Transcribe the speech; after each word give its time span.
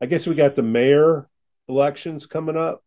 I 0.00 0.06
guess 0.06 0.26
we 0.26 0.34
got 0.34 0.56
the 0.56 0.62
mayor 0.62 1.28
elections 1.68 2.26
coming 2.26 2.56
up. 2.56 2.82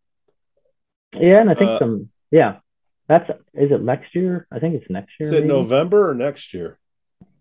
Yeah, 1.13 1.41
and 1.41 1.49
I 1.49 1.55
think 1.55 1.69
Uh, 1.71 1.79
some. 1.79 2.09
Yeah, 2.31 2.57
that's. 3.07 3.29
Is 3.53 3.71
it 3.71 3.81
next 3.81 4.13
year? 4.15 4.47
I 4.51 4.59
think 4.59 4.75
it's 4.75 4.89
next 4.89 5.13
year. 5.19 5.27
Is 5.29 5.33
it 5.33 5.41
maybe? 5.41 5.47
November 5.47 6.09
or 6.09 6.13
next 6.13 6.53
year? 6.53 6.77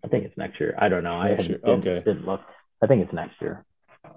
I 0.03 0.07
think 0.07 0.25
it's 0.25 0.37
next 0.37 0.59
year. 0.59 0.75
I 0.77 0.89
don't 0.89 1.03
know. 1.03 1.13
I 1.15 1.29
Next 1.29 1.47
year, 1.49 1.57
didn't, 1.59 1.87
okay. 1.87 2.03
didn't 2.03 2.25
look. 2.25 2.41
I 2.81 2.87
think 2.87 3.03
it's 3.03 3.13
next 3.13 3.39
year. 3.41 3.65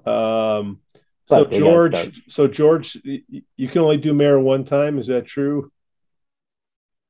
Um, 0.06 0.80
so 1.26 1.45
But 1.45 1.50
George, 1.52 2.22
so 2.29 2.46
George, 2.48 2.96
you 3.04 3.68
can 3.68 3.82
only 3.82 3.96
do 3.96 4.14
mayor 4.14 4.38
one 4.40 4.64
time. 4.64 4.98
Is 4.98 5.09
that 5.09 5.27
true? 5.27 5.70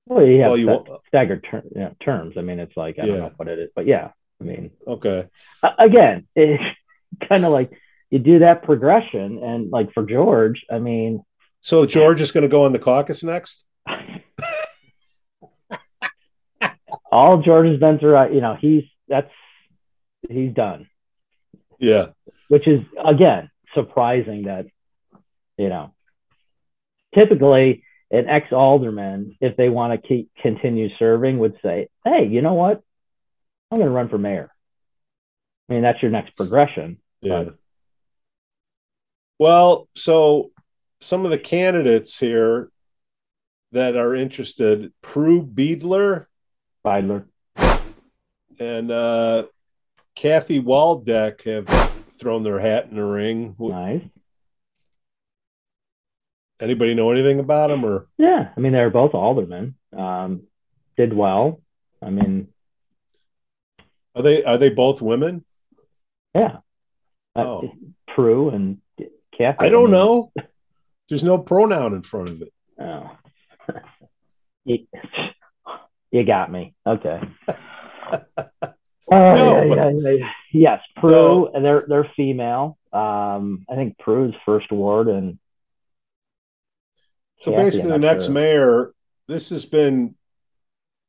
Well, 0.07 0.27
you 0.27 0.41
have 0.41 0.49
Well, 0.51 0.59
you 0.59 0.65
sta- 0.67 0.73
won't- 0.91 1.03
staggered 1.07 1.45
ter- 1.49 1.63
you 1.75 1.81
know, 1.81 1.95
terms. 2.01 2.37
I 2.37 2.41
mean, 2.43 2.59
it's 2.59 2.77
like 2.77 2.99
I 2.99 3.07
don't 3.07 3.19
know 3.19 3.33
what 3.37 3.49
it 3.49 3.59
is, 3.59 3.71
but 3.77 3.87
yeah. 3.87 4.11
I 4.41 4.45
mean, 4.45 4.71
Okay. 4.87 5.29
a- 5.63 5.75
again, 5.79 6.27
it's 6.35 6.63
kind 7.29 7.45
of 7.45 7.53
like 7.53 7.71
you 8.13 8.19
do 8.19 8.39
that 8.41 8.63
progression, 8.63 9.43
and 9.43 9.71
like 9.71 9.93
for 9.95 10.05
George, 10.05 10.65
I 10.71 10.79
mean, 10.79 11.25
So 11.63 11.87
George 11.87 12.21
is 12.21 12.31
going 12.31 12.43
to 12.43 12.49
go 12.49 12.65
on 12.67 12.73
the 12.73 12.79
caucus 12.79 13.25
next. 13.25 13.65
all 17.11 17.43
George 17.43 17.69
has 17.69 17.81
been 17.81 17.99
through, 17.99 18.35
you 18.35 18.41
know, 18.43 18.55
he's 18.61 18.85
that's 19.09 19.31
he's 20.29 20.53
done, 20.53 20.89
Yeah. 21.79 22.09
which 22.49 22.69
is 22.69 22.81
again 23.03 23.51
surprising 23.75 24.43
that 24.45 24.67
you 25.57 25.69
know 25.71 25.95
typically 27.15 27.85
an 28.11 28.29
ex 28.29 28.53
alderman, 28.53 29.37
if 29.41 29.57
they 29.57 29.71
want 29.71 29.93
to 30.01 30.07
keep 30.07 30.31
continue 30.43 30.91
serving, 30.99 31.39
would 31.39 31.57
say, 31.63 31.89
"Hey, 32.05 32.27
you 32.27 32.43
know 32.43 32.53
what? 32.55 32.83
I'm 33.71 33.79
going 33.79 33.89
to 33.89 33.95
run 33.95 34.11
for 34.11 34.19
mayor." 34.19 34.51
I 35.69 35.73
mean, 35.73 35.83
that's 35.83 36.03
your 36.03 36.11
next 36.11 36.37
progression. 36.37 36.99
Yeah. 37.23 37.45
But- 37.45 37.57
Well, 39.43 39.89
so 39.97 40.53
some 41.01 41.25
of 41.25 41.33
the 41.33 41.39
candidates 41.39 42.17
here 42.17 42.71
that 43.73 43.97
are 43.97 44.15
interested, 44.15 44.93
Prue 45.03 45.45
Beadler 45.45 46.27
Beidler. 46.87 47.25
and 48.61 48.93
uh, 48.93 49.47
Kathy 50.15 50.61
Waldeck 50.61 51.43
have 51.43 51.67
thrown 52.21 52.45
their 52.45 52.61
hat 52.61 52.87
in 52.89 52.95
the 52.95 53.05
ring. 53.05 53.57
Nice. 53.59 54.05
Anybody 56.61 56.95
know 56.95 57.11
anything 57.11 57.41
about 57.41 57.71
them 57.71 57.85
or? 57.85 58.07
Yeah, 58.19 58.51
I 58.57 58.61
mean, 58.61 58.71
they 58.75 58.79
were 58.81 58.91
both 58.91 59.13
aldermen. 59.13 59.75
Um, 59.93 60.43
did 60.97 61.13
well. 61.13 61.61
I 62.01 62.11
mean, 62.11 62.47
Are 64.15 64.23
they 64.23 64.45
are 64.45 64.59
they 64.59 64.71
both 64.71 65.03
women? 65.03 65.45
yeah. 66.33 66.59
Uh, 67.35 67.41
Oh. 67.41 67.73
Prue 68.07 68.51
and 68.51 68.79
I 69.41 69.69
don't 69.69 69.91
know. 69.91 70.33
There's 71.09 71.25
no 71.25 71.39
pronoun 71.39 71.95
in 71.95 72.03
front 72.03 72.29
of 72.31 72.43
it. 72.43 72.53
Oh. 72.81 73.11
you, 74.65 74.87
you 76.11 76.25
got 76.25 76.51
me. 76.51 76.75
Okay. 76.87 77.21
Oh, 77.49 78.19
No, 79.11 79.63
yeah, 79.63 79.69
but- 79.69 79.77
yeah, 79.95 80.11
yeah. 80.11 80.31
Yes, 80.53 80.81
So- 81.01 81.51
and 81.55 81.65
they're 81.65 81.85
they're 81.89 82.11
female. 82.17 82.79
Um, 82.93 83.65
I 83.71 83.75
think 83.75 83.99
Prue's 83.99 84.35
first 84.45 84.71
ward, 84.71 85.09
and 85.09 85.39
So 87.41 87.53
basically, 87.53 87.91
the 87.91 87.99
next 87.99 88.25
sure. 88.25 88.33
mayor, 88.35 88.93
this 89.29 89.49
has 89.51 89.65
been, 89.65 90.15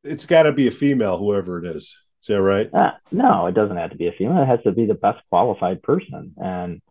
it's 0.04 0.26
got 0.26 0.44
to 0.44 0.54
be 0.54 0.68
a 0.68 0.72
female, 0.72 1.18
whoever 1.18 1.64
it 1.64 1.76
is. 1.76 1.84
Is 2.22 2.28
that 2.28 2.42
right? 2.42 2.70
Uh, 2.74 2.94
no, 3.12 3.48
it 3.48 3.54
doesn't 3.54 3.76
have 3.76 3.92
to 3.92 3.98
be 3.98 4.08
a 4.08 4.14
female. 4.14 4.42
It 4.42 4.46
has 4.48 4.62
to 4.64 4.72
be 4.72 4.86
the 4.86 4.94
best 4.94 5.20
qualified 5.30 5.84
person. 5.84 6.34
And 6.42 6.82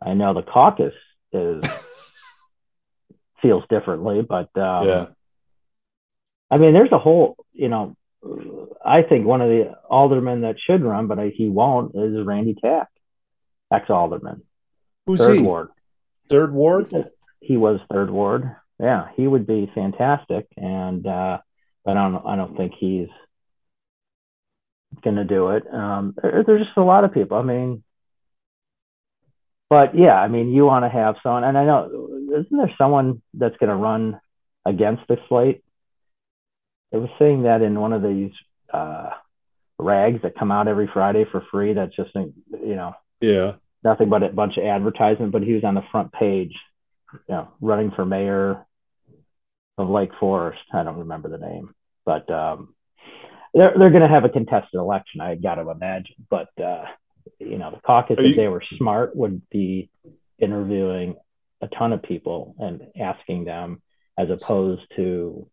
I 0.00 0.14
know 0.14 0.34
the 0.34 0.42
caucus 0.42 0.94
is 1.32 1.64
feels 3.42 3.64
differently, 3.68 4.22
but 4.22 4.56
um, 4.56 4.88
yeah. 4.88 5.06
I 6.50 6.58
mean, 6.58 6.74
there's 6.74 6.92
a 6.92 6.98
whole, 6.98 7.36
you 7.52 7.68
know, 7.68 7.96
I 8.84 9.02
think 9.02 9.26
one 9.26 9.40
of 9.40 9.48
the 9.48 9.74
aldermen 9.88 10.42
that 10.42 10.56
should 10.60 10.82
run, 10.82 11.06
but 11.06 11.18
I, 11.18 11.28
he 11.28 11.48
won't, 11.48 11.94
is 11.94 12.24
Randy 12.24 12.54
Tack, 12.54 12.88
ex 13.72 13.90
alderman, 13.90 14.42
Who's 15.06 15.20
third 15.20 15.36
he? 15.36 15.42
ward. 15.42 15.68
Third 16.28 16.52
ward? 16.52 16.92
He 17.40 17.56
was 17.56 17.80
third 17.90 18.10
ward. 18.10 18.54
Yeah, 18.80 19.08
he 19.16 19.26
would 19.26 19.46
be 19.46 19.70
fantastic, 19.74 20.46
and 20.56 21.06
uh, 21.06 21.38
but 21.84 21.96
I 21.96 22.10
don't, 22.10 22.26
I 22.26 22.36
don't 22.36 22.56
think 22.56 22.74
he's 22.78 23.08
going 25.02 25.16
to 25.16 25.24
do 25.24 25.50
it. 25.50 25.64
Um, 25.72 26.14
there, 26.20 26.44
there's 26.46 26.66
just 26.66 26.76
a 26.76 26.82
lot 26.82 27.04
of 27.04 27.14
people. 27.14 27.38
I 27.38 27.42
mean, 27.42 27.82
but 29.68 29.96
yeah, 29.96 30.14
I 30.14 30.28
mean, 30.28 30.50
you 30.52 30.64
want 30.66 30.84
to 30.84 30.88
have 30.88 31.16
someone, 31.22 31.44
and 31.44 31.58
I 31.58 31.64
know 31.64 32.08
isn't 32.32 32.56
there 32.56 32.74
someone 32.78 33.22
that's 33.34 33.56
going 33.56 33.70
to 33.70 33.76
run 33.76 34.20
against 34.64 35.02
the 35.08 35.16
slate? 35.28 35.62
It 36.92 36.98
was 36.98 37.10
saying 37.18 37.42
that 37.42 37.62
in 37.62 37.78
one 37.80 37.92
of 37.92 38.02
these 38.02 38.30
uh, 38.72 39.10
rags 39.78 40.22
that 40.22 40.38
come 40.38 40.50
out 40.50 40.68
every 40.68 40.88
Friday 40.92 41.24
for 41.30 41.44
free. 41.50 41.72
That's 41.72 41.94
just 41.94 42.14
you 42.14 42.32
know 42.50 42.94
Yeah. 43.20 43.54
nothing 43.82 44.08
but 44.08 44.22
a 44.22 44.28
bunch 44.28 44.56
of 44.56 44.64
advertisement. 44.64 45.32
But 45.32 45.42
he 45.42 45.52
was 45.52 45.64
on 45.64 45.74
the 45.74 45.84
front 45.90 46.12
page, 46.12 46.54
you 47.12 47.20
know, 47.28 47.48
running 47.60 47.90
for 47.90 48.04
mayor 48.04 48.64
of 49.78 49.88
Lake 49.88 50.12
Forest. 50.18 50.60
I 50.72 50.82
don't 50.82 50.98
remember 50.98 51.28
the 51.28 51.38
name, 51.38 51.74
but 52.04 52.30
um, 52.30 52.74
they're 53.52 53.74
they're 53.78 53.90
going 53.90 54.02
to 54.02 54.08
have 54.08 54.24
a 54.24 54.30
contested 54.30 54.74
election. 54.78 55.20
I 55.20 55.34
got 55.34 55.56
to 55.56 55.70
imagine, 55.70 56.16
but 56.30 56.48
uh, 56.62 56.84
you 57.38 57.58
know, 57.58 57.70
the 57.70 57.80
caucus, 57.80 58.18
Are 58.18 58.22
if 58.24 58.36
they 58.36 58.48
were 58.48 58.62
smart, 58.76 59.14
would 59.16 59.42
be 59.50 59.90
interviewing 60.38 61.16
a 61.62 61.68
ton 61.68 61.92
of 61.92 62.02
people 62.02 62.54
and 62.58 62.82
asking 63.00 63.44
them, 63.44 63.82
as 64.18 64.30
opposed 64.30 64.82
to 64.96 65.48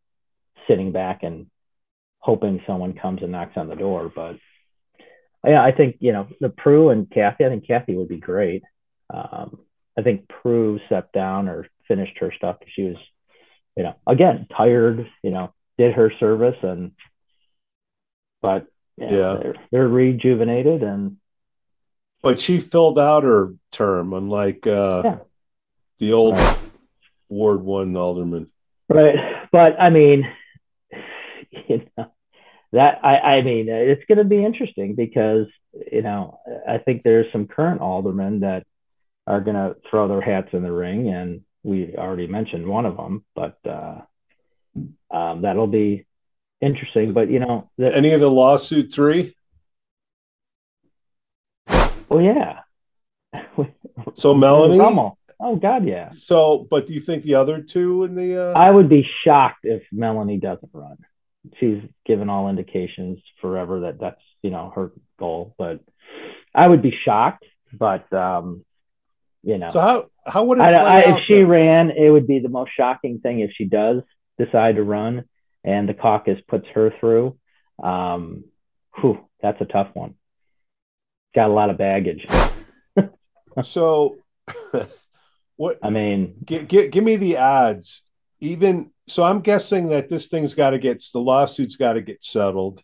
sitting 0.67 0.91
back 0.91 1.23
and 1.23 1.47
hoping 2.19 2.62
someone 2.66 2.94
comes 2.94 3.22
and 3.22 3.31
knocks 3.31 3.57
on 3.57 3.67
the 3.67 3.75
door. 3.75 4.12
But 4.13 4.38
yeah, 5.45 5.62
I 5.62 5.72
think 5.72 5.97
you 6.00 6.12
know 6.13 6.28
the 6.39 6.50
Prue 6.50 6.89
and 6.89 7.09
Kathy. 7.09 7.45
I 7.45 7.50
think 7.50 7.67
Kathy 7.67 7.95
would 7.95 8.07
be 8.09 8.17
great. 8.19 8.63
Um, 9.13 9.59
I 9.97 10.01
think 10.01 10.28
Prue 10.28 10.79
stepped 10.88 11.13
down 11.13 11.47
or 11.50 11.67
finished 11.88 12.17
her 12.19 12.31
stuff. 12.35 12.57
because 12.59 12.73
She 12.73 12.83
was, 12.83 12.97
you 13.78 13.83
know, 13.83 13.95
again 14.07 14.47
tired. 14.56 15.07
You 15.22 15.31
know, 15.31 15.53
did 15.78 15.94
her 15.94 16.12
service 16.19 16.57
and, 16.63 16.91
but 18.41 18.66
you 18.97 19.07
know, 19.09 19.17
Yeah. 19.33 19.39
they're, 19.41 19.56
they're 19.72 19.88
rejuvenated 19.88 20.83
and 20.83 21.17
But 22.23 22.39
she 22.39 22.59
filled 22.59 22.97
out 22.97 23.23
her 23.23 23.53
term, 23.72 24.13
unlike 24.13 24.66
uh, 24.66 25.01
Yeah. 25.06 25.17
the 26.00 26.13
old 26.13 26.35
Right. 26.35 26.57
Ward 27.29 27.61
One 27.63 27.95
alderman. 27.95 28.50
right. 28.89 29.16
But 29.51 29.75
I 29.79 29.89
mean, 29.89 30.28
you 31.67 31.83
know, 31.97 32.12
that 32.72 33.00
I 33.03 33.17
I 33.38 33.41
mean 33.41 33.67
it's 33.69 34.03
going 34.07 34.17
to 34.17 34.23
be 34.23 34.44
interesting 34.44 34.95
because 34.95 35.47
you 35.91 36.01
know 36.01 36.39
I 36.67 36.78
think 36.79 37.03
there's 37.03 37.31
some 37.31 37.45
current 37.47 37.81
aldermen 37.81 38.39
that 38.39 38.66
are 39.28 39.41
going 39.41 39.56
to 39.56 39.75
throw 39.89 40.07
their 40.07 40.22
hats 40.22 40.50
in 40.53 40.63
the 40.63 40.72
ring, 40.72 41.09
and 41.09 41.41
we 41.63 41.95
already 41.95 42.28
mentioned 42.28 42.67
one 42.67 42.85
of 42.85 42.97
them, 42.97 43.23
but 43.35 43.57
uh, 43.66 44.01
um, 45.12 45.41
that'll 45.44 45.67
be 45.67 46.06
interesting. 46.62 47.13
But 47.13 47.29
you 47.29 47.39
know, 47.39 47.69
the, 47.78 47.95
Any 47.95 48.12
of 48.12 48.22
the 48.22 48.29
lawsuit 48.29 48.94
three? 48.94 49.35
Oh 52.13 52.19
yeah, 52.19 52.59
So 54.13 54.34
Melanie. 54.34 54.79
Rummel. 54.79 55.18
Oh 55.40 55.56
God, 55.56 55.85
yeah. 55.85 56.12
So, 56.18 56.68
but 56.69 56.85
do 56.85 56.94
you 56.94 57.01
think 57.01 57.24
the 57.24 57.35
other 57.35 57.62
two 57.62 58.03
in 58.03 58.16
the? 58.16 58.50
Uh, 58.50 58.53
I 58.53 58.72
would 58.72 58.90
be 58.90 59.07
shocked 59.24 59.63
if 59.63 59.84
Melanie 59.91 60.38
doesn't 60.38 60.69
run. 60.72 60.97
She's 61.59 61.81
given 62.06 62.29
all 62.29 62.50
indications 62.50 63.19
forever 63.41 63.81
that 63.81 64.00
that's 64.00 64.22
you 64.41 64.51
know 64.51 64.72
her 64.75 64.91
goal, 65.19 65.53
but 65.57 65.81
I 66.56 66.68
would 66.68 66.81
be 66.81 66.96
shocked. 67.03 67.46
But 67.74 68.12
um, 68.13 68.63
you 69.44 69.57
know, 69.57 69.72
so 69.72 69.80
how 69.81 70.09
how 70.25 70.44
would 70.45 70.59
it? 70.59 70.62
I, 70.62 70.71
I, 70.71 71.00
if 71.18 71.25
she 71.27 71.39
then? 71.39 71.48
ran, 71.48 71.92
it 71.92 72.09
would 72.09 72.27
be 72.27 72.39
the 72.39 72.50
most 72.50 72.71
shocking 72.77 73.19
thing 73.19 73.42
if 73.42 73.51
she 73.54 73.66
does 73.66 74.01
decide 74.38 74.77
to 74.77 74.83
run 74.83 75.25
and 75.63 75.88
the 75.88 75.94
caucus 75.94 76.39
puts 76.48 76.68
her 76.74 76.94
through. 77.00 77.38
Um, 77.81 78.45
whew, 79.00 79.19
that's 79.42 79.62
a 79.62 79.66
tough 79.66 79.89
one. 79.94 80.16
Got 81.35 81.50
a 81.50 81.53
lot 81.53 81.69
of 81.69 81.77
baggage. 81.77 82.25
So, 83.62 84.18
what? 85.57 85.77
I 85.83 85.89
mean, 85.91 86.35
Give, 86.44 86.68
give, 86.68 86.91
give 86.91 87.03
me 87.03 87.18
the 87.18 87.38
odds. 87.38 88.03
Even 88.39 88.91
so, 89.07 89.24
I'm 89.24 89.41
guessing 89.41 89.89
that 89.89 90.09
this 90.09 90.27
thing's 90.27 90.56
got 90.56 90.71
to 90.71 90.80
get 90.80 91.03
the 91.13 91.19
lawsuit's 91.19 91.75
got 91.75 91.94
to 91.94 92.01
get 92.01 92.24
settled, 92.24 92.81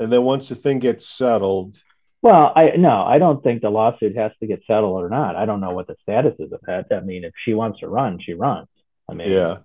and 0.00 0.12
then 0.12 0.24
once 0.24 0.48
the 0.48 0.56
thing 0.56 0.80
gets 0.80 1.06
settled, 1.06 1.80
well, 2.22 2.52
I 2.54 2.76
no, 2.76 3.02
I 3.02 3.18
don't 3.18 3.42
think 3.42 3.62
the 3.62 3.70
lawsuit 3.70 4.16
has 4.16 4.32
to 4.40 4.46
get 4.46 4.62
settled 4.66 5.02
or 5.02 5.08
not. 5.08 5.36
I 5.36 5.46
don't 5.46 5.60
know 5.60 5.70
what 5.70 5.86
the 5.86 5.96
status 6.02 6.34
is 6.38 6.52
of 6.52 6.60
that. 6.66 6.86
I 6.90 7.00
mean, 7.00 7.24
if 7.24 7.32
she 7.44 7.54
wants 7.54 7.80
to 7.80 7.88
run, 7.88 8.18
she 8.20 8.34
runs. 8.34 8.68
I 9.08 9.14
mean, 9.14 9.30
yeah, 9.30 9.58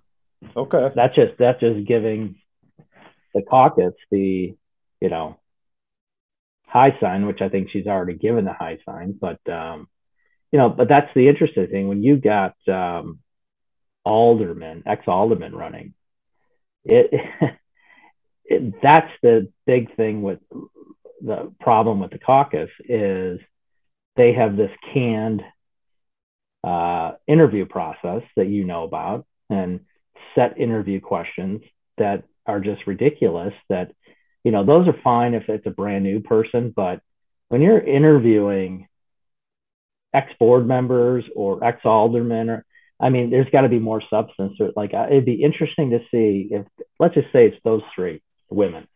okay, 0.56 0.90
that's 0.94 1.14
just 1.14 1.34
that's 1.38 1.60
just 1.60 1.86
giving 1.86 2.36
the 3.34 3.42
caucus 3.42 3.94
the 4.10 4.56
you 5.00 5.08
know 5.08 5.38
high 6.68 6.96
sign, 7.00 7.26
which 7.26 7.40
I 7.40 7.48
think 7.48 7.70
she's 7.70 7.86
already 7.86 8.14
given 8.14 8.44
the 8.44 8.52
high 8.52 8.78
sign. 8.86 9.18
But 9.18 9.40
um, 9.50 9.88
you 10.52 10.58
know, 10.58 10.68
but 10.68 10.88
that's 10.88 11.12
the 11.14 11.28
interesting 11.28 11.66
thing 11.66 11.88
when 11.88 12.02
you 12.02 12.16
got 12.16 12.54
um, 12.68 13.20
aldermen, 14.04 14.82
ex 14.86 15.04
aldermen 15.06 15.54
running. 15.54 15.94
It, 16.84 17.10
it 18.44 18.74
that's 18.82 19.10
the 19.22 19.50
big 19.66 19.94
thing 19.96 20.22
with 20.22 20.40
the 21.20 21.52
problem 21.60 22.00
with 22.00 22.10
the 22.10 22.18
caucus 22.18 22.70
is 22.84 23.40
they 24.16 24.34
have 24.34 24.56
this 24.56 24.70
canned 24.92 25.42
uh, 26.64 27.12
interview 27.26 27.66
process 27.66 28.22
that 28.36 28.48
you 28.48 28.64
know 28.64 28.84
about 28.84 29.26
and 29.50 29.80
set 30.34 30.58
interview 30.58 31.00
questions 31.00 31.62
that 31.96 32.24
are 32.46 32.60
just 32.60 32.86
ridiculous 32.86 33.54
that 33.68 33.92
you 34.44 34.52
know 34.52 34.64
those 34.64 34.86
are 34.88 34.96
fine 35.04 35.34
if 35.34 35.48
it's 35.48 35.66
a 35.66 35.70
brand 35.70 36.04
new 36.04 36.20
person 36.20 36.72
but 36.74 37.00
when 37.48 37.60
you're 37.62 37.80
interviewing 37.80 38.86
ex 40.14 40.32
board 40.38 40.66
members 40.66 41.24
or 41.34 41.62
ex 41.64 41.80
aldermen 41.84 42.50
or 42.50 42.64
I 43.00 43.10
mean, 43.10 43.30
there's 43.30 43.48
got 43.50 43.60
to 43.60 43.68
be 43.68 43.78
more 43.78 44.02
substance. 44.10 44.58
Like, 44.74 44.92
it'd 44.92 45.24
be 45.24 45.42
interesting 45.42 45.90
to 45.90 46.00
see 46.10 46.48
if, 46.50 46.66
let's 46.98 47.14
just 47.14 47.32
say 47.32 47.46
it's 47.46 47.56
those 47.62 47.82
three 47.94 48.22
women. 48.50 48.88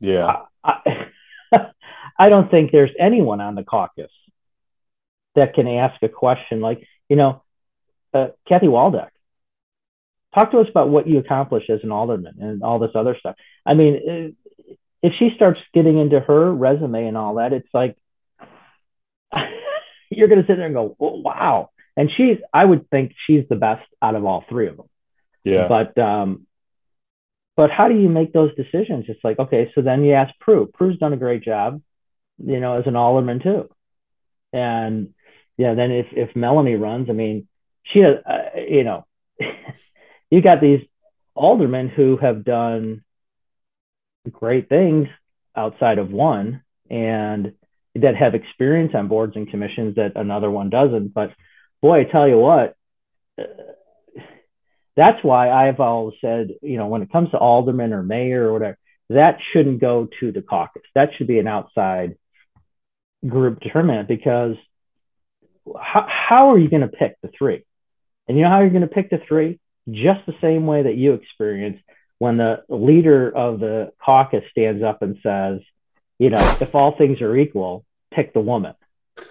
Yeah. 0.00 0.42
I, 0.62 1.06
I 2.18 2.28
don't 2.28 2.50
think 2.50 2.72
there's 2.72 2.90
anyone 2.98 3.40
on 3.40 3.54
the 3.54 3.64
caucus 3.64 4.10
that 5.34 5.54
can 5.54 5.66
ask 5.66 6.02
a 6.02 6.08
question 6.08 6.60
like, 6.60 6.86
you 7.08 7.16
know, 7.16 7.42
uh, 8.12 8.28
Kathy 8.46 8.66
Waldeck, 8.66 9.10
talk 10.34 10.50
to 10.52 10.58
us 10.58 10.68
about 10.68 10.88
what 10.88 11.06
you 11.06 11.18
accomplished 11.18 11.70
as 11.70 11.80
an 11.82 11.90
alderman 11.90 12.34
and 12.40 12.62
all 12.62 12.78
this 12.78 12.92
other 12.94 13.16
stuff. 13.18 13.36
I 13.66 13.74
mean, 13.74 14.36
if 15.02 15.12
she 15.18 15.30
starts 15.34 15.60
getting 15.74 15.98
into 15.98 16.20
her 16.20 16.52
resume 16.52 17.06
and 17.06 17.16
all 17.16 17.36
that, 17.36 17.52
it's 17.52 17.68
like 17.72 17.96
you're 20.10 20.28
going 20.28 20.40
to 20.40 20.46
sit 20.46 20.56
there 20.56 20.66
and 20.66 20.74
go, 20.74 20.96
oh, 21.00 21.20
wow. 21.20 21.70
And 21.96 22.10
she's, 22.16 22.38
I 22.52 22.64
would 22.64 22.88
think 22.90 23.12
she's 23.26 23.44
the 23.48 23.56
best 23.56 23.86
out 24.00 24.14
of 24.14 24.24
all 24.24 24.44
three 24.48 24.68
of 24.68 24.76
them. 24.76 24.86
Yeah. 25.44 25.68
But, 25.68 25.98
um, 25.98 26.46
but 27.56 27.70
how 27.70 27.88
do 27.88 27.98
you 27.98 28.08
make 28.08 28.32
those 28.32 28.54
decisions? 28.54 29.06
It's 29.08 29.22
like, 29.24 29.38
okay, 29.38 29.70
so 29.74 29.82
then 29.82 30.04
you 30.04 30.14
ask 30.14 30.32
Prue. 30.38 30.70
Prue's 30.72 30.98
done 30.98 31.12
a 31.12 31.18
great 31.18 31.42
job, 31.42 31.82
you 32.38 32.60
know, 32.60 32.74
as 32.74 32.86
an 32.86 32.96
alderman 32.96 33.40
too. 33.40 33.68
And 34.52 35.14
yeah, 35.56 35.74
then 35.74 35.90
if, 35.90 36.06
if 36.12 36.36
Melanie 36.36 36.76
runs, 36.76 37.10
I 37.10 37.12
mean, 37.12 37.48
she, 37.84 38.04
uh, 38.04 38.16
you 38.56 38.84
know, 38.84 39.06
you 40.30 40.40
got 40.40 40.60
these 40.60 40.80
aldermen 41.34 41.88
who 41.88 42.16
have 42.16 42.44
done 42.44 43.02
great 44.30 44.68
things 44.68 45.08
outside 45.56 45.98
of 45.98 46.10
one 46.10 46.62
and 46.88 47.52
that 47.94 48.16
have 48.16 48.34
experience 48.34 48.92
on 48.94 49.08
boards 49.08 49.34
and 49.36 49.50
commissions 49.50 49.96
that 49.96 50.12
another 50.16 50.50
one 50.50 50.70
doesn't. 50.70 51.12
But 51.12 51.32
boy, 51.82 52.00
I 52.00 52.04
tell 52.04 52.28
you 52.28 52.38
what, 52.38 52.76
that's 54.96 55.22
why 55.24 55.50
I've 55.50 55.80
always 55.80 56.16
said, 56.20 56.50
you 56.62 56.76
know, 56.76 56.86
when 56.86 57.02
it 57.02 57.10
comes 57.10 57.30
to 57.30 57.38
alderman 57.38 57.92
or 57.92 58.02
mayor 58.02 58.48
or 58.48 58.52
whatever, 58.52 58.78
that 59.08 59.38
shouldn't 59.52 59.80
go 59.80 60.08
to 60.20 60.30
the 60.30 60.42
caucus. 60.42 60.82
That 60.94 61.10
should 61.16 61.26
be 61.26 61.38
an 61.38 61.48
outside 61.48 62.16
group 63.26 63.60
determinant 63.60 64.08
because 64.08 64.56
how, 65.80 66.06
how 66.08 66.52
are 66.52 66.58
you 66.58 66.68
going 66.68 66.82
to 66.82 66.88
pick 66.88 67.16
the 67.22 67.30
three? 67.36 67.64
And 68.28 68.36
you 68.36 68.44
know 68.44 68.50
how 68.50 68.60
you're 68.60 68.70
going 68.70 68.82
to 68.82 68.88
pick 68.88 69.10
the 69.10 69.20
three? 69.26 69.58
Just 69.90 70.26
the 70.26 70.34
same 70.40 70.66
way 70.66 70.82
that 70.82 70.96
you 70.96 71.14
experienced 71.14 71.82
when 72.18 72.36
the 72.36 72.62
leader 72.68 73.34
of 73.34 73.60
the 73.60 73.92
caucus 74.04 74.44
stands 74.50 74.82
up 74.82 75.02
and 75.02 75.18
says, 75.22 75.60
you 76.18 76.30
know, 76.30 76.56
if 76.60 76.74
all 76.74 76.96
things 76.96 77.20
are 77.22 77.36
equal, 77.36 77.84
pick 78.12 78.32
the 78.32 78.40
woman. 78.40 78.74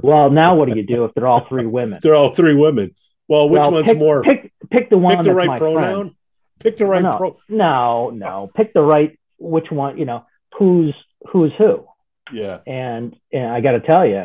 Well, 0.00 0.30
now 0.30 0.56
what 0.56 0.68
do 0.68 0.76
you 0.76 0.84
do 0.84 1.04
if 1.04 1.14
they're 1.14 1.28
all 1.28 1.46
three 1.48 1.66
women? 1.66 2.00
They're 2.02 2.16
all 2.16 2.34
three 2.34 2.56
women. 2.56 2.92
Well, 3.28 3.48
which 3.48 3.60
well, 3.60 3.72
one's 3.72 3.86
pick, 3.86 3.98
more? 3.98 4.22
Pick 4.22 4.52
pick 4.68 4.90
the 4.90 4.98
one. 4.98 5.16
Pick 5.16 5.24
the 5.24 5.34
right 5.34 5.58
pronoun. 5.58 5.80
Friend. 5.80 6.10
Pick 6.58 6.76
the 6.76 6.86
right 6.86 7.02
no, 7.02 7.16
pro. 7.16 7.38
No, 7.48 8.10
no. 8.10 8.50
Pick 8.52 8.74
the 8.74 8.82
right. 8.82 9.18
Which 9.38 9.70
one? 9.70 9.98
You 9.98 10.04
know, 10.04 10.26
who's 10.58 10.94
who's 11.30 11.52
who? 11.56 11.86
Yeah. 12.32 12.58
And 12.66 13.16
and 13.32 13.46
I 13.46 13.60
got 13.60 13.72
to 13.72 13.80
tell 13.80 14.04
you, 14.04 14.24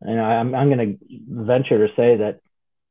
and 0.00 0.20
I'm 0.20 0.54
I'm 0.54 0.68
going 0.68 0.98
to 0.98 1.16
venture 1.28 1.86
to 1.86 1.94
say 1.94 2.16
that 2.16 2.40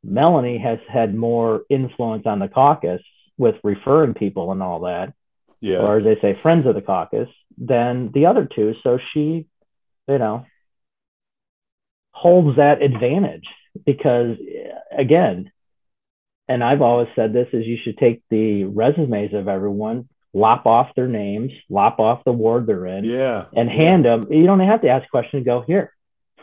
Melanie 0.04 0.58
has 0.58 0.80
had 0.88 1.16
more 1.16 1.64
influence 1.70 2.26
on 2.26 2.40
the 2.40 2.48
caucus 2.48 3.02
with 3.38 3.56
referring 3.64 4.14
people 4.14 4.52
and 4.52 4.62
all 4.62 4.82
that, 4.82 5.14
yeah. 5.60 5.78
or 5.78 5.98
as 5.98 6.04
they 6.04 6.20
say, 6.22 6.40
friends 6.42 6.66
of 6.66 6.76
the 6.76 6.82
caucus, 6.82 7.30
than 7.58 8.12
the 8.14 8.26
other 8.26 8.48
two. 8.54 8.74
So 8.84 9.00
she, 9.14 9.48
you 10.08 10.18
know, 10.18 10.46
holds 12.12 12.58
that 12.58 12.82
advantage 12.82 13.46
because, 13.86 14.38
again, 14.96 15.52
and 16.48 16.64
I've 16.64 16.82
always 16.82 17.08
said 17.16 17.32
this 17.32 17.48
is 17.54 17.66
you 17.66 17.78
should 17.82 17.98
take 17.98 18.24
the 18.30 18.66
resumes 18.66 19.34
of 19.34 19.48
everyone, 19.48 20.10
lop 20.34 20.66
off 20.66 20.94
their 20.96 21.08
names, 21.08 21.52
lop 21.70 22.00
off 22.00 22.24
the 22.26 22.34
ward 22.34 22.66
they're 22.66 22.86
in, 22.88 23.06
yeah, 23.06 23.46
and 23.56 23.70
hand 23.70 24.06
them. 24.06 24.28
You 24.32 24.46
don't 24.46 24.60
have 24.60 24.82
to 24.82 24.90
ask 24.90 25.10
questions. 25.10 25.46
Go 25.46 25.62
here. 25.62 25.94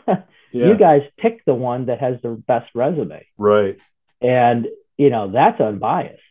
yeah. 0.51 0.67
You 0.67 0.77
guys 0.77 1.03
pick 1.17 1.43
the 1.45 1.53
one 1.53 1.87
that 1.87 1.99
has 1.99 2.21
the 2.21 2.29
best 2.29 2.69
resume, 2.73 3.25
right? 3.37 3.77
And 4.21 4.67
you 4.97 5.09
know 5.09 5.31
that's 5.31 5.59
unbiased. 5.59 6.21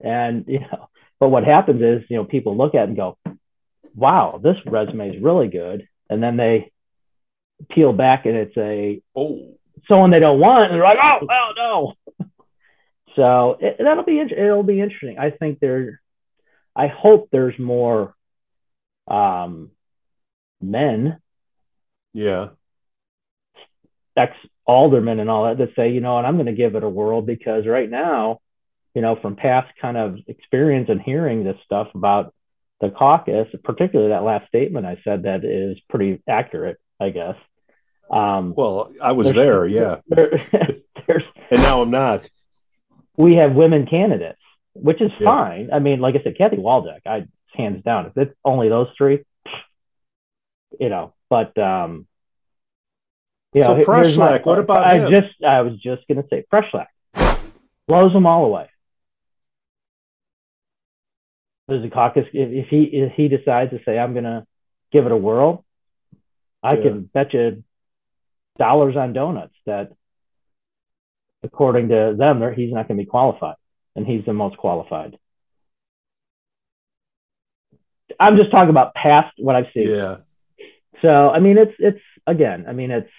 And 0.00 0.44
you 0.48 0.60
know, 0.60 0.88
but 1.20 1.28
what 1.28 1.44
happens 1.44 1.82
is 1.82 2.08
you 2.08 2.16
know 2.16 2.24
people 2.24 2.56
look 2.56 2.74
at 2.74 2.84
it 2.84 2.88
and 2.88 2.96
go, 2.96 3.18
"Wow, 3.94 4.40
this 4.42 4.56
resume 4.66 5.16
is 5.16 5.22
really 5.22 5.48
good," 5.48 5.88
and 6.10 6.22
then 6.22 6.36
they 6.36 6.70
peel 7.70 7.92
back 7.92 8.26
and 8.26 8.36
it's 8.36 8.56
a 8.56 9.00
oh 9.14 9.54
someone 9.88 10.10
they 10.10 10.20
don't 10.20 10.40
want, 10.40 10.64
and 10.64 10.74
they're 10.74 10.82
like, 10.82 10.98
"Oh, 11.00 11.26
well, 11.26 11.54
no." 11.56 11.94
So 13.16 13.58
it, 13.60 13.76
that'll 13.78 14.02
be 14.02 14.18
it'll 14.18 14.64
be 14.64 14.80
interesting. 14.80 15.20
I 15.20 15.30
think 15.30 15.60
there, 15.60 16.00
I 16.74 16.88
hope 16.88 17.28
there's 17.30 17.56
more 17.60 18.14
um, 19.06 19.70
men, 20.60 21.20
yeah, 22.12 22.48
ex 24.16 24.34
aldermen 24.66 25.20
and 25.20 25.30
all 25.30 25.44
that 25.44 25.58
that 25.58 25.74
say, 25.76 25.90
you 25.90 26.00
know, 26.00 26.18
and 26.18 26.26
I'm 26.26 26.36
going 26.36 26.46
to 26.46 26.52
give 26.52 26.74
it 26.74 26.84
a 26.84 26.88
whirl 26.88 27.22
because 27.22 27.66
right 27.66 27.88
now, 27.88 28.40
you 28.94 29.02
know, 29.02 29.16
from 29.16 29.36
past 29.36 29.72
kind 29.80 29.96
of 29.96 30.18
experience 30.26 30.88
and 30.88 31.00
hearing 31.00 31.44
this 31.44 31.56
stuff 31.64 31.88
about 31.94 32.34
the 32.80 32.90
caucus, 32.90 33.48
particularly 33.62 34.10
that 34.10 34.22
last 34.22 34.48
statement 34.48 34.86
I 34.86 35.00
said 35.04 35.24
that 35.24 35.44
is 35.44 35.78
pretty 35.88 36.22
accurate, 36.28 36.78
I 37.00 37.10
guess. 37.10 37.36
Um, 38.10 38.54
well, 38.56 38.92
I 39.00 39.12
was 39.12 39.32
there, 39.32 39.66
yeah. 39.66 40.00
There, 41.06 41.22
and 41.50 41.60
now 41.60 41.82
I'm 41.82 41.90
not. 41.90 42.30
We 43.18 43.34
have 43.34 43.52
women 43.52 43.86
candidates, 43.86 44.40
which 44.72 45.02
is 45.02 45.10
yeah. 45.20 45.26
fine. 45.26 45.68
I 45.70 45.78
mean, 45.78 46.00
like 46.00 46.14
I 46.14 46.22
said, 46.22 46.38
Kathy 46.38 46.56
Waldeck, 46.56 47.02
I 47.04 47.26
hands 47.52 47.82
down. 47.84 48.06
If 48.06 48.16
it's 48.16 48.34
only 48.44 48.68
those 48.68 48.88
three, 48.96 49.24
you 50.78 50.88
know. 50.88 51.14
But 51.28 51.56
um, 51.58 52.06
you 53.54 53.60
know, 53.62 53.80
so 53.80 53.84
Preschlack, 53.84 54.44
what 54.44 54.58
about 54.58 54.84
I 54.84 54.98
him? 54.98 55.10
just 55.10 55.42
I 55.44 55.62
was 55.62 55.78
just 55.80 56.06
gonna 56.08 56.24
say 56.28 56.44
Preschlack 56.52 56.86
blows 57.88 58.12
them 58.12 58.26
all 58.26 58.44
away. 58.44 58.68
Does 61.68 61.82
the 61.82 61.90
caucus 61.90 62.26
if, 62.32 62.66
if 62.66 62.68
he 62.68 62.82
if 62.84 63.12
he 63.12 63.28
decides 63.28 63.70
to 63.70 63.80
say 63.84 63.98
I'm 63.98 64.14
gonna 64.14 64.46
give 64.92 65.06
it 65.06 65.12
a 65.12 65.16
whirl, 65.16 65.64
I 66.62 66.74
yeah. 66.74 66.82
can 66.82 67.02
bet 67.12 67.32
you 67.32 67.64
dollars 68.58 68.96
on 68.96 69.12
donuts 69.12 69.54
that 69.66 69.92
according 71.44 71.90
to 71.90 72.14
them, 72.18 72.42
he's 72.54 72.72
not 72.72 72.88
going 72.88 72.98
to 72.98 73.04
be 73.04 73.08
qualified, 73.08 73.56
and 73.94 74.06
he's 74.06 74.24
the 74.24 74.32
most 74.32 74.56
qualified. 74.56 75.18
I'm 78.18 78.36
just 78.36 78.50
talking 78.50 78.70
about 78.70 78.94
past 78.94 79.34
what 79.38 79.54
I've 79.54 79.66
seen. 79.74 79.88
Yeah. 79.88 80.18
So 81.02 81.30
I 81.30 81.40
mean, 81.40 81.58
it's 81.58 81.74
it's 81.78 82.00
again, 82.26 82.64
I 82.68 82.72
mean, 82.72 82.90
it's 82.90 83.10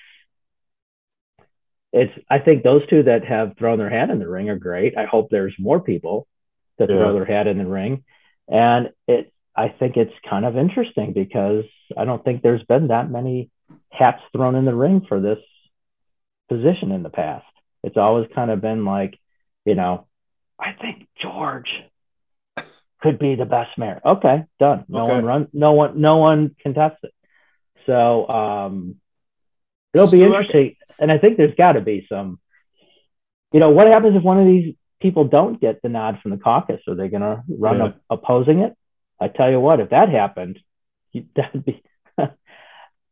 it's 1.95 2.13
I 2.29 2.39
think 2.39 2.63
those 2.63 2.85
two 2.89 3.03
that 3.03 3.23
have 3.23 3.57
thrown 3.57 3.77
their 3.79 3.89
hat 3.89 4.09
in 4.09 4.19
the 4.19 4.27
ring 4.27 4.49
are 4.49 4.57
great. 4.57 4.97
I 4.97 5.05
hope 5.05 5.29
there's 5.29 5.55
more 5.57 5.79
people 5.79 6.27
that 6.77 6.89
yeah. 6.89 6.97
throw 6.97 7.13
their 7.13 7.25
hat 7.25 7.47
in 7.47 7.57
the 7.57 7.65
ring, 7.65 8.03
and 8.49 8.89
it 9.07 9.31
I 9.55 9.69
think 9.69 9.95
it's 9.95 10.13
kind 10.29 10.45
of 10.45 10.57
interesting 10.57 11.13
because 11.13 11.63
I 11.97 12.03
don't 12.03 12.23
think 12.23 12.41
there's 12.41 12.63
been 12.63 12.89
that 12.89 13.09
many 13.09 13.49
hats 13.89 14.21
thrown 14.33 14.55
in 14.55 14.65
the 14.65 14.75
ring 14.75 15.05
for 15.07 15.21
this 15.21 15.39
position 16.49 16.91
in 16.91 17.01
the 17.01 17.09
past. 17.09 17.45
It's 17.81 17.95
always 17.95 18.27
kind 18.35 18.51
of 18.51 18.59
been 18.59 18.83
like, 18.83 19.17
you 19.63 19.75
know, 19.75 20.05
I 20.59 20.73
think 20.73 21.07
George 21.21 21.69
could 23.01 23.19
be 23.19 23.35
the 23.35 23.45
best 23.45 23.77
mayor. 23.77 24.01
Okay, 24.05 24.43
done. 24.59 24.83
No 24.89 25.05
okay. 25.05 25.13
one 25.15 25.25
run. 25.25 25.47
No 25.53 25.71
one. 25.71 26.01
No 26.01 26.17
one 26.17 26.55
contests 26.61 26.99
it. 27.03 27.13
So 27.85 28.27
um, 28.27 28.95
it'll 29.95 30.11
be 30.11 30.23
interesting, 30.23 30.75
and 30.99 31.11
I 31.11 31.17
think 31.17 31.37
there's 31.37 31.55
got 31.55 31.73
to 31.73 31.81
be 31.81 32.05
some. 32.09 32.39
You 33.51 33.59
know, 33.59 33.69
what 33.69 33.87
happens 33.87 34.15
if 34.15 34.23
one 34.23 34.39
of 34.39 34.45
these 34.45 34.75
people 35.01 35.25
don't 35.25 35.61
get 35.61 35.81
the 35.81 35.89
nod 35.89 36.19
from 36.21 36.31
the 36.31 36.37
caucus? 36.37 36.81
Are 36.87 36.95
they 36.95 37.07
going 37.07 37.21
to 37.21 37.43
run 37.47 37.77
yeah. 37.77 37.91
opposing 38.09 38.59
it? 38.59 38.75
I 39.19 39.29
tell 39.29 39.49
you 39.49 39.59
what, 39.59 39.79
if 39.79 39.91
that 39.91 40.09
happened, 40.09 40.59
that'd 41.35 41.63
be 41.63 41.81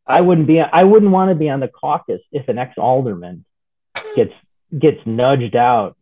I 0.05 0.21
wouldn't 0.21 0.47
be. 0.47 0.59
I 0.59 0.83
wouldn't 0.83 1.11
want 1.11 1.29
to 1.29 1.35
be 1.35 1.49
on 1.49 1.59
the 1.59 1.67
caucus 1.67 2.21
if 2.31 2.47
an 2.49 2.57
ex 2.57 2.77
alderman 2.77 3.45
gets 4.15 4.33
gets 4.77 4.99
nudged 5.05 5.55
out 5.55 5.97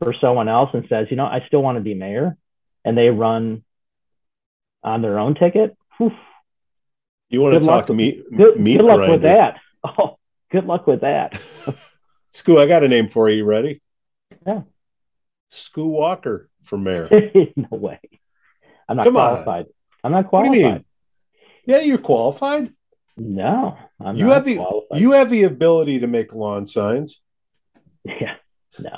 for 0.00 0.14
someone 0.20 0.48
else 0.48 0.70
and 0.72 0.86
says, 0.88 1.08
you 1.10 1.16
know, 1.16 1.26
I 1.26 1.44
still 1.46 1.62
want 1.62 1.76
to 1.76 1.82
be 1.82 1.94
mayor, 1.94 2.36
and 2.84 2.98
they 2.98 3.10
run 3.10 3.62
on 4.82 5.02
their 5.02 5.18
own 5.18 5.34
ticket. 5.34 5.76
Whew. 5.98 6.12
You 7.30 7.42
want 7.42 7.54
Good 7.54 7.60
to 7.60 7.66
talk 7.66 7.88
luck- 7.88 7.96
meat? 7.96 8.24
Good, 8.34 8.58
meat 8.58 8.78
good 8.78 8.86
luck 8.86 9.08
with 9.08 9.22
that. 9.22 9.60
Oh, 9.98 10.18
good 10.50 10.64
luck 10.66 10.86
with 10.86 11.02
that. 11.02 11.40
Scoo, 12.32 12.58
I 12.60 12.66
got 12.66 12.82
a 12.84 12.88
name 12.88 13.08
for 13.08 13.28
you. 13.28 13.38
You 13.38 13.44
ready? 13.44 13.80
Yeah. 14.46 14.62
Scoo 15.52 15.86
Walker 15.86 16.48
for 16.64 16.76
mayor. 16.78 17.08
no 17.56 17.68
way. 17.70 18.00
I'm 18.88 18.96
not 18.96 19.04
Come 19.04 19.16
on. 19.16 19.30
qualified. 19.42 19.66
I'm 20.04 20.12
not 20.12 20.32
What 20.32 20.42
do 20.44 20.48
qualified. 20.50 20.58
you 20.58 20.64
mean? 20.72 20.84
Yeah, 21.66 21.80
you're 21.80 21.98
qualified. 21.98 22.72
No, 23.16 23.76
I'm 24.00 24.16
You 24.16 24.30
have 24.30 24.44
the- 24.44 24.56
qualified. 24.56 25.00
You 25.00 25.12
have 25.12 25.30
the 25.30 25.44
ability 25.44 26.00
to 26.00 26.06
make 26.06 26.32
lawn 26.34 26.66
signs. 26.66 27.20
Yeah, 28.04 28.34
no. 28.78 28.96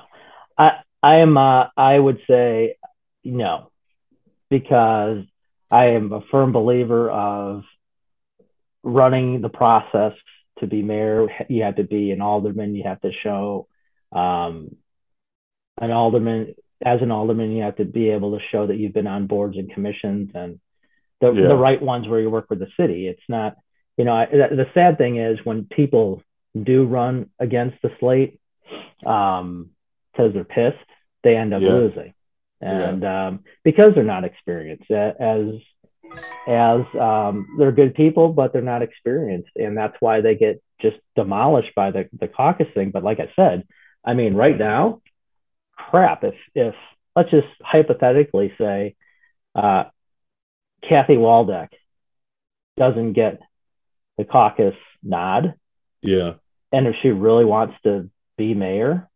I 0.58 0.80
I 1.02 1.16
am 1.16 1.36
uh 1.36 1.66
I 1.76 1.98
would 1.98 2.20
say 2.28 2.76
no. 3.24 3.70
Because 4.50 5.24
I 5.70 5.86
am 5.90 6.12
a 6.12 6.20
firm 6.30 6.52
believer 6.52 7.10
of 7.10 7.64
running 8.82 9.40
the 9.40 9.48
process 9.48 10.12
to 10.60 10.66
be 10.66 10.82
mayor. 10.82 11.28
You 11.48 11.62
have 11.64 11.76
to 11.76 11.84
be 11.84 12.10
an 12.12 12.20
alderman, 12.20 12.74
you 12.74 12.84
have 12.84 13.00
to 13.02 13.12
show 13.12 13.66
um 14.12 14.76
an 15.80 15.90
alderman 15.90 16.54
as 16.84 17.02
an 17.02 17.10
alderman, 17.10 17.52
you 17.52 17.62
have 17.62 17.76
to 17.76 17.84
be 17.84 18.10
able 18.10 18.38
to 18.38 18.44
show 18.50 18.66
that 18.66 18.76
you've 18.76 18.94
been 18.94 19.06
on 19.06 19.26
boards 19.26 19.56
and 19.58 19.70
commissions 19.70 20.30
and 20.34 20.58
the, 21.20 21.32
Yeah. 21.32 21.48
the 21.48 21.56
right 21.56 21.80
ones 21.80 22.08
where 22.08 22.20
you 22.20 22.30
work 22.30 22.48
with 22.48 22.58
the 22.58 22.68
city. 22.78 23.06
It's 23.06 23.28
not, 23.28 23.56
you 23.96 24.04
know, 24.04 24.14
I, 24.14 24.26
the 24.26 24.56
the 24.56 24.66
sad 24.74 24.96
thing 24.98 25.16
is 25.16 25.38
when 25.44 25.64
people 25.64 26.22
do 26.60 26.86
run 26.86 27.30
against 27.38 27.76
the 27.82 27.90
slate 28.00 28.40
um, 29.04 29.70
because 30.12 30.32
they're 30.32 30.44
pissed, 30.44 30.78
they 31.22 31.36
end 31.36 31.52
up 31.54 31.62
Yeah. 31.62 31.68
losing, 31.70 32.14
and 32.60 33.04
um, 33.04 33.40
because 33.62 33.94
they're 33.94 34.04
not 34.04 34.24
experienced 34.24 34.90
as 34.90 35.46
as 36.46 36.80
um, 36.98 37.46
they're 37.58 37.72
good 37.72 37.94
people, 37.94 38.32
but 38.32 38.52
they're 38.52 38.62
not 38.62 38.82
experienced, 38.82 39.50
and 39.56 39.76
that's 39.76 39.96
why 40.00 40.20
they 40.20 40.34
get 40.34 40.62
just 40.80 40.96
demolished 41.16 41.74
by 41.74 41.90
the 41.90 42.08
the 42.18 42.28
caucus 42.28 42.68
thing. 42.74 42.90
But 42.90 43.04
like 43.04 43.20
I 43.20 43.30
said, 43.36 43.66
I 44.04 44.14
mean, 44.14 44.34
right 44.34 44.58
now, 44.58 45.02
crap. 45.76 46.24
If 46.24 46.34
if 46.54 46.74
let's 47.14 47.30
just 47.30 47.48
hypothetically 47.60 48.52
say, 48.58 48.96
uh, 49.54 49.84
Kathy 50.88 51.16
Waldeck 51.16 51.70
doesn't 52.76 53.12
get 53.12 53.40
the 54.16 54.24
caucus 54.24 54.74
nod, 55.02 55.54
Yeah. 56.02 56.34
and 56.72 56.86
if 56.86 56.96
she 57.02 57.08
really 57.10 57.44
wants 57.44 57.74
to 57.84 58.10
be 58.36 58.54
mayor 58.54 59.08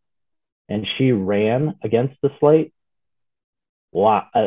and 0.69 0.87
she 0.97 1.11
ran 1.11 1.75
against 1.83 2.15
the 2.21 2.31
slate 2.39 2.73
wow 3.91 4.25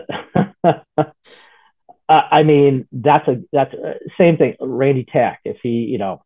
I 2.08 2.28
I 2.30 2.42
mean 2.42 2.88
that's 2.92 3.26
a 3.28 3.42
that's 3.52 3.74
a, 3.74 3.94
same 4.16 4.36
thing 4.36 4.56
Randy 4.60 5.04
Tack 5.04 5.40
if 5.44 5.58
he 5.62 5.84
you 5.84 5.98
know 5.98 6.22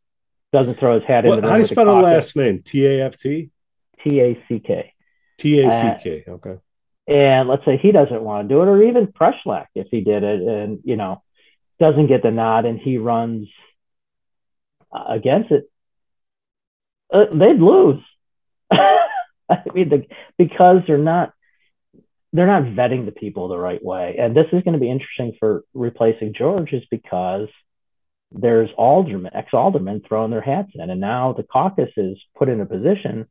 doesn't 0.53 0.79
throw 0.79 0.95
his 0.99 1.05
hat 1.09 1.25
in 1.25 1.31
What, 1.31 1.43
the 1.43 1.49
how 1.49 1.55
do 1.55 1.61
you 1.61 1.67
spell 1.67 1.87
the 1.87 1.93
last 1.93 2.37
name? 2.37 2.63
T 2.63 2.87
A 2.87 3.07
F 3.07 3.17
T? 3.17 3.51
T 4.03 4.21
A 4.21 4.45
C 4.49 4.61
K 4.61 4.93
T 5.39 5.61
A 5.61 5.71
C 5.71 6.03
K. 6.03 6.25
Okay. 6.29 6.57
and 7.07 7.49
let's 7.49 7.65
say 7.65 7.77
he 7.77 7.93
doesn't 7.93 8.23
want 8.23 8.49
to 8.49 8.55
do 8.55 8.63
it 8.63 8.67
or 8.67 8.83
even 8.83 9.07
Preschlack 9.07 9.67
if 9.75 9.89
he 9.91 10.01
did 10.03 10.23
it 10.23 10.43
and 10.43 10.81
you 10.85 10.97
know 10.97 11.23
doesn't 11.81 12.07
get 12.07 12.23
the 12.23 12.31
nod 12.31 12.65
and 12.65 12.79
he 12.79 12.99
runs 12.99 13.49
uh, 14.93 15.05
against 15.09 15.51
it 15.51 15.65
uh, 17.13 17.27
they'd 17.33 17.59
lose 17.59 18.03
I 18.71 19.63
mean 19.75 19.89
the, 19.89 20.07
because 20.39 20.83
they're 20.87 20.99
not 20.99 21.33
they're 22.33 22.47
not 22.47 22.63
vetting 22.63 23.05
the 23.05 23.13
people 23.13 23.49
the 23.49 23.59
right 23.59 23.85
way 23.85 24.17
and 24.19 24.35
this 24.37 24.47
is 24.53 24.63
going 24.63 24.75
to 24.75 24.81
be 24.81 24.91
interesting 24.91 25.37
for 25.39 25.65
replacing 25.75 26.35
George 26.35 26.73
is 26.73 26.85
because 26.91 27.49
there's 28.31 28.71
aldermen 28.77 29.33
ex 29.35 29.53
aldermen 29.53 30.03
throwing 30.07 30.31
their 30.31 30.41
hats 30.41 30.71
in 30.75 30.89
and 30.91 31.01
now 31.01 31.33
the 31.33 31.43
caucus 31.43 31.91
is 31.97 32.19
put 32.37 32.49
in 32.49 32.61
a 32.61 32.67
position 32.67 33.27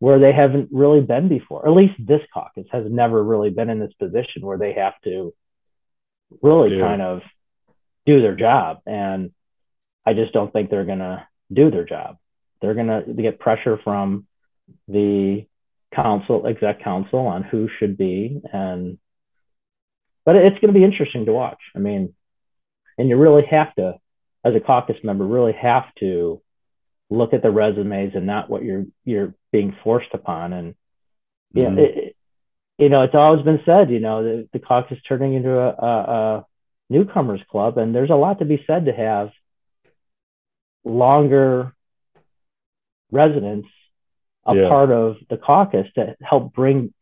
where 0.00 0.18
they 0.18 0.32
haven't 0.32 0.68
really 0.70 1.00
been 1.00 1.28
before. 1.28 1.66
At 1.66 1.74
least 1.74 1.94
this 1.98 2.20
caucus 2.32 2.66
has 2.70 2.84
never 2.88 3.22
really 3.22 3.50
been 3.50 3.68
in 3.68 3.80
this 3.80 3.92
position 3.94 4.42
where 4.42 4.58
they 4.58 4.74
have 4.74 4.94
to 5.04 5.34
really 6.42 6.76
Yeah. 6.76 6.86
kind 6.86 7.02
of 7.02 7.22
do 8.06 8.20
their 8.20 8.36
job. 8.36 8.80
And 8.86 9.32
I 10.06 10.14
just 10.14 10.32
don't 10.32 10.52
think 10.52 10.70
they're 10.70 10.84
going 10.84 11.00
to 11.00 11.26
do 11.52 11.70
their 11.70 11.84
job. 11.84 12.18
They're 12.60 12.74
going 12.74 12.86
to 12.86 13.12
get 13.12 13.38
pressure 13.40 13.76
from 13.78 14.26
the 14.86 15.46
council, 15.94 16.46
exec 16.46 16.82
council 16.82 17.20
on 17.20 17.42
who 17.42 17.68
should 17.78 17.96
be. 17.96 18.40
And, 18.52 18.98
but 20.24 20.36
it's 20.36 20.58
going 20.60 20.72
to 20.72 20.78
be 20.78 20.84
interesting 20.84 21.26
to 21.26 21.32
watch. 21.32 21.60
I 21.74 21.78
mean, 21.78 22.14
and 22.98 23.08
you 23.08 23.16
really 23.16 23.46
have 23.46 23.74
to, 23.76 23.94
as 24.44 24.54
a 24.54 24.60
caucus 24.60 24.96
member, 25.02 25.24
really 25.26 25.52
have 25.54 25.84
to 26.00 26.40
look 27.10 27.32
at 27.32 27.42
the 27.42 27.50
resumes 27.50 28.12
and 28.14 28.26
not 28.26 28.50
what 28.50 28.62
you're 28.62 28.84
you're 29.04 29.34
being 29.50 29.74
forced 29.82 30.12
upon 30.12 30.52
and 30.52 30.74
yeah 31.54 31.68
Mhm. 31.68 31.78
it, 31.78 31.96
it- 31.96 32.16
you 32.76 32.90
know 32.90 33.02
it's 33.02 33.14
always 33.14 33.42
been 33.42 33.62
said 33.64 33.90
you 33.90 33.98
know 33.98 34.22
the, 34.22 34.48
the 34.52 34.58
caucus 34.58 34.98
turning 35.08 35.32
into 35.32 35.58
a, 35.58 35.68
a, 35.70 35.86
a 36.38 36.46
newcomers 36.90 37.40
club 37.50 37.78
and 37.78 37.94
there's 37.94 38.10
a 38.10 38.14
lot 38.14 38.40
to 38.40 38.44
be 38.44 38.62
said 38.66 38.84
to 38.84 38.92
have 38.92 39.30
longer 40.84 41.72
residents 43.10 43.68
a 44.48 44.54
Yeah. 44.56 44.68
part 44.68 44.90
of 44.90 45.16
the 45.30 45.36
caucus 45.36 45.86
to 45.94 46.16
help 46.20 46.52
bring 46.52 46.92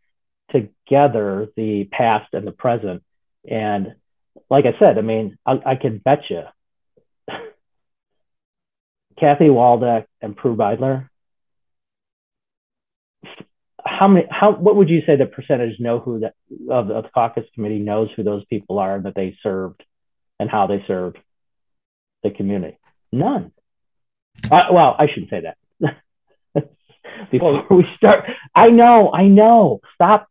together 0.50 1.48
the 1.56 1.84
past 1.84 2.28
and 2.34 2.46
the 2.46 2.52
present 2.52 3.02
and 3.48 3.94
like 4.50 4.66
i 4.66 4.74
said 4.78 4.98
i 4.98 5.00
mean 5.00 5.36
i, 5.46 5.60
I 5.72 5.76
can 5.76 5.98
bet 5.98 6.30
you 6.30 6.42
Kathy 9.18 9.48
Waldeck 9.48 10.06
and 10.20 10.36
Prue 10.36 10.56
Beidler. 10.56 11.08
How 13.84 14.08
many? 14.08 14.26
How? 14.30 14.52
What 14.52 14.76
would 14.76 14.90
you 14.90 15.02
say 15.06 15.16
the 15.16 15.26
percentage 15.26 15.80
know 15.80 16.00
who 16.00 16.20
that 16.20 16.34
of, 16.70 16.90
of 16.90 17.04
the 17.04 17.10
caucus 17.10 17.44
committee 17.54 17.78
knows 17.78 18.10
who 18.14 18.22
those 18.22 18.44
people 18.46 18.78
are 18.78 18.96
and 18.96 19.04
that 19.06 19.14
they 19.14 19.36
served 19.42 19.82
and 20.38 20.50
how 20.50 20.66
they 20.66 20.84
served 20.86 21.18
the 22.22 22.30
community? 22.30 22.78
None. 23.12 23.52
Uh, 24.50 24.66
well, 24.70 24.96
I 24.98 25.06
shouldn't 25.06 25.30
say 25.30 25.40
that. 25.40 25.56
Before 27.30 27.64
we 27.70 27.88
start, 27.96 28.28
I 28.54 28.70
know, 28.70 29.12
I 29.12 29.26
know. 29.28 29.80
Stop. 29.94 30.28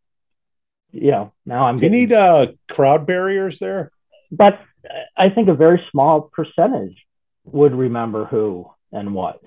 You 0.92 1.10
know, 1.10 1.32
now 1.44 1.66
I'm 1.66 1.76
Do 1.78 1.84
you 1.84 1.90
need 1.90 2.12
uh 2.12 2.48
crowd 2.68 3.06
barriers 3.06 3.58
there? 3.58 3.90
but 4.30 4.60
I 5.16 5.28
think 5.30 5.48
a 5.48 5.54
very 5.54 5.84
small 5.90 6.22
percentage 6.22 6.96
would 7.44 7.74
remember 7.74 8.24
who 8.24 8.70
and 8.92 9.14
what 9.14 9.40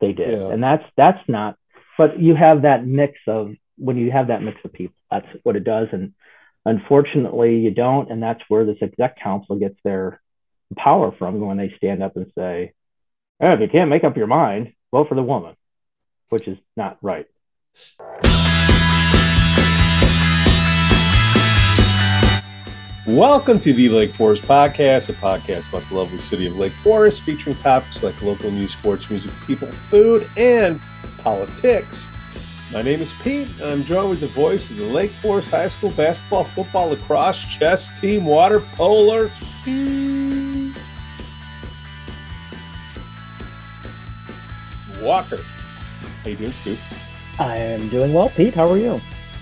they 0.00 0.12
did, 0.12 0.38
Yeah. 0.38 0.48
and 0.48 0.62
that's 0.62 0.84
that's 0.96 1.26
not. 1.28 1.56
But 1.98 2.18
you 2.20 2.34
have 2.34 2.62
that 2.62 2.86
mix 2.86 3.18
of 3.26 3.54
when 3.78 3.96
you 3.96 4.10
have 4.10 4.28
that 4.28 4.42
mix 4.42 4.58
of 4.64 4.72
people, 4.72 4.94
that's 5.10 5.26
what 5.42 5.56
it 5.56 5.64
does, 5.64 5.88
and 5.92 6.12
unfortunately 6.64 7.58
you 7.58 7.70
don't, 7.70 8.10
and 8.10 8.22
that's 8.22 8.42
where 8.48 8.64
this 8.64 8.80
exec 8.80 9.18
council 9.20 9.56
gets 9.56 9.76
their 9.84 10.20
power 10.76 11.12
from 11.12 11.40
when 11.40 11.56
they 11.56 11.72
stand 11.76 12.02
up 12.02 12.16
and 12.16 12.30
say, 12.38 12.72
"Eh, 13.40 13.52
"If 13.52 13.60
you 13.60 13.68
can't 13.68 13.90
make 13.90 14.04
up 14.04 14.16
your 14.16 14.26
mind, 14.28 14.72
vote 14.92 15.08
for 15.08 15.14
the 15.14 15.22
woman," 15.22 15.54
which 16.32 16.48
is 16.48 16.56
not 16.78 16.96
right. 17.02 17.26
Welcome 23.06 23.60
to 23.60 23.72
the 23.74 23.90
Lake 23.90 24.14
Forest 24.14 24.42
Podcast, 24.44 25.10
a 25.10 25.12
podcast 25.12 25.68
about 25.68 25.86
the 25.90 25.96
lovely 25.96 26.20
city 26.20 26.46
of 26.46 26.56
Lake 26.56 26.72
Forest, 26.72 27.22
featuring 27.22 27.56
topics 27.56 28.02
like 28.02 28.20
local 28.22 28.50
news, 28.50 28.72
sports, 28.72 29.10
music, 29.10 29.30
people, 29.46 29.68
food, 29.70 30.26
and 30.38 30.80
politics. 31.18 32.08
My 32.72 32.80
name 32.80 33.02
is 33.02 33.12
Pete, 33.22 33.48
and 33.60 33.70
I'm 33.70 33.84
joined 33.84 34.08
with 34.08 34.20
the 34.20 34.28
voice 34.28 34.70
of 34.70 34.78
the 34.78 34.86
Lake 34.86 35.10
Forest 35.10 35.50
High 35.50 35.68
School 35.68 35.90
basketball, 35.90 36.44
football, 36.44 36.88
lacrosse, 36.88 37.44
chess 37.44 38.00
team, 38.00 38.24
water 38.24 38.60
polo. 38.60 39.30
Walker. 45.02 45.40
How 46.22 46.30
you 46.30 46.36
doing, 46.36 46.52
Scoop? 46.52 46.78
I 47.38 47.56
am 47.56 47.88
doing 47.88 48.12
well, 48.12 48.28
Pete. 48.30 48.54
How 48.54 48.70
are 48.70 48.78
you? 48.78 49.00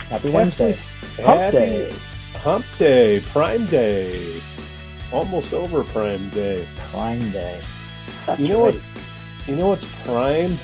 Happy 0.08 0.30
Wednesday. 0.30 0.78
Hump 1.22 1.40
Happy 1.40 1.56
day. 1.56 1.94
Hump 2.36 2.64
Day, 2.78 3.20
Prime 3.32 3.66
Day. 3.66 4.40
Almost 5.12 5.52
over 5.52 5.84
Prime 5.84 6.30
Day. 6.30 6.66
Prime 6.90 7.30
Day. 7.32 7.60
That's 8.26 8.40
You 8.40 8.48
know 8.48 8.58
what? 8.60 8.76
You 9.46 9.56
know 9.56 9.68
what's 9.68 9.86
prime? 10.04 10.58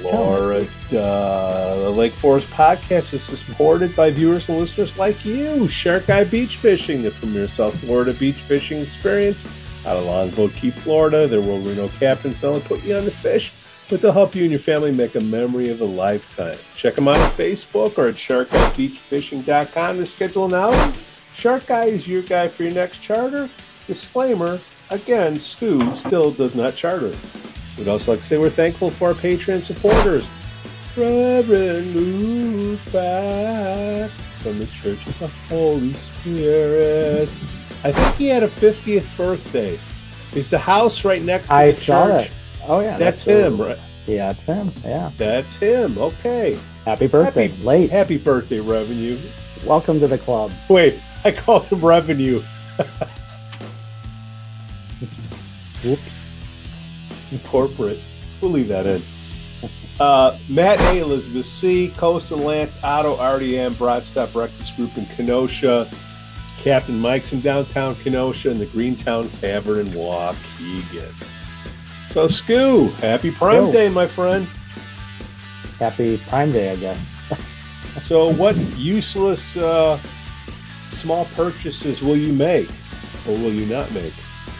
Florida. 0.00 0.68
Uh, 0.92 1.76
the 1.84 1.90
Lake 1.90 2.12
Forest 2.12 2.48
podcast 2.48 3.14
is 3.14 3.22
supported 3.22 3.96
by 3.96 4.10
viewers 4.10 4.48
and 4.48 4.58
listeners 4.58 4.98
like 4.98 5.24
you. 5.24 5.66
Shark 5.68 6.06
Guy 6.06 6.24
Beach 6.24 6.58
Fishing, 6.58 7.02
the 7.02 7.10
premier 7.12 7.48
South 7.48 7.74
Florida 7.80 8.12
beach 8.12 8.36
fishing 8.36 8.78
experience. 8.80 9.44
out 9.86 9.96
of 9.96 10.04
Longboat 10.04 10.52
Key, 10.52 10.70
Florida. 10.70 11.26
Their 11.26 11.40
World 11.40 11.66
Reno 11.66 11.88
captains 11.88 12.42
not 12.42 12.48
only 12.50 12.60
put 12.62 12.84
you 12.84 12.96
on 12.96 13.04
the 13.06 13.10
fish, 13.10 13.52
but 13.88 14.00
they'll 14.00 14.12
help 14.12 14.34
you 14.34 14.42
and 14.42 14.50
your 14.50 14.60
family 14.60 14.92
make 14.92 15.14
a 15.14 15.20
memory 15.20 15.68
of 15.68 15.80
a 15.80 15.84
lifetime. 15.84 16.58
Check 16.76 16.94
them 16.94 17.08
out 17.08 17.18
on 17.18 17.30
Facebook 17.32 17.98
or 17.98 18.08
at 18.08 18.14
sharkguybeachfishing.com 18.16 19.96
to 19.98 20.06
schedule 20.06 20.46
an 20.46 20.54
outing. 20.54 21.00
Shark 21.34 21.66
Guy 21.66 21.86
is 21.86 22.06
your 22.06 22.22
guy 22.22 22.48
for 22.48 22.62
your 22.62 22.72
next 22.72 22.98
charter. 22.98 23.50
Disclaimer, 23.86 24.60
again, 24.90 25.36
Scoo 25.36 25.96
still 25.96 26.30
does 26.30 26.54
not 26.54 26.76
charter. 26.76 27.14
We'd 27.76 27.88
also 27.88 28.12
like 28.12 28.20
to 28.20 28.26
say 28.26 28.38
we're 28.38 28.50
thankful 28.50 28.90
for 28.90 29.08
our 29.08 29.14
Patreon 29.14 29.62
supporters. 29.62 30.28
Reverend 30.96 31.94
Luke 31.94 32.80
back 32.92 34.10
from 34.40 34.60
the 34.60 34.66
Church 34.66 35.04
of 35.06 35.18
the 35.18 35.26
Holy 35.48 35.92
Spirit. 35.94 37.28
I 37.82 37.92
think 37.92 38.16
he 38.16 38.28
had 38.28 38.44
a 38.44 38.48
50th 38.48 39.16
birthday. 39.16 39.78
Is 40.34 40.48
the 40.48 40.58
house 40.58 41.04
right 41.04 41.22
next 41.22 41.48
to 41.48 41.54
I 41.54 41.72
the 41.72 41.80
church? 41.80 42.26
it. 42.26 42.32
Oh 42.66 42.80
yeah, 42.80 42.96
That's, 42.96 43.24
the- 43.24 43.46
him, 43.46 43.60
right? 43.60 43.78
Yeah, 44.06 44.30
it's 44.30 44.40
him. 44.40 44.72
Yeah. 44.84 45.10
That's 45.16 45.56
him. 45.56 45.96
Okay. 45.98 46.58
Happy 46.84 47.06
birthday, 47.06 47.48
Happy- 47.48 47.62
late. 47.62 47.90
Happy 47.90 48.16
birthday, 48.18 48.60
Revenue. 48.60 49.18
Welcome 49.64 49.98
to 50.00 50.06
the 50.06 50.18
club. 50.18 50.52
Wait, 50.68 51.00
I 51.24 51.32
called 51.32 51.64
him 51.66 51.80
Revenue. 51.80 52.40
Whoops. 55.84 56.02
Corporate. 57.46 57.98
We'll 58.40 58.50
leave 58.52 58.68
that 58.68 58.86
in. 58.86 59.02
Uh, 59.98 60.38
Matt 60.48 60.80
A, 60.80 60.98
Elizabeth 60.98 61.46
C, 61.46 61.88
Coast 61.96 62.30
and 62.30 62.44
Lance, 62.44 62.78
Otto, 62.82 63.16
RDM, 63.16 63.76
Broadstop 63.78 64.32
Breakfast 64.32 64.76
Group 64.76 64.96
in 64.98 65.06
Kenosha, 65.06 65.88
Captain 66.60 66.98
Mike's 66.98 67.32
in 67.32 67.40
downtown 67.40 67.94
Kenosha, 67.96 68.50
and 68.50 68.60
the 68.60 68.66
Greentown 68.66 69.28
Tavern 69.40 69.78
in 69.80 69.86
Waukegan. 69.88 71.12
So, 72.14 72.28
Scoo, 72.28 72.92
happy 73.00 73.32
Prime 73.32 73.56
Yo. 73.66 73.72
Day, 73.72 73.88
my 73.88 74.06
friend. 74.06 74.46
Happy 75.80 76.16
Prime 76.28 76.52
Day, 76.52 76.70
I 76.70 76.76
guess. 76.76 76.98
So, 78.04 78.32
what 78.32 78.54
useless 78.76 79.56
uh, 79.56 79.98
small 80.90 81.24
purchases 81.36 82.02
will 82.02 82.16
you 82.16 82.32
make, 82.32 82.68
or 83.26 83.32
will 83.34 83.52
you 83.52 83.66
not 83.66 83.90
make? 83.92 84.12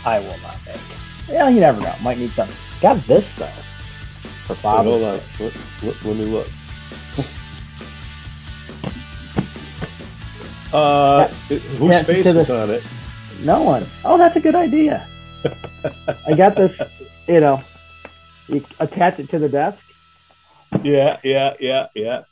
I 0.05 0.19
will 0.19 0.39
not 0.39 0.57
make. 0.67 0.81
Yeah, 1.29 1.49
you 1.49 1.61
never 1.61 1.81
know. 1.81 1.95
Might 2.03 2.19
need 2.19 2.31
something. 2.31 2.57
Got 2.81 2.97
this 3.07 3.25
though. 3.37 3.47
For 4.47 4.55
Bob. 4.57 4.87
hold 4.87 5.03
on. 5.03 5.21
Let, 5.39 5.53
let- 5.83 6.05
let 6.05 6.17
me 6.17 6.25
look. 6.25 6.49
Uh, 10.73 11.29
whose 11.29 11.91
yeah, 11.91 12.03
face 12.03 12.27
is 12.27 12.51
on 12.51 12.69
it? 12.69 12.83
No 13.43 13.63
one. 13.63 13.87
Oh, 14.05 14.19
that's 14.19 14.35
a 14.35 14.41
good 14.41 14.57
idea. 14.57 15.07
I 16.27 16.35
got 16.37 16.57
this. 16.57 16.79
You 17.27 17.41
know, 17.41 17.63
you 18.49 18.65
attach 18.81 19.19
it 19.19 19.31
to 19.31 19.39
the 19.39 19.49
desk. 19.49 19.79
Yeah, 20.83 21.19
yeah, 21.23 21.55
yeah, 21.61 21.87
yeah. 21.95 22.23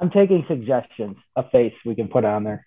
I'm 0.00 0.10
taking 0.10 0.44
suggestions. 0.48 1.16
A 1.36 1.48
face 1.50 1.74
we 1.84 1.94
can 1.94 2.08
put 2.08 2.24
on 2.24 2.44
there. 2.44 2.66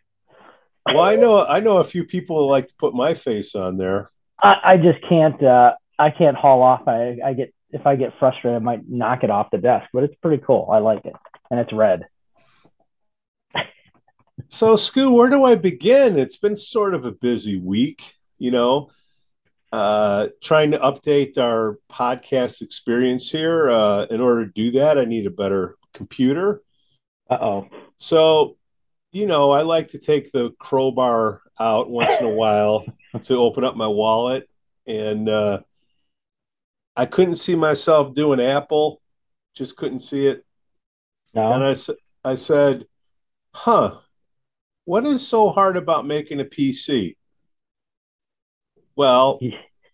Well, 0.85 1.03
I 1.03 1.15
know, 1.15 1.45
I 1.45 1.59
know 1.59 1.77
a 1.77 1.83
few 1.83 2.03
people 2.05 2.37
who 2.37 2.49
like 2.49 2.67
to 2.67 2.75
put 2.77 2.93
my 2.93 3.13
face 3.13 3.55
on 3.55 3.77
there. 3.77 4.09
I, 4.41 4.57
I 4.63 4.77
just 4.77 4.99
can't. 5.07 5.41
Uh, 5.41 5.75
I 5.99 6.09
can't 6.09 6.35
haul 6.35 6.61
off. 6.63 6.87
I, 6.87 7.17
I 7.23 7.33
get 7.33 7.53
if 7.71 7.85
I 7.85 7.95
get 7.95 8.13
frustrated, 8.19 8.61
I 8.61 8.63
might 8.63 8.89
knock 8.89 9.23
it 9.23 9.29
off 9.29 9.51
the 9.51 9.57
desk. 9.57 9.87
But 9.93 10.03
it's 10.03 10.15
pretty 10.15 10.43
cool. 10.45 10.67
I 10.71 10.79
like 10.79 11.05
it, 11.05 11.13
and 11.49 11.59
it's 11.59 11.71
red. 11.71 12.05
So, 14.49 14.73
Scoo, 14.73 15.15
where 15.15 15.29
do 15.29 15.45
I 15.45 15.55
begin? 15.55 16.19
It's 16.19 16.35
been 16.35 16.57
sort 16.57 16.93
of 16.93 17.05
a 17.05 17.11
busy 17.11 17.57
week, 17.57 18.15
you 18.41 18.49
know, 18.49 18.89
uh, 19.71 20.29
trying 20.41 20.71
to 20.71 20.79
update 20.79 21.37
our 21.37 21.77
podcast 21.91 22.63
experience 22.63 23.29
here. 23.29 23.69
Uh, 23.69 24.05
in 24.09 24.19
order 24.19 24.47
to 24.47 24.51
do 24.51 24.71
that, 24.71 24.97
I 24.97 25.05
need 25.05 25.27
a 25.27 25.29
better 25.29 25.75
computer. 25.93 26.63
Uh 27.29 27.37
oh. 27.39 27.67
So, 27.97 28.57
you 29.11 29.27
know, 29.27 29.51
I 29.51 29.61
like 29.61 29.89
to 29.89 29.99
take 29.99 30.31
the 30.31 30.49
crowbar 30.59 31.41
out 31.59 31.91
once 31.91 32.13
in 32.19 32.25
a 32.25 32.29
while 32.29 32.83
to 33.23 33.35
open 33.37 33.63
up 33.63 33.75
my 33.77 33.87
wallet. 33.87 34.49
And 34.87 35.29
uh, 35.29 35.59
I 36.95 37.05
couldn't 37.05 37.35
see 37.35 37.55
myself 37.55 38.15
doing 38.15 38.41
Apple, 38.41 39.01
just 39.53 39.77
couldn't 39.77 39.99
see 40.01 40.25
it. 40.25 40.43
And 41.35 41.61
No. 41.61 41.67
I, 41.67 41.71
s- 41.71 41.89
I 42.25 42.35
said, 42.35 42.85
huh, 43.53 43.99
what 44.85 45.05
is 45.05 45.25
so 45.25 45.49
hard 45.51 45.77
about 45.77 46.07
making 46.07 46.39
a 46.41 46.45
PC? 46.45 47.15
Well, 48.95 49.39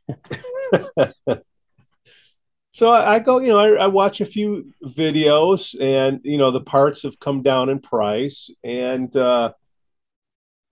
so 2.71 2.89
I, 2.89 3.15
I 3.15 3.19
go, 3.19 3.39
you 3.39 3.49
know, 3.49 3.59
I, 3.59 3.83
I 3.83 3.87
watch 3.87 4.21
a 4.21 4.25
few 4.25 4.73
videos 4.83 5.79
and, 5.79 6.21
you 6.23 6.37
know, 6.37 6.51
the 6.51 6.61
parts 6.61 7.03
have 7.03 7.19
come 7.19 7.41
down 7.43 7.69
in 7.69 7.79
price. 7.79 8.49
And, 8.63 9.15
uh, 9.15 9.53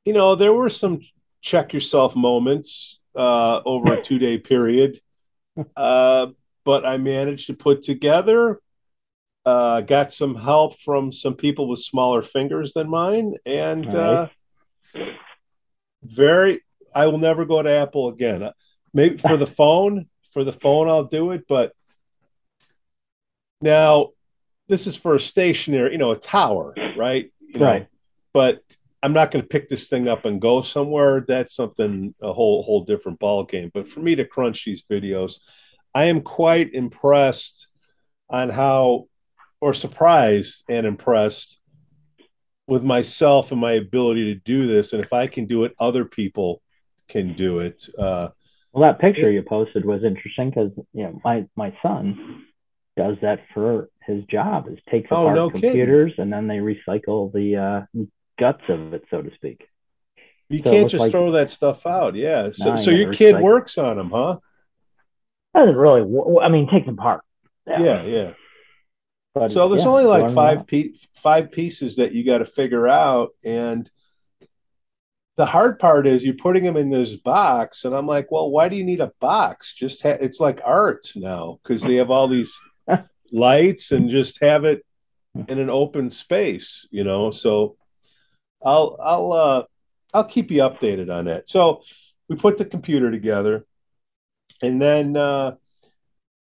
you 0.06 0.14
know, 0.14 0.36
there 0.36 0.54
were 0.54 0.70
some 0.70 1.02
check 1.42 1.74
yourself 1.74 2.16
moments 2.16 3.00
uh, 3.16 3.62
over 3.66 3.94
a 3.94 4.02
two 4.02 4.20
day 4.20 4.38
period. 4.52 5.00
Uh, 5.76 6.28
but 6.64 6.86
I 6.86 6.98
managed 6.98 7.48
to 7.48 7.54
put 7.54 7.84
together 7.84 8.60
uh, 9.46 9.82
got 9.82 10.12
some 10.12 10.36
help 10.36 10.80
from 10.80 11.12
some 11.12 11.36
people 11.36 11.68
with 11.68 11.80
smaller 11.80 12.22
fingers 12.24 12.74
than 12.74 12.90
mine, 12.90 13.36
and 13.46 13.94
uh, 13.94 14.28
very. 16.04 16.62
I 16.96 17.08
will 17.08 17.18
never 17.18 17.46
go 17.46 17.62
to 17.62 17.70
Apple 17.70 18.08
again. 18.08 18.42
Uh, 18.42 18.52
Maybe 18.94 19.18
for 19.18 19.36
the 19.36 19.46
phone, 19.46 20.06
for 20.32 20.46
the 20.46 20.54
phone, 20.54 20.88
I'll 20.88 21.04
do 21.04 21.32
it. 21.32 21.44
But 21.50 21.74
now, 23.60 24.12
this 24.70 24.88
is 24.88 24.96
for 24.96 25.16
a 25.16 25.20
stationary, 25.20 25.92
you 25.92 25.98
know, 25.98 26.12
a 26.12 26.18
tower, 26.18 26.74
right? 26.96 27.30
You 27.42 27.60
know, 27.60 27.66
Right. 27.66 27.88
But 28.34 28.62
I'm 29.04 29.12
not 29.12 29.32
going 29.32 29.44
to 29.44 29.48
pick 29.48 29.68
this 29.68 29.88
thing 29.88 30.08
up 30.08 30.24
and 30.24 30.42
go 30.42 30.62
somewhere. 30.62 31.26
That's 31.28 31.54
something 31.54 32.16
a 32.22 32.32
whole 32.32 32.64
whole 32.64 32.86
different 32.86 33.20
ball 33.20 33.44
game. 33.44 33.70
But 33.74 33.90
for 33.90 34.00
me 34.00 34.16
to 34.16 34.26
crunch 34.26 34.64
these 34.64 34.84
videos, 34.90 35.40
I 35.94 36.06
am 36.06 36.22
quite 36.22 36.74
impressed 36.74 37.68
on 38.30 38.50
how 38.50 39.08
or 39.60 39.74
surprised 39.74 40.64
and 40.70 40.86
impressed 40.86 41.60
with 42.66 42.84
myself 42.84 43.52
and 43.52 43.60
my 43.60 43.74
ability 43.74 44.34
to 44.34 44.40
do 44.40 44.68
this. 44.68 44.94
And 44.94 45.04
if 45.04 45.14
I 45.14 45.28
can 45.28 45.46
do 45.46 45.66
it, 45.66 45.76
other 45.80 46.06
people 46.06 46.62
can 47.08 47.34
do 47.36 47.60
it. 47.60 47.88
Uh, 47.98 48.30
Well, 48.74 48.84
that 48.84 49.00
picture 49.00 49.32
you 49.32 49.42
posted 49.44 49.86
was 49.86 50.04
interesting 50.04 50.50
because 50.50 50.72
you 50.94 51.04
know 51.04 51.20
my 51.24 51.46
my 51.56 51.76
son 51.82 52.46
does 52.98 53.18
that 53.22 53.40
for 53.54 53.90
his 54.06 54.24
job. 54.26 54.68
Is 54.70 54.80
takes 54.90 55.10
Oh, 55.12 55.24
apart 55.24 55.36
no 55.36 55.50
kidding. 55.50 55.62
computers 55.72 56.14
and 56.18 56.32
then 56.32 56.48
they 56.48 56.58
recycle 56.58 57.32
the 57.34 57.56
uh, 57.58 58.04
guts 58.40 58.64
of 58.70 58.94
it, 58.94 59.04
so 59.10 59.22
to 59.22 59.34
speak. 59.36 59.68
you 60.50 60.60
So 60.64 60.72
can't 60.72 60.90
just 60.90 61.02
like- 61.02 61.12
throw 61.12 61.32
that 61.32 61.50
stuff 61.50 61.86
out. 61.86 62.16
Yeah. 62.16 62.52
So, 62.52 62.72
No, 62.72 62.76
so 62.78 62.92
your 62.92 63.12
kid 63.14 63.36
recycle. 63.36 63.42
works 63.42 63.78
on 63.78 63.98
them, 63.98 64.12
huh? 64.12 64.38
Doesn't 65.56 65.76
really. 65.76 66.02
I 66.42 66.50
mean, 66.50 66.70
takes 66.70 66.86
them 66.86 66.98
apart. 67.00 67.22
Yeah. 67.68 68.04
Yeah. 68.04 68.34
But, 69.34 69.52
So 69.52 69.68
there's 69.70 69.84
yeah, 69.84 69.90
only 69.90 70.04
like 70.06 70.32
five 70.32 70.66
pe- 70.68 70.94
five 71.14 71.52
pieces 71.52 71.96
that 71.98 72.14
you 72.14 72.24
got 72.26 72.38
to 72.40 72.46
figure 72.46 72.88
out, 72.88 73.30
and 73.44 73.90
the 75.38 75.46
hard 75.46 75.80
part 75.80 76.08
is 76.08 76.24
you're 76.24 76.34
putting 76.36 76.64
them 76.64 76.78
in 76.78 76.90
this 76.90 77.16
box, 77.16 77.84
and 77.84 77.94
I'm 77.94 78.08
like, 78.08 78.32
well, 78.32 78.50
why 78.50 78.70
do 78.70 78.76
you 78.76 78.86
need 78.86 79.02
a 79.02 79.12
box? 79.20 79.74
Just 79.74 80.02
ha- 80.02 80.18
it's 80.22 80.40
like 80.40 80.62
art 80.64 81.12
now 81.16 81.60
because 81.62 81.82
they 81.82 81.96
have 81.96 82.10
all 82.10 82.28
these 82.28 82.58
lights 83.32 83.92
and 83.92 84.10
just 84.10 84.42
have 84.42 84.64
it 84.64 84.86
in 85.48 85.60
an 85.60 85.70
open 85.70 86.10
space, 86.10 86.88
you 86.90 87.04
know. 87.04 87.32
So 87.32 87.76
I'll 88.64 88.98
I'll 89.02 89.34
uh, 89.34 89.64
I'll 90.14 90.26
keep 90.26 90.52
you 90.52 90.62
updated 90.62 91.14
on 91.14 91.26
that. 91.26 91.50
So 91.50 91.82
we 92.30 92.38
put 92.38 92.58
the 92.58 92.66
computer 92.66 93.12
together, 93.12 93.66
and 94.62 94.82
then. 94.82 95.18
Uh, 95.18 95.56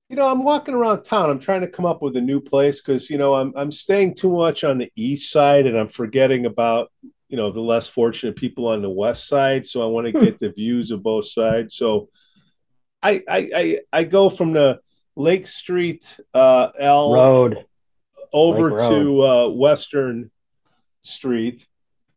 you 0.07 0.15
know, 0.15 0.27
I'm 0.27 0.43
walking 0.43 0.75
around 0.75 1.01
town. 1.01 1.31
I'm 1.31 1.39
trying 1.39 1.61
to 1.61 1.67
come 1.67 1.85
up 1.85 2.03
with 2.03 2.15
a 2.15 2.21
new 2.21 2.39
place 2.39 2.79
because 2.79 3.09
you 3.09 3.17
know 3.17 3.33
I'm 3.33 3.51
I'm 3.55 3.71
staying 3.71 4.13
too 4.13 4.31
much 4.31 4.63
on 4.63 4.77
the 4.77 4.91
east 4.95 5.31
side, 5.31 5.65
and 5.65 5.75
I'm 5.75 5.87
forgetting 5.87 6.45
about 6.45 6.91
you 7.29 7.37
know 7.37 7.51
the 7.51 7.61
less 7.61 7.87
fortunate 7.87 8.35
people 8.35 8.67
on 8.67 8.81
the 8.81 8.89
west 8.89 9.27
side. 9.27 9.65
So 9.65 9.81
I 9.81 9.85
want 9.85 10.07
to 10.07 10.11
Hmm. 10.13 10.23
get 10.23 10.39
the 10.39 10.49
views 10.49 10.91
of 10.91 11.01
both 11.03 11.27
sides. 11.27 11.75
So 11.75 12.09
I 13.01 13.23
I 13.27 13.49
I, 13.55 13.79
I 13.91 14.03
go 14.03 14.29
from 14.29 14.53
the 14.53 14.79
Lake 15.15 15.47
Street 15.47 16.17
uh, 16.33 16.69
L 16.77 17.11
road. 17.13 17.65
over 18.33 18.69
to 18.89 19.21
uh, 19.23 19.49
Western 19.49 20.29
Street 21.01 21.65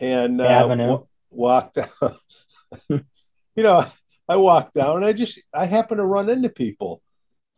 and 0.01 0.41
uh, 0.41 0.45
Avenue. 0.45 0.89
wa- 0.89 1.03
walk 1.31 1.75
down. 1.75 1.91
you 2.89 3.63
know, 3.63 3.87
I 4.29 4.37
walk 4.37 4.73
down 4.73 4.97
and 4.97 5.05
I 5.05 5.13
just 5.13 5.41
I 5.55 5.67
happen 5.67 5.99
to 5.99 6.05
run 6.05 6.29
into 6.29 6.49
people. 6.49 7.03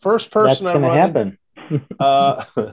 First 0.00 0.30
That's 0.32 0.60
person 0.60 0.66
I 0.66 0.72
going 0.72 0.82
to 0.82 0.88
run 0.88 0.98
happen. 0.98 1.38
uh, 1.98 2.44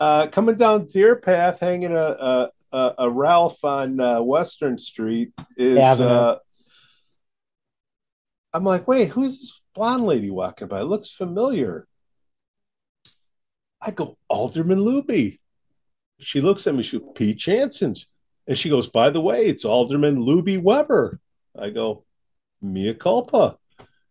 uh, 0.00 0.26
coming 0.28 0.56
down 0.56 0.86
Deerpath, 0.86 1.58
hanging 1.60 1.92
a 1.96 2.04
a, 2.04 2.50
a, 2.72 2.94
a 2.98 3.10
Ralph 3.10 3.62
on 3.64 4.00
uh, 4.00 4.22
Western 4.22 4.78
Street 4.78 5.32
is 5.56 5.78
uh, 5.78 6.38
I'm 8.52 8.64
like, 8.64 8.86
wait, 8.86 9.08
who's 9.08 9.40
this 9.40 9.60
blonde 9.74 10.06
lady 10.06 10.30
walking 10.30 10.68
by? 10.68 10.80
It 10.80 10.84
looks 10.84 11.10
familiar. 11.10 11.86
I 13.80 13.90
go, 13.90 14.16
Alderman 14.28 14.78
Luby. 14.78 15.38
She 16.20 16.40
looks 16.40 16.66
at 16.66 16.74
me, 16.74 16.82
she 16.82 16.98
goes, 16.98 17.08
Pete 17.14 17.38
Chanson's. 17.38 18.06
And 18.46 18.58
she 18.58 18.68
goes, 18.68 18.88
by 18.88 19.10
the 19.10 19.20
way, 19.20 19.46
it's 19.46 19.64
Alderman 19.64 20.16
Luby 20.16 20.60
Weber. 20.60 21.20
I 21.58 21.70
go, 21.70 22.04
mea 22.60 22.94
culpa. 22.94 23.56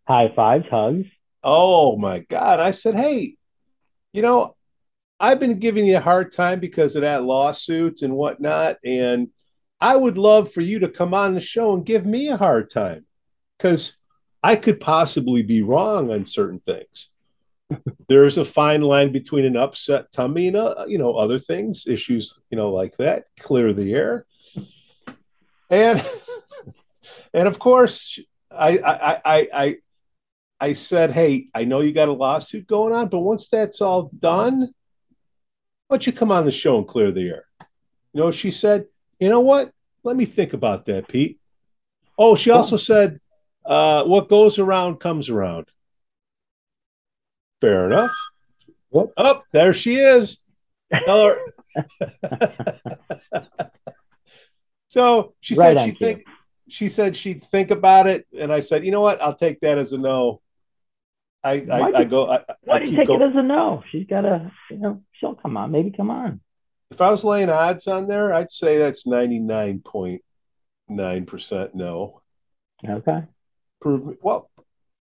High 0.08 0.32
fives, 0.36 0.68
hugs. 0.70 1.08
Oh 1.44 1.98
my 1.98 2.20
God. 2.20 2.60
I 2.60 2.72
said, 2.72 2.96
hey, 2.96 3.36
you 4.14 4.22
know, 4.22 4.56
I've 5.22 5.40
been 5.40 5.60
giving 5.60 5.86
you 5.86 5.98
a 5.98 6.02
hard 6.02 6.34
time 6.34 6.60
because 6.60 6.96
of 6.96 7.04
that 7.04 7.24
lawsuit 7.24 8.02
and 8.02 8.16
whatnot. 8.16 8.78
And 8.84 9.28
I 9.80 9.96
would 9.96 10.18
love 10.18 10.52
for 10.52 10.62
you 10.62 10.80
to 10.80 10.90
come 10.90 11.14
on 11.14 11.36
the 11.36 11.40
show 11.40 11.76
and 11.76 11.86
give 11.86 12.08
me 12.08 12.30
a 12.30 12.38
hard 12.38 12.72
time 12.72 13.06
because 13.56 13.96
I 14.42 14.56
could 14.56 14.80
possibly 14.80 15.44
be 15.44 15.62
wrong 15.62 16.12
on 16.12 16.26
certain 16.26 16.60
things. 16.60 17.10
There's 18.10 18.40
a 18.40 18.46
fine 18.46 18.82
line 18.82 19.12
between 19.12 19.46
an 19.46 19.56
upset 19.56 20.12
tummy 20.12 20.48
and 20.48 20.58
uh, 20.58 20.86
you 20.88 20.98
know 20.98 21.14
other 21.16 21.38
things, 21.38 21.88
issues 21.88 22.40
you 22.50 22.58
know 22.58 22.72
like 22.72 22.98
that. 22.98 23.26
Clear 23.40 23.72
the 23.72 23.94
air, 23.94 24.26
and 25.70 26.06
and 27.34 27.48
of 27.48 27.60
course 27.60 28.20
I 28.52 28.78
I 28.80 29.22
I 29.24 29.48
I 29.54 29.78
I 30.60 30.74
said, 30.74 31.12
hey, 31.12 31.48
I 31.56 31.64
know 31.64 31.80
you 31.80 31.94
got 31.94 32.10
a 32.10 32.14
lawsuit 32.14 32.68
going 32.68 32.94
on, 32.94 33.08
but 33.08 33.20
once 33.20 33.48
that's 33.48 33.82
all 33.82 34.12
done, 34.20 34.74
why 35.92 35.96
don't 35.98 36.08
you 36.08 36.14
come 36.14 36.32
on 36.32 36.46
the 36.46 36.52
show 36.52 36.78
and 36.78 36.88
clear 36.88 37.12
the 37.12 37.28
air? 37.28 37.46
You 38.14 38.22
know, 38.22 38.32
she 38.32 38.50
said, 38.50 38.86
you 39.20 39.28
know 39.28 39.42
what? 39.42 39.74
Let 40.06 40.16
me 40.16 40.24
think 40.24 40.54
about 40.54 40.86
that, 40.86 41.10
Pete. 41.10 41.38
Oh, 42.18 42.34
she 42.34 42.50
also 42.50 42.78
said, 42.78 43.20
uh, 43.66 44.06
what 44.06 44.30
goes 44.30 44.58
around 44.58 45.02
comes 45.02 45.28
around. 45.28 45.68
Fair 47.60 47.88
enough. 47.88 48.14
What? 48.88 49.10
Oh, 49.18 49.42
there 49.52 49.74
she 49.74 49.96
is. 49.96 50.40
Tell 51.06 51.26
her. 51.26 51.40
so 54.88 55.34
she 55.42 55.56
Right 55.56 55.78
said 55.78 55.86
she'd 55.86 56.00
think 56.00 56.24
she 56.70 56.88
said 56.88 57.18
she'd 57.18 57.44
think 57.44 57.70
about 57.70 58.08
it, 58.08 58.26
and 58.40 58.54
I 58.54 58.62
said, 58.62 58.86
you 58.86 58.92
know 58.92 59.02
what? 59.02 59.22
I'll 59.22 59.36
take 59.36 59.60
that 59.60 59.78
as 59.78 59.92
a 59.92 59.98
no. 59.98 60.40
I 61.44 61.60
Why 61.60 61.80
I, 61.82 61.92
do- 61.92 61.98
I 61.98 62.04
go. 62.06 62.32
I, 62.32 62.44
Why 62.62 62.76
I 62.76 62.80
do 62.80 62.86
you 62.86 62.90
keep 62.92 62.98
take 63.00 63.08
going. 63.08 63.22
it 63.22 63.30
as 63.30 63.36
a 63.36 63.42
no? 63.44 63.84
She's 63.92 64.06
got 64.08 64.26
a, 64.26 64.52
you 64.70 64.78
know, 64.78 65.02
she'll 65.14 65.36
come 65.36 65.58
on. 65.58 65.72
Maybe 65.72 65.92
come 65.92 66.12
on. 66.12 66.42
if 66.92 67.02
I 67.02 67.10
was 67.10 67.24
laying 67.24 67.50
odds 67.50 67.88
on 67.88 68.08
there, 68.08 68.34
I'd 68.34 68.52
say 68.52 68.78
that's 68.78 69.08
ninety 69.08 69.40
nine 69.40 69.80
point 69.80 70.22
nine 70.88 71.26
percent 71.26 71.74
no. 71.74 72.22
Okay. 72.88 73.24
Prove 73.80 74.06
me. 74.06 74.14
Well, 74.22 74.50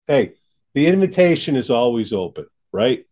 hey, 0.06 0.34
the 0.74 0.86
invitation 0.86 1.56
is 1.56 1.70
always 1.70 2.12
open, 2.12 2.46
right? 2.72 3.04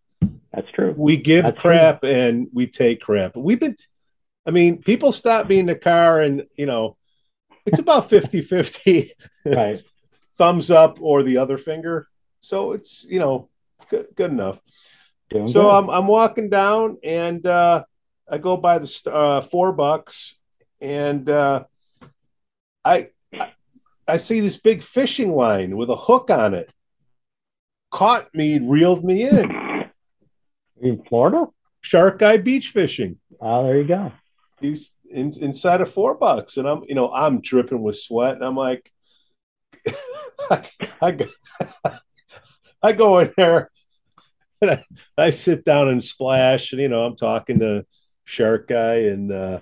That's 0.52 0.70
true. 0.72 0.94
we 0.96 1.16
give 1.16 1.44
That's 1.44 1.60
crap 1.60 2.04
and 2.04 2.48
we 2.52 2.66
take 2.66 3.00
crap. 3.00 3.36
We've 3.36 3.60
been, 3.60 3.76
I 4.46 4.50
mean, 4.52 4.80
people 4.82 5.12
stop 5.12 5.48
me 5.48 5.58
in 5.58 5.66
the 5.66 5.74
car 5.74 6.20
and, 6.22 6.44
you 6.56 6.66
know, 6.66 6.96
it's 7.66 7.78
about 7.80 8.08
50 8.08 8.42
50 8.42 9.10
Right. 9.44 9.82
thumbs 10.38 10.70
up 10.70 10.98
or 11.00 11.22
the 11.22 11.38
other 11.38 11.58
finger. 11.58 12.06
So 12.46 12.72
it's, 12.72 13.04
you 13.08 13.18
know, 13.18 13.48
good, 13.90 14.06
good 14.14 14.30
enough. 14.30 14.60
Doing 15.30 15.48
So 15.48 15.62
good. 15.62 15.70
I'm, 15.70 15.90
I'm 15.90 16.06
walking 16.06 16.48
down 16.48 16.98
and 17.02 17.44
uh, 17.44 17.84
I 18.30 18.38
go 18.38 18.56
by 18.56 18.78
the 18.78 19.02
uh, 19.12 19.40
four 19.40 19.72
bucks 19.72 20.36
and 20.80 21.28
uh, 21.28 21.64
I, 22.84 23.08
I, 24.06 24.18
see 24.18 24.38
this 24.40 24.58
big 24.58 24.84
fishing 24.84 25.34
line 25.34 25.76
with 25.76 25.90
a 25.90 25.96
hook 25.96 26.30
on 26.30 26.54
it. 26.54 26.72
Caught 27.90 28.32
me, 28.32 28.60
reeled 28.60 29.04
me 29.04 29.28
in. 29.28 29.90
in 30.80 31.02
Florida? 31.02 31.46
Shark 31.80 32.20
Guy 32.20 32.36
Beach 32.36 32.68
Fishing. 32.68 33.18
Oh, 33.40 33.64
there 33.64 33.78
you 33.78 33.88
go. 33.88 34.12
he's 34.60 34.92
in, 35.10 35.32
inside 35.40 35.80
of 35.80 35.92
four 35.92 36.14
bucks 36.14 36.56
and 36.56 36.66
i'm 36.66 36.82
you 36.88 36.94
know 36.96 37.08
i'm 37.12 37.40
dripping 37.40 37.80
with 37.80 37.96
sweat 37.96 38.34
and 38.34 38.44
i'm 38.44 38.56
like 38.56 38.90
I, 40.50 40.68
I, 41.00 41.98
I 42.86 42.92
go 42.92 43.18
in 43.18 43.32
there 43.36 43.70
and 44.62 44.70
I, 44.70 44.84
I 45.18 45.30
sit 45.30 45.64
down 45.64 45.88
and 45.88 46.02
splash 46.02 46.72
and 46.72 46.80
you 46.80 46.88
know 46.88 47.04
i'm 47.04 47.16
talking 47.16 47.58
to 47.58 47.84
shark 48.24 48.68
guy 48.68 48.94
and 48.94 49.30
uh, 49.32 49.60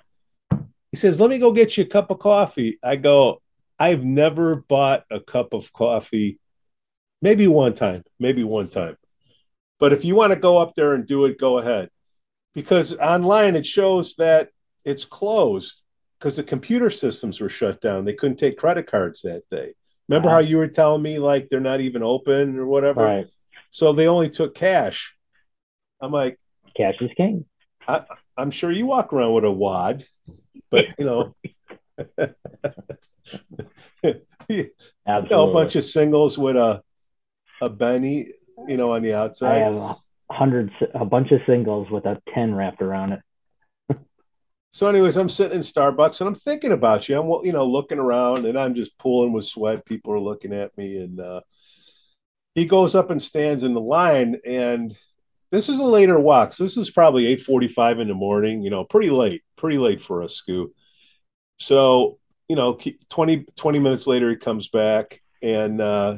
he 0.91 0.97
says 0.97 1.19
let 1.19 1.29
me 1.29 1.39
go 1.39 1.51
get 1.51 1.77
you 1.77 1.83
a 1.83 1.87
cup 1.87 2.11
of 2.11 2.19
coffee 2.19 2.79
i 2.83 2.95
go 2.95 3.41
i've 3.77 4.03
never 4.03 4.55
bought 4.55 5.03
a 5.11 5.19
cup 5.19 5.53
of 5.53 5.73
coffee 5.73 6.39
maybe 7.21 7.47
one 7.47 7.73
time 7.73 8.03
maybe 8.19 8.43
one 8.43 8.69
time 8.69 8.95
but 9.79 9.91
if 9.91 10.05
you 10.05 10.15
want 10.15 10.31
to 10.31 10.39
go 10.39 10.57
up 10.57 10.73
there 10.75 10.93
and 10.93 11.05
do 11.05 11.25
it 11.25 11.37
go 11.37 11.57
ahead 11.57 11.89
because 12.53 12.95
online 12.97 13.55
it 13.55 13.65
shows 13.65 14.15
that 14.15 14.49
it's 14.85 15.03
closed 15.03 15.81
because 16.19 16.35
the 16.37 16.43
computer 16.43 16.89
systems 16.89 17.39
were 17.39 17.49
shut 17.49 17.81
down. 17.81 18.05
They 18.05 18.13
couldn't 18.13 18.37
take 18.37 18.57
credit 18.57 18.89
cards 18.89 19.21
that 19.21 19.43
day. 19.51 19.73
Remember 20.07 20.29
Wow. 20.29 20.35
how 20.35 20.39
you 20.41 20.57
were 20.57 20.67
telling 20.67 21.01
me 21.01 21.19
like 21.19 21.49
they're 21.49 21.59
not 21.59 21.81
even 21.81 22.03
open 22.03 22.57
or 22.57 22.65
whatever? 22.67 23.03
Right. 23.03 23.27
So 23.71 23.93
they 23.93 24.07
only 24.07 24.29
took 24.29 24.55
cash. 24.55 25.15
I'm 26.01 26.11
like, 26.11 26.39
Cash 26.75 26.95
is 27.01 27.11
king. 27.15 27.45
I'm 28.37 28.51
sure 28.51 28.71
you 28.71 28.85
walk 28.85 29.13
around 29.13 29.33
with 29.33 29.45
a 29.45 29.51
wad, 29.51 30.05
but 30.69 30.85
you 30.97 31.05
know, 31.05 31.35
you 34.49 34.71
know, 35.29 35.49
a 35.49 35.53
bunch 35.53 35.75
of 35.75 35.83
singles 35.83 36.37
with 36.37 36.55
a 36.55 36.81
a 37.61 37.69
Benny, 37.69 38.31
you 38.67 38.77
know, 38.77 38.91
on 38.93 39.01
the 39.01 39.13
outside. 39.13 39.61
I 39.61 39.65
have 39.65 39.95
hundreds, 40.29 40.71
a 40.93 41.05
bunch 41.05 41.31
of 41.31 41.39
singles 41.45 41.89
with 41.89 42.05
a 42.05 42.21
10 42.33 42.53
wrapped 42.53 42.81
around 42.81 43.13
it. 43.13 43.21
So, 44.75 44.89
anyways, 44.89 45.15
I'm 45.15 45.29
sitting 45.29 45.55
in 45.55 45.61
Starbucks 45.61 46.19
and 46.19 46.27
I'm 46.27 46.35
thinking 46.35 46.73
about 46.73 47.07
you. 47.07 47.17
I'm, 47.17 47.45
you 47.45 47.53
know, 47.53 47.65
looking 47.65 47.97
around 47.97 48.45
and 48.45 48.59
I'm 48.59 48.75
just 48.75 48.97
pooling 48.97 49.31
with 49.31 49.45
sweat. 49.45 49.85
People 49.85 50.11
are 50.11 50.19
looking 50.19 50.51
at 50.51 50.77
me, 50.77 50.97
and 50.97 51.17
uh, 51.17 51.39
he 52.55 52.65
goes 52.65 52.93
up 52.93 53.09
and 53.09 53.23
stands 53.23 53.63
in 53.63 53.73
the 53.73 53.79
line. 53.79 54.35
And 54.45 54.93
this 55.49 55.69
is 55.69 55.79
a 55.79 55.83
later 55.85 56.19
walk, 56.19 56.51
so 56.51 56.65
this 56.65 56.75
is 56.75 56.89
probably 56.89 57.25
eight 57.25 57.41
forty-five 57.41 58.01
in 58.01 58.09
the 58.09 58.13
morning. 58.15 58.63
You 58.63 58.69
know, 58.69 58.83
pretty 58.83 59.09
late, 59.11 59.43
pretty 59.57 59.77
late 59.77 60.01
for 60.01 60.21
us, 60.21 60.43
Scoo. 60.45 60.71
So, 61.57 62.19
you 62.49 62.57
know, 62.57 62.77
20, 63.07 63.45
20 63.55 63.79
minutes 63.79 64.07
later, 64.07 64.29
he 64.29 64.35
comes 64.35 64.67
back 64.67 65.21
and 65.41 65.79
uh, 65.79 66.17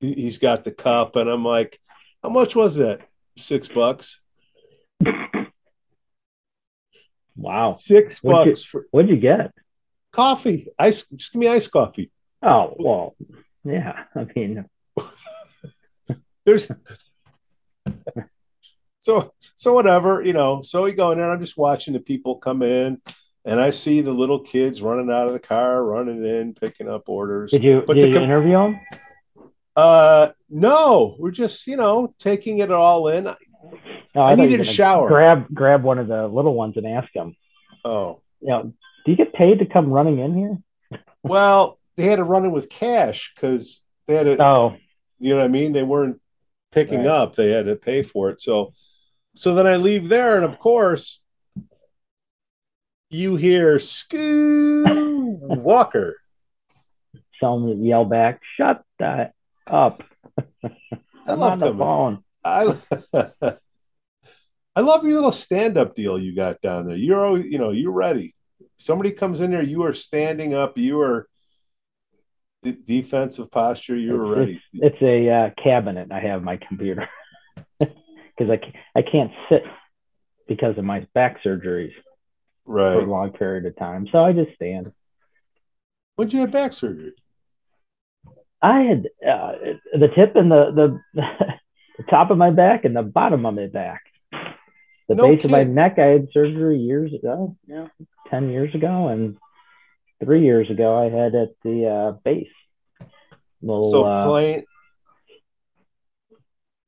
he- 0.00 0.14
he's 0.14 0.38
got 0.38 0.64
the 0.64 0.72
cup, 0.72 1.16
and 1.16 1.28
I'm 1.28 1.44
like, 1.44 1.78
"How 2.22 2.30
much 2.30 2.56
was 2.56 2.76
that? 2.76 3.02
Six 3.36 3.68
bucks? 3.68 4.18
Wow. 7.36 7.74
Six 7.74 8.22
What'd 8.22 8.46
you- 8.46 8.52
bucks 8.52 8.62
for 8.64 8.86
What'd 8.90 9.10
you 9.10 9.16
get? 9.16 9.52
coffee? 10.12 10.68
Ice? 10.78 11.06
Just 11.08 11.32
give 11.32 11.40
me 11.40 11.48
iced 11.48 11.70
coffee." 11.70 12.10
Oh, 12.42 12.74
well, 12.78 13.16
yeah. 13.64 14.04
I 14.14 14.26
mean, 14.36 14.64
there's 16.44 16.68
so 18.98 19.32
so 19.56 19.72
whatever 19.72 20.22
you 20.22 20.32
know 20.32 20.62
so 20.62 20.82
we 20.82 20.92
go 20.92 21.10
in 21.10 21.18
there 21.18 21.30
i'm 21.30 21.40
just 21.40 21.56
watching 21.56 21.92
the 21.92 22.00
people 22.00 22.36
come 22.36 22.62
in 22.62 23.00
and 23.44 23.60
i 23.60 23.70
see 23.70 24.00
the 24.00 24.12
little 24.12 24.38
kids 24.38 24.80
running 24.82 25.10
out 25.10 25.26
of 25.26 25.32
the 25.32 25.40
car 25.40 25.84
running 25.84 26.24
in 26.24 26.54
picking 26.54 26.88
up 26.88 27.08
orders 27.08 27.50
did 27.50 27.64
you, 27.64 27.82
But 27.86 27.94
did 27.94 28.08
you 28.08 28.14
com- 28.14 28.22
interview 28.22 28.58
him? 28.58 28.80
uh 29.74 30.28
no 30.48 31.16
we're 31.18 31.30
just 31.32 31.66
you 31.66 31.76
know 31.76 32.14
taking 32.18 32.58
it 32.58 32.70
all 32.70 33.08
in 33.08 33.26
No, 34.14 34.22
I 34.22 34.30
you 34.32 34.36
needed 34.36 34.60
a 34.60 34.64
shower. 34.64 35.08
Grab, 35.08 35.46
grab 35.54 35.82
one 35.82 35.98
of 35.98 36.06
the 36.08 36.26
little 36.28 36.54
ones 36.54 36.76
and 36.76 36.86
ask 36.86 37.08
him, 37.14 37.34
oh 37.84 38.20
you 38.40 38.48
know, 38.48 38.62
do 39.04 39.10
you 39.10 39.16
get 39.16 39.32
paid 39.32 39.60
to 39.60 39.66
come 39.66 39.90
running 39.90 40.18
in 40.18 40.36
here? 40.36 40.58
well 41.22 41.78
they 41.96 42.04
had 42.04 42.16
to 42.16 42.24
run 42.24 42.44
in 42.44 42.50
with 42.52 42.68
cash 42.68 43.32
because 43.34 43.82
they 44.06 44.14
had 44.14 44.24
to 44.26 44.42
Oh, 44.42 44.74
you 45.20 45.30
know 45.30 45.36
what 45.36 45.44
i 45.44 45.48
mean 45.48 45.72
they 45.72 45.82
weren't 45.84 46.20
picking 46.72 46.98
Right. 46.98 47.06
up 47.06 47.36
they 47.36 47.50
had 47.50 47.66
to 47.66 47.76
pay 47.76 48.02
for 48.02 48.28
it 48.30 48.42
so 48.42 48.72
so 49.36 49.54
then 49.54 49.66
i 49.66 49.76
leave 49.76 50.08
there 50.08 50.34
and 50.36 50.44
of 50.44 50.58
course 50.58 51.20
you 53.10 53.36
hear 53.36 53.76
Scoo 53.76 55.38
Walker. 55.38 56.16
someone 57.40 57.68
would 57.68 57.78
yell 57.86 58.04
back, 58.04 58.40
shut 58.56 58.82
that 58.98 59.34
up. 59.66 60.02
I 60.38 60.42
I'm 61.26 61.38
love 61.38 61.52
on 61.52 61.58
the 61.58 61.74
phone. 61.74 62.24
I 62.44 63.58
I 64.74 64.80
love 64.80 65.04
your 65.04 65.14
little 65.14 65.32
stand-up 65.32 65.94
deal 65.94 66.18
you 66.18 66.34
got 66.34 66.60
down 66.62 66.86
there. 66.86 66.96
You're 66.96 67.24
always, 67.24 67.44
you 67.46 67.58
know, 67.58 67.70
you're 67.70 67.92
ready. 67.92 68.34
Somebody 68.78 69.12
comes 69.12 69.40
in 69.40 69.50
there, 69.50 69.62
you 69.62 69.84
are 69.84 69.92
standing 69.92 70.54
up, 70.54 70.78
you 70.78 71.00
are 71.00 71.28
d- 72.62 72.76
defensive 72.84 73.50
posture, 73.50 73.96
you're 73.96 74.24
It's- 74.32 74.38
ready. 74.38 74.62
It's 74.74 75.02
a 75.02 75.28
uh, 75.30 75.50
cabinet. 75.62 76.10
I 76.10 76.20
have 76.20 76.42
my 76.42 76.56
computer 76.56 77.08
because 77.78 78.50
I, 78.50 78.60
I 78.98 79.02
can't 79.02 79.30
sit 79.48 79.62
because 80.48 80.78
of 80.78 80.84
my 80.84 81.06
back 81.14 81.42
surgeries 81.44 81.92
for 82.64 82.78
a 82.92 82.96
Right. 82.98 83.06
long 83.08 83.32
period 83.32 83.66
of 83.66 83.76
time. 83.76 84.06
So 84.10 84.24
I 84.24 84.32
just 84.32 84.54
stand. 84.54 84.90
When'd 86.16 86.32
you 86.32 86.40
have 86.40 86.50
back 86.50 86.72
surgery? 86.72 87.12
I 88.62 88.80
had 88.82 89.08
uh, 89.28 89.52
the 89.98 90.08
tip 90.14 90.36
and 90.36 90.50
the, 90.50 91.00
the 91.14 91.22
the 91.98 92.04
top 92.08 92.30
of 92.30 92.38
my 92.38 92.50
back 92.50 92.84
and 92.84 92.94
the 92.96 93.02
bottom 93.02 93.44
of 93.44 93.54
my 93.54 93.66
back. 93.66 94.02
The 95.12 95.16
No 95.16 95.28
base 95.28 95.44
of 95.44 95.50
my 95.50 95.64
neck, 95.64 95.98
I 95.98 96.06
had 96.06 96.28
surgery 96.32 96.78
years 96.78 97.12
ago, 97.12 97.54
yeah, 97.66 97.88
ten 98.28 98.48
years 98.48 98.74
ago, 98.74 99.08
and 99.08 99.36
three 100.24 100.42
years 100.42 100.70
ago, 100.70 100.96
I 100.98 101.10
had 101.10 101.34
at 101.34 101.50
the 101.62 101.86
uh, 101.86 102.12
base. 102.24 102.48
Little, 103.60 103.90
So 103.90 104.04
uh, 104.06 104.24
playing 104.24 104.64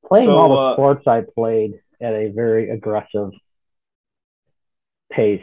playing 0.07 0.29
so, 0.29 0.39
all 0.39 0.49
the 0.49 0.55
uh, 0.55 0.73
sports 0.73 1.07
I 1.07 1.21
played 1.21 1.81
at 2.01 2.15
a 2.15 2.31
very 2.35 2.71
aggressive 2.71 3.33
pace 5.13 5.43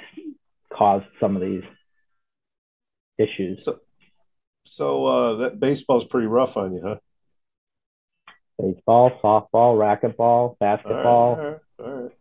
caused 0.74 1.06
some 1.20 1.36
of 1.36 1.44
these 1.44 1.64
issues. 3.20 3.64
So- 3.64 3.80
so 4.64 5.06
uh 5.06 5.36
that 5.38 5.60
baseball's 5.60 6.06
pretty 6.06 6.28
rough 6.28 6.56
on 6.58 6.74
you, 6.74 6.82
huh? 6.84 6.96
Baseball, 8.60 9.12
softball, 9.24 9.76
racquetball, 9.78 10.58
basketball. 10.60 11.36
right, 11.36 11.44
all 11.46 11.52
right, 11.52 11.60
all 11.80 12.02
right. 12.04 12.12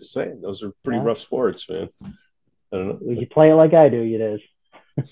Just 0.00 0.12
saying, 0.14 0.40
those 0.40 0.62
are 0.62 0.72
pretty 0.82 0.98
Yeah. 0.98 1.04
rough 1.04 1.18
sports, 1.18 1.68
man. 1.68 1.90
I 2.02 2.08
don't 2.72 2.88
know. 2.88 2.98
If 3.12 3.20
you 3.20 3.26
play 3.26 3.50
it 3.50 3.54
like 3.54 3.74
I 3.74 3.88
do, 3.90 4.02
it 4.02 4.20
is. 4.20 4.40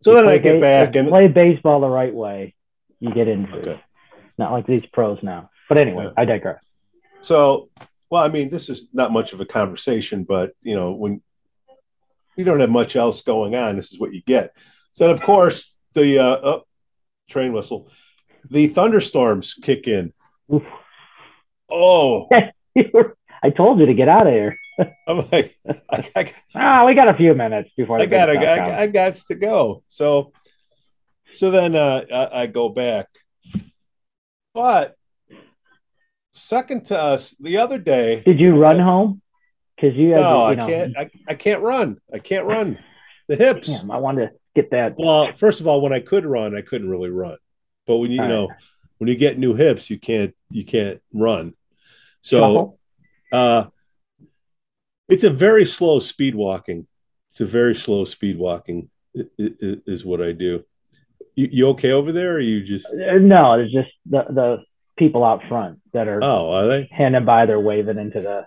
So 0.00 0.12
You 0.12 0.16
then 0.18 0.28
I 0.28 0.38
get 0.38 0.54
ba- 0.56 0.60
back 0.60 0.94
and 0.94 1.08
play 1.08 1.26
baseball 1.26 1.80
the 1.80 1.88
right 1.88 2.14
way, 2.14 2.54
you 3.00 3.12
get 3.12 3.26
injured. 3.26 3.66
Okay. 3.68 3.80
Not 4.38 4.52
like 4.52 4.64
these 4.64 4.86
pros 4.92 5.18
now. 5.24 5.50
But 5.68 5.76
anyway, 5.78 6.04
Yeah. 6.04 6.10
I 6.16 6.24
digress. 6.24 6.62
So, 7.20 7.68
well, 8.08 8.22
I 8.22 8.28
mean, 8.28 8.48
this 8.48 8.68
is 8.68 8.90
not 8.92 9.10
much 9.10 9.32
of 9.32 9.40
a 9.40 9.44
conversation, 9.44 10.22
but 10.22 10.52
you 10.62 10.76
know, 10.76 10.92
when 10.92 11.20
you 12.36 12.44
don't 12.44 12.60
have 12.60 12.70
much 12.70 12.94
else 12.94 13.22
going 13.22 13.56
on, 13.56 13.74
this 13.74 13.90
is 13.92 13.98
what 13.98 14.14
you 14.14 14.22
get. 14.22 14.56
So, 14.92 15.10
of 15.10 15.20
course, 15.20 15.76
the 15.94 16.18
uh, 16.20 16.38
oh, 16.44 16.62
train 17.28 17.52
whistle, 17.52 17.90
the 18.48 18.68
thunderstorms 18.68 19.54
kick 19.54 19.88
in. 19.88 20.12
Oof. 20.52 20.62
Oh, 21.68 22.28
I 23.42 23.50
told 23.50 23.78
you 23.80 23.86
to 23.86 23.94
get 23.94 24.08
out 24.08 24.26
of 24.26 24.32
here. 24.32 24.56
I'm 25.06 25.28
like, 25.30 25.56
I, 25.90 26.10
I, 26.14 26.32
Ah, 26.54 26.86
we 26.86 26.94
got 26.94 27.08
a 27.08 27.14
few 27.14 27.34
minutes 27.34 27.70
before 27.76 28.00
I 28.00 28.06
got, 28.06 28.30
I, 28.30 28.34
stuff 28.34 28.44
got, 28.44 28.58
comes. 28.58 28.72
I 28.72 28.86
got 28.86 29.14
to 29.14 29.34
go. 29.34 29.82
So, 29.88 30.32
so 31.32 31.50
then 31.50 31.74
uh, 31.74 32.04
I, 32.12 32.42
I 32.42 32.46
go 32.46 32.68
back, 32.68 33.08
but 34.54 34.94
second 36.32 36.86
to 36.86 36.98
us 36.98 37.34
the 37.40 37.58
other 37.58 37.78
day. 37.78 38.22
Did 38.24 38.40
you 38.40 38.56
run 38.56 38.78
home? 38.78 39.20
Because 39.76 39.96
you 39.96 40.10
had, 40.10 40.20
No, 40.20 40.42
I 40.42 40.50
you 40.50 40.56
know, 40.56 40.66
can't. 40.66 40.98
I, 40.98 41.10
I 41.28 41.34
can't 41.34 41.62
run. 41.62 41.98
I 42.12 42.18
can't 42.18 42.46
run. 42.46 42.78
The 43.28 43.36
hips. 43.36 43.68
Damn, 43.68 43.90
I 43.90 43.98
wanted 43.98 44.28
to 44.28 44.32
get 44.54 44.70
that. 44.70 44.94
Well, 44.98 45.32
first 45.36 45.60
of 45.60 45.66
all, 45.66 45.80
when 45.80 45.92
I 45.92 46.00
could 46.00 46.24
run, 46.24 46.56
I 46.56 46.62
couldn't 46.62 46.88
really 46.88 47.10
run. 47.10 47.36
But 47.86 47.98
when 47.98 48.10
you, 48.10 48.22
you 48.22 48.28
know, 48.28 48.48
when 48.98 49.08
you 49.08 49.16
get 49.16 49.38
new 49.38 49.54
hips, 49.54 49.90
you 49.90 49.98
can't 49.98 50.34
you 50.50 50.64
can't 50.64 51.00
run. 51.12 51.54
So 52.22 52.40
shuffle. 52.40 52.78
uh 53.32 53.64
it's 55.08 55.24
a 55.24 55.30
very 55.30 55.64
slow 55.64 56.00
speed 56.00 56.34
walking. 56.34 56.86
It's 57.30 57.40
a 57.40 57.46
very 57.46 57.74
slow 57.74 58.04
speed 58.04 58.38
walking 58.38 58.90
is 59.38 60.04
what 60.04 60.20
I 60.22 60.32
do. 60.32 60.64
You, 61.34 61.48
you 61.50 61.68
okay 61.68 61.92
over 61.92 62.12
there 62.12 62.34
or 62.34 62.40
you 62.40 62.62
just 62.64 62.86
Uh, 62.86 63.18
No, 63.18 63.54
it's 63.54 63.72
just 63.72 63.90
the 64.06 64.24
the 64.30 64.58
people 64.96 65.24
out 65.24 65.42
front 65.48 65.80
that 65.92 66.08
are 66.08 66.22
oh 66.22 66.52
are 66.52 66.66
they? 66.66 66.88
handing 66.90 67.24
by. 67.24 67.46
They're 67.46 67.60
waving 67.60 67.98
into 67.98 68.20
the. 68.20 68.46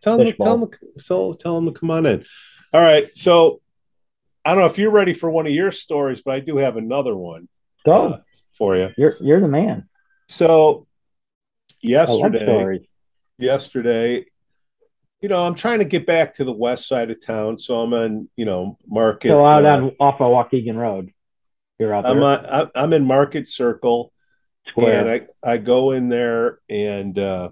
Tell 0.00 0.18
them 0.18 0.32
tell 0.40 0.58
them 0.58 0.70
so 0.98 1.32
tell 1.32 1.54
them 1.54 1.72
to 1.72 1.78
come 1.78 1.90
on 1.90 2.06
in. 2.06 2.24
All 2.72 2.80
right. 2.80 3.08
So 3.16 3.60
I 4.44 4.50
don't 4.50 4.60
know 4.60 4.66
if 4.66 4.78
you're 4.78 4.90
ready 4.90 5.14
for 5.14 5.30
one 5.30 5.46
of 5.46 5.52
your 5.52 5.70
stories, 5.70 6.20
but 6.22 6.34
I 6.34 6.40
do 6.40 6.58
have 6.58 6.76
another 6.76 7.16
one 7.16 7.48
Go. 7.86 7.92
uh, 7.92 8.20
for 8.58 8.76
you. 8.76 8.90
you're 8.98 9.16
you're 9.20 9.40
the 9.40 9.48
man. 9.48 9.88
So 10.28 10.86
yesterday. 11.80 12.80
Yesterday, 13.38 14.26
you 15.20 15.28
know, 15.28 15.44
I'm 15.44 15.54
trying 15.54 15.80
to 15.80 15.84
get 15.84 16.06
back 16.06 16.34
to 16.34 16.44
the 16.44 16.52
west 16.52 16.86
side 16.86 17.10
of 17.10 17.24
town, 17.24 17.58
so 17.58 17.80
I'm 17.80 17.92
on, 17.92 18.28
you 18.36 18.44
know, 18.44 18.78
Market. 18.86 19.28
So 19.30 19.44
out 19.44 19.64
uh, 19.64 19.68
on 19.68 19.96
off 19.98 20.20
of 20.20 20.30
Waukegan 20.50 20.76
Road, 20.76 21.10
you're 21.78 21.92
out 21.94 22.02
there. 22.04 22.12
I'm 22.12 22.22
on, 22.22 22.46
I- 22.46 22.70
I'm 22.80 22.92
in 22.92 23.04
Market 23.06 23.48
Circle, 23.48 24.12
square. 24.68 25.00
and 25.00 25.10
I 25.42 25.52
I 25.52 25.56
go 25.58 25.90
in 25.92 26.08
there 26.08 26.60
and 26.68 27.18
uh, 27.18 27.50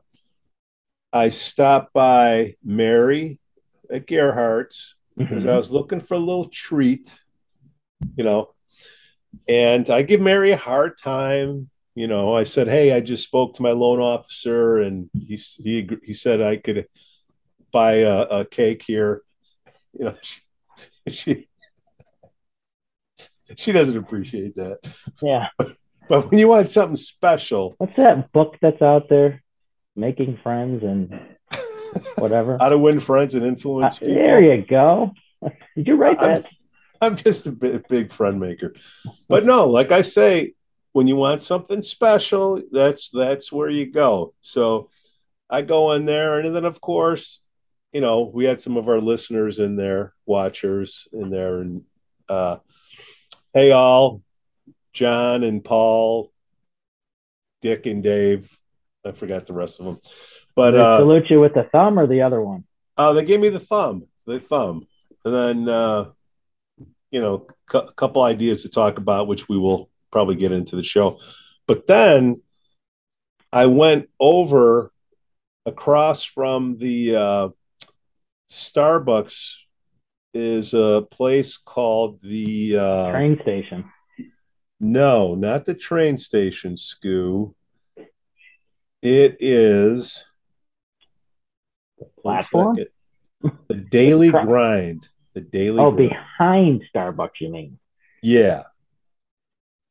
I 1.12 1.30
stop 1.30 1.92
by 1.92 2.54
Mary 2.62 3.40
at 3.90 4.06
Gerhard's 4.06 4.94
because 5.16 5.44
Mhm. 5.44 5.50
I 5.50 5.56
was 5.58 5.70
looking 5.70 6.00
for 6.00 6.14
a 6.14 6.18
little 6.18 6.46
treat, 6.48 7.12
you 8.16 8.22
know, 8.24 8.54
and 9.48 9.88
I 9.90 10.02
give 10.02 10.20
Mary 10.20 10.52
a 10.52 10.56
hard 10.56 10.96
time. 10.96 11.70
You 11.94 12.06
know, 12.06 12.34
I 12.34 12.44
said, 12.44 12.68
"Hey, 12.68 12.92
I 12.92 13.00
just 13.00 13.24
spoke 13.24 13.54
to 13.56 13.62
my 13.62 13.72
loan 13.72 14.00
officer, 14.00 14.78
and 14.78 15.10
he 15.14 15.36
he 15.36 15.88
he 16.02 16.14
said 16.14 16.40
I 16.40 16.56
could 16.56 16.86
buy 17.72 17.92
a, 18.04 18.20
a 18.22 18.44
cake 18.44 18.82
here." 18.82 19.22
You 19.94 20.06
know, 20.06 20.14
she, 20.22 20.40
she 21.12 21.48
she 23.56 23.72
doesn't 23.72 23.96
appreciate 23.98 24.54
that. 24.56 24.78
Yeah. 25.20 25.48
But 26.08 26.30
when 26.30 26.40
you 26.40 26.48
want 26.48 26.70
something 26.70 26.96
special, 26.96 27.74
What's 27.78 27.96
that 27.96 28.32
book 28.32 28.56
that's 28.60 28.82
out 28.82 29.08
there? 29.08 29.40
Making 29.94 30.36
friends 30.42 30.82
and 30.82 31.18
whatever. 32.16 32.58
how 32.60 32.70
to 32.70 32.78
win 32.78 32.98
friends 33.00 33.34
and 33.36 33.46
influence 33.46 33.96
Uh, 33.96 34.00
people. 34.00 34.14
there 34.14 34.40
you 34.42 34.64
go. 34.66 35.12
Did 35.76 35.86
you 35.86 35.94
write 35.96 36.18
I'm- 36.18 36.42
that? 36.42 36.46
I'm 37.00 37.16
just 37.16 37.46
a 37.46 37.52
big 37.52 38.12
friend 38.12 38.40
maker. 38.40 38.74
But 39.28 39.44
no, 39.44 39.68
like 39.68 39.92
I 39.92 40.02
say, 40.02 40.54
when 40.92 41.06
you 41.06 41.16
want 41.16 41.42
something 41.42 41.82
special, 41.82 42.62
that's 42.70 43.10
that's 43.10 43.50
where 43.50 43.70
you 43.70 43.90
go. 43.90 44.34
So 44.42 44.90
I 45.48 45.62
go 45.62 45.92
in 45.92 46.04
there, 46.04 46.38
and 46.38 46.54
then 46.54 46.64
of 46.64 46.80
course, 46.80 47.42
you 47.92 48.00
know, 48.00 48.30
we 48.32 48.44
had 48.44 48.60
some 48.60 48.76
of 48.76 48.88
our 48.88 49.00
listeners 49.00 49.58
in 49.58 49.76
there, 49.76 50.14
watchers 50.26 51.08
in 51.12 51.30
there, 51.30 51.58
and 51.58 51.82
uh, 52.28 52.58
hey 53.54 53.70
all, 53.70 54.22
John 54.92 55.42
and 55.42 55.64
Paul, 55.64 56.30
Dick 57.62 57.86
and 57.86 58.02
Dave. 58.02 58.50
I 59.04 59.12
forgot 59.12 59.46
the 59.46 59.54
rest 59.54 59.80
of 59.80 59.86
them, 59.86 60.00
but 60.54 60.72
they 60.72 60.78
uh, 60.78 60.98
salute 60.98 61.30
you 61.30 61.40
with 61.40 61.54
the 61.54 61.64
thumb 61.64 61.98
or 61.98 62.06
the 62.06 62.22
other 62.22 62.40
one? 62.40 62.64
uh, 62.96 63.12
they 63.12 63.24
gave 63.24 63.40
me 63.40 63.48
the 63.48 63.58
thumb, 63.58 64.06
the 64.26 64.38
thumb, 64.38 64.86
and 65.24 65.34
then 65.34 65.68
uh, 65.68 66.10
you 67.10 67.20
know 67.20 67.46
a 67.72 67.92
couple 67.92 68.22
ideas 68.22 68.62
to 68.62 68.68
talk 68.68 68.98
about, 68.98 69.26
which 69.26 69.48
we 69.48 69.58
will 69.58 69.90
probably 70.12 70.36
get 70.36 70.52
into 70.52 70.76
the 70.76 70.84
show. 70.84 71.18
But 71.66 71.86
then 71.86 72.40
I 73.52 73.66
went 73.66 74.08
over 74.20 74.92
across 75.66 76.22
from 76.24 76.78
the 76.78 77.16
uh, 77.16 77.48
Starbucks 78.50 79.56
is 80.34 80.74
a 80.74 81.06
place 81.10 81.56
called 81.56 82.20
the 82.22 82.76
uh, 82.78 83.10
Train 83.10 83.38
station. 83.42 83.84
no, 84.80 85.34
not 85.34 85.64
the 85.64 85.74
train 85.74 86.16
station, 86.18 86.74
Scoo. 86.74 87.54
It 89.02 89.36
is 89.40 90.24
one 91.98 92.10
Platform? 92.22 92.78
The 93.68 93.74
Daily 93.74 94.30
Grind. 94.30 95.08
The 95.34 95.40
Daily 95.40 95.78
Oh, 95.80 95.90
Grind. 95.90 96.10
behind 96.10 96.84
Starbucks, 96.94 97.40
you 97.40 97.50
mean? 97.50 97.78
Yeah. 98.22 98.64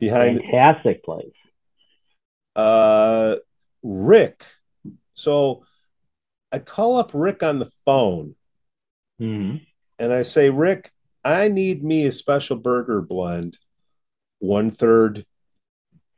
Behind 0.02 0.42
Fantastic 0.42 1.04
place. 1.04 1.32
uh 2.56 3.36
Rick. 3.84 4.44
So 5.14 5.64
I 6.52 6.60
call 6.60 6.98
up 6.98 7.12
Rick 7.14 7.44
on 7.44 7.60
the 7.60 7.70
phone 7.86 8.36
hmm 9.20 9.58
and 10.00 10.12
I 10.12 10.24
say, 10.24 10.50
Rick, 10.50 10.92
I 11.24 11.48
need 11.48 11.84
me 11.84 12.08
a 12.08 12.12
special 12.12 12.56
burger 12.56 13.02
blend, 13.02 13.60
one 14.40 14.72
third 14.72 15.24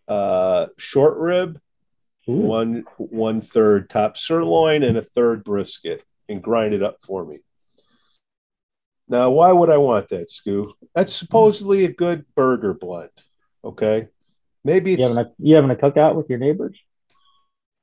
uh 0.07 0.67
short 0.77 1.17
rib, 1.17 1.59
one 2.25 2.85
one 2.97 3.41
third 3.41 3.89
top 3.89 4.15
sirloin, 4.15 4.83
and 4.83 4.97
a 4.97 5.01
third 5.01 5.43
brisket, 5.43 6.05
and 6.29 6.41
grind 6.41 6.73
it 6.73 6.81
up 6.81 6.99
for 7.01 7.25
me. 7.25 7.39
Now, 9.09 9.29
why 9.31 9.51
would 9.51 9.69
I 9.69 9.77
want 9.77 10.07
that, 10.07 10.29
Scoo? 10.29 10.71
That's 10.95 11.13
supposedly 11.13 11.83
a 11.83 11.91
good 11.91 12.25
burger 12.33 12.73
blend. 12.73 13.11
Okay. 13.63 14.07
Maybe 14.63 14.93
it's 14.93 15.01
You 15.01 15.07
having 15.09 15.25
a 15.25 15.31
you 15.39 15.55
having 15.55 15.71
a 15.71 15.75
cookout 15.75 16.15
with 16.15 16.29
your 16.29 16.39
neighbors? 16.39 16.77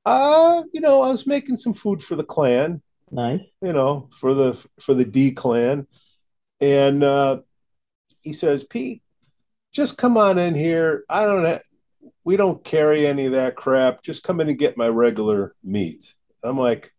uh, 0.07 0.63
you 0.73 0.81
know, 0.81 1.03
I 1.03 1.11
was 1.11 1.27
making 1.27 1.59
some 1.59 1.75
food 1.75 2.03
for 2.03 2.17
the 2.17 2.25
clan, 2.25 2.81
Nice. 3.11 3.41
you 3.61 3.73
know, 3.73 4.09
for 4.19 4.33
the 4.35 4.59
for 4.81 4.95
the 4.95 5.05
D 5.05 5.33
clan. 5.33 5.87
And 6.61 7.03
uh 7.03 7.41
he 8.23 8.33
says, 8.33 8.65
Pete, 8.65 9.03
just 9.73 9.97
come 9.99 10.17
on 10.17 10.39
in 10.39 10.55
here. 10.55 11.05
I 11.09 11.25
don't 11.27 11.45
ha- 11.45 11.61
we 12.25 12.37
don't 12.37 12.63
carry 12.65 13.07
any 13.07 13.27
of 13.27 13.33
that 13.33 13.57
crap. 13.57 14.03
Just 14.03 14.23
come 14.23 14.41
in 14.41 14.49
and 14.49 14.59
get 14.59 14.77
my 14.77 14.89
regular 14.89 15.55
meat. 15.63 16.15
I'm 16.43 16.59
like, 16.59 16.93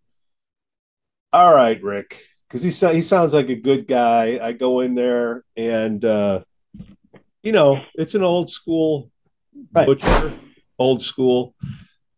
all 1.34 1.54
right, 1.54 1.82
Rick, 1.82 2.24
because 2.48 2.62
he 2.62 2.72
sa- 2.72 2.92
he 2.92 3.02
sounds 3.02 3.34
like 3.34 3.50
a 3.50 3.56
good 3.56 3.88
guy. 3.88 4.40
I 4.42 4.52
go 4.54 4.80
in 4.82 4.94
there 4.96 5.44
and 5.56 6.04
uh 6.06 6.42
you 7.44 7.52
know, 7.52 7.82
it's 7.96 8.16
an 8.16 8.24
old 8.24 8.50
school 8.52 9.10
Right. 9.74 9.86
butcher, 9.86 10.34
old 10.80 11.02
school. 11.02 11.54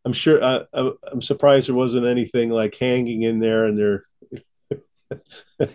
I'm 0.06 0.14
sure. 0.14 0.44
Uh, 0.44 0.64
I- 0.74 0.92
I'm 1.12 1.22
surprised 1.22 1.68
there 1.68 1.76
wasn't 1.76 2.06
anything 2.06 2.50
like 2.50 2.76
hanging 2.76 3.22
in 3.24 3.40
there, 3.40 3.66
and 3.66 3.78
there. 3.78 4.04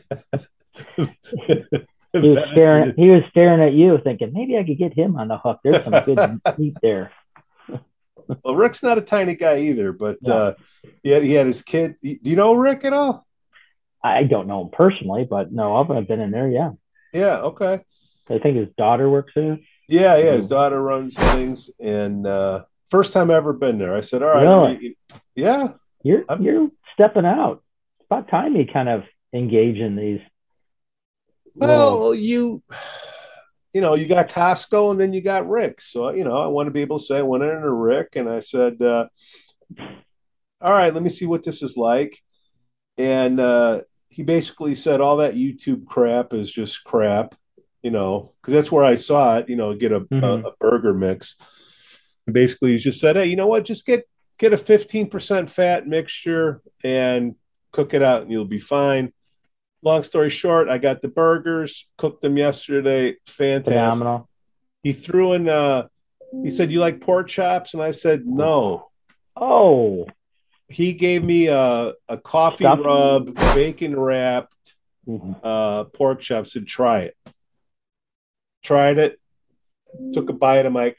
He 2.15 2.21
was 2.21 2.49
staring. 2.53 2.95
He 2.97 3.11
was 3.11 3.23
staring 3.31 3.61
at 3.61 3.75
you, 3.75 3.99
thinking 4.03 4.33
maybe 4.33 4.57
I 4.57 4.65
could 4.65 4.79
get 4.79 4.95
him 4.95 5.17
on 5.17 5.29
the 5.29 5.37
hook. 5.37 5.61
There's 5.63 5.85
some 5.85 5.93
good 6.05 6.41
meat 6.59 6.77
there. 6.81 7.13
Well, 8.43 8.55
Rick's 8.55 8.83
not 8.83 8.97
a 8.99 9.03
tiny 9.03 9.35
guy 9.35 9.59
either, 9.61 9.93
but 9.93 10.17
No. 10.23 10.33
uh, 10.33 10.55
he 11.03 11.11
had 11.11 11.23
he 11.23 11.33
had 11.33 11.47
his 11.47 11.63
kid. 11.63 11.97
Do 12.03 12.17
you 12.23 12.37
know 12.37 12.55
Rick 12.55 12.85
at 12.87 12.93
all? 12.95 13.27
I 14.03 14.23
don't 14.25 14.47
know 14.49 14.63
him 14.63 14.71
personally, 14.71 15.27
but 15.29 15.53
no, 15.53 15.77
I've 15.77 16.09
been 16.09 16.21
in 16.21 16.31
there. 16.31 16.49
Yeah, 16.49 16.71
Yeah. 17.13 17.41
Okay. 17.41 17.81
I 18.31 18.39
think 18.39 18.57
his 18.57 18.69
daughter 18.77 19.09
works 19.09 19.33
there. 19.35 19.59
Yeah, 19.89 20.17
yeah. 20.17 20.33
His 20.33 20.47
Mhm. 20.47 20.51
daughter 20.51 20.83
runs 20.83 21.17
things, 21.17 21.71
and 21.81 22.27
uh, 22.27 22.65
first 22.91 23.13
time 23.13 23.31
I 23.31 23.35
ever 23.35 23.53
been 23.53 23.79
there. 23.79 23.95
I 23.95 24.01
said, 24.03 24.23
"All 24.23 24.29
right, 24.29 24.43
Really? 24.43 24.97
yeah, 25.35 25.73
You're 26.03 26.25
I'm- 26.29 26.43
you're 26.43 26.71
stepping 26.95 27.25
out. 27.25 27.63
It's 27.99 28.07
about 28.07 28.29
time 28.29 28.55
you 28.57 28.67
kind 28.67 28.89
of 28.89 29.05
engage 29.33 29.77
in 29.79 29.97
these. 29.97 30.21
little- 31.55 31.99
Well, 32.01 32.15
you, 32.15 32.63
you 33.73 33.81
know, 33.81 33.95
you 33.95 34.07
got 34.07 34.29
Costco 34.29 34.91
and 34.93 35.01
then 35.01 35.13
you 35.13 35.21
got 35.21 35.49
Rick. 35.49 35.81
So, 35.81 36.11
you 36.11 36.23
know, 36.25 36.37
I 36.37 36.47
want 36.47 36.67
to 36.69 36.71
be 36.71 36.83
able 36.83 36.99
to 36.99 37.05
say 37.05 37.19
I 37.19 37.23
went 37.23 37.43
into 37.43 37.71
Rick 37.71 38.11
and 38.15 38.29
I 38.29 38.41
said, 38.41 38.81
uh, 38.81 39.09
all 40.61 40.73
right, 40.73 40.93
let 40.95 41.03
me 41.03 41.09
see 41.11 41.27
what 41.27 41.43
this 41.43 41.63
is 41.63 41.77
like. 41.77 42.19
And 42.97 43.41
uh, 43.41 43.83
he 44.09 44.23
basically 44.23 44.75
said 44.75 45.01
all 45.01 45.17
that 45.19 45.35
YouTube 45.35 45.87
crap 45.87 46.33
is 46.33 46.51
just 46.51 46.85
crap, 46.85 47.35
you 47.83 47.91
know, 47.91 48.33
because 48.41 48.55
that's 48.55 48.73
where 48.73 48.85
I 48.85 48.97
saw 48.97 49.39
it, 49.39 49.49
you 49.49 49.57
know, 49.57 49.75
get 49.75 49.93
a, 49.93 50.01
Mhm. 50.01 50.23
a, 50.45 50.49
a 50.49 50.53
burger 50.61 50.95
mix. 50.95 51.37
And 52.27 52.35
basically, 52.35 52.73
he 52.73 52.79
just 52.79 53.01
said, 53.01 53.17
hey, 53.17 53.27
you 53.27 53.37
know 53.37 53.47
what? 53.47 53.65
Just 53.65 53.87
get 53.87 54.05
get 54.39 54.53
a 54.53 54.57
15% 54.57 55.51
fat 55.51 55.87
mixture 55.89 56.61
and 56.85 57.35
cook 57.73 57.93
it 57.93 58.03
out 58.03 58.23
and 58.23 58.31
you'll 58.31 58.45
be 58.45 58.61
fine 58.61 59.13
long 59.83 60.03
story 60.03 60.29
short, 60.31 60.69
I 60.69 60.79
got 60.79 61.03
the 61.03 61.09
burgers, 61.09 61.89
cooked 61.99 62.21
them 62.23 62.37
yesterday. 62.37 63.15
Fantastic. 63.27 63.73
phenomenal. 63.75 64.29
He 64.83 64.93
threw 64.93 65.35
in 65.35 65.49
uh 65.49 65.87
he 66.43 66.51
said, 66.51 66.71
You 66.73 66.81
like 66.81 67.01
pork 67.01 67.29
chops? 67.29 67.75
And 67.75 67.83
I 67.83 67.93
said, 67.93 68.27
No. 68.27 68.89
Oh, 69.37 70.07
He 70.69 70.93
gave 70.95 71.23
me 71.25 71.47
a, 71.47 71.93
a 72.09 72.19
coffee 72.19 72.65
Stuffed? 72.65 72.83
rub, 72.85 73.35
bacon 73.55 73.99
wrapped 73.99 74.75
Mhm. 75.09 75.37
uh 75.43 75.85
pork 75.85 76.21
chops 76.21 76.55
and 76.57 76.67
try 76.67 77.01
it. 77.01 77.17
Tried 78.63 78.99
it, 78.99 79.19
took 80.13 80.29
a 80.29 80.33
bite. 80.33 80.67
I'm 80.67 80.75
like, 80.75 80.97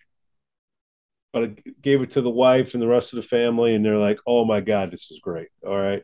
but 1.34 1.44
I 1.44 1.54
gave 1.82 2.02
it 2.02 2.12
to 2.12 2.22
the 2.22 2.30
wife 2.30 2.74
and 2.74 2.82
the 2.82 2.88
rest 2.88 3.14
of 3.14 3.18
the 3.18 3.24
family, 3.28 3.76
and 3.76 3.86
they're 3.86 3.98
like, 3.98 4.20
Oh 4.26 4.46
my 4.46 4.62
god, 4.62 4.92
this 4.92 5.12
is 5.12 5.20
great. 5.20 5.50
All 5.66 5.78
right. 5.78 6.04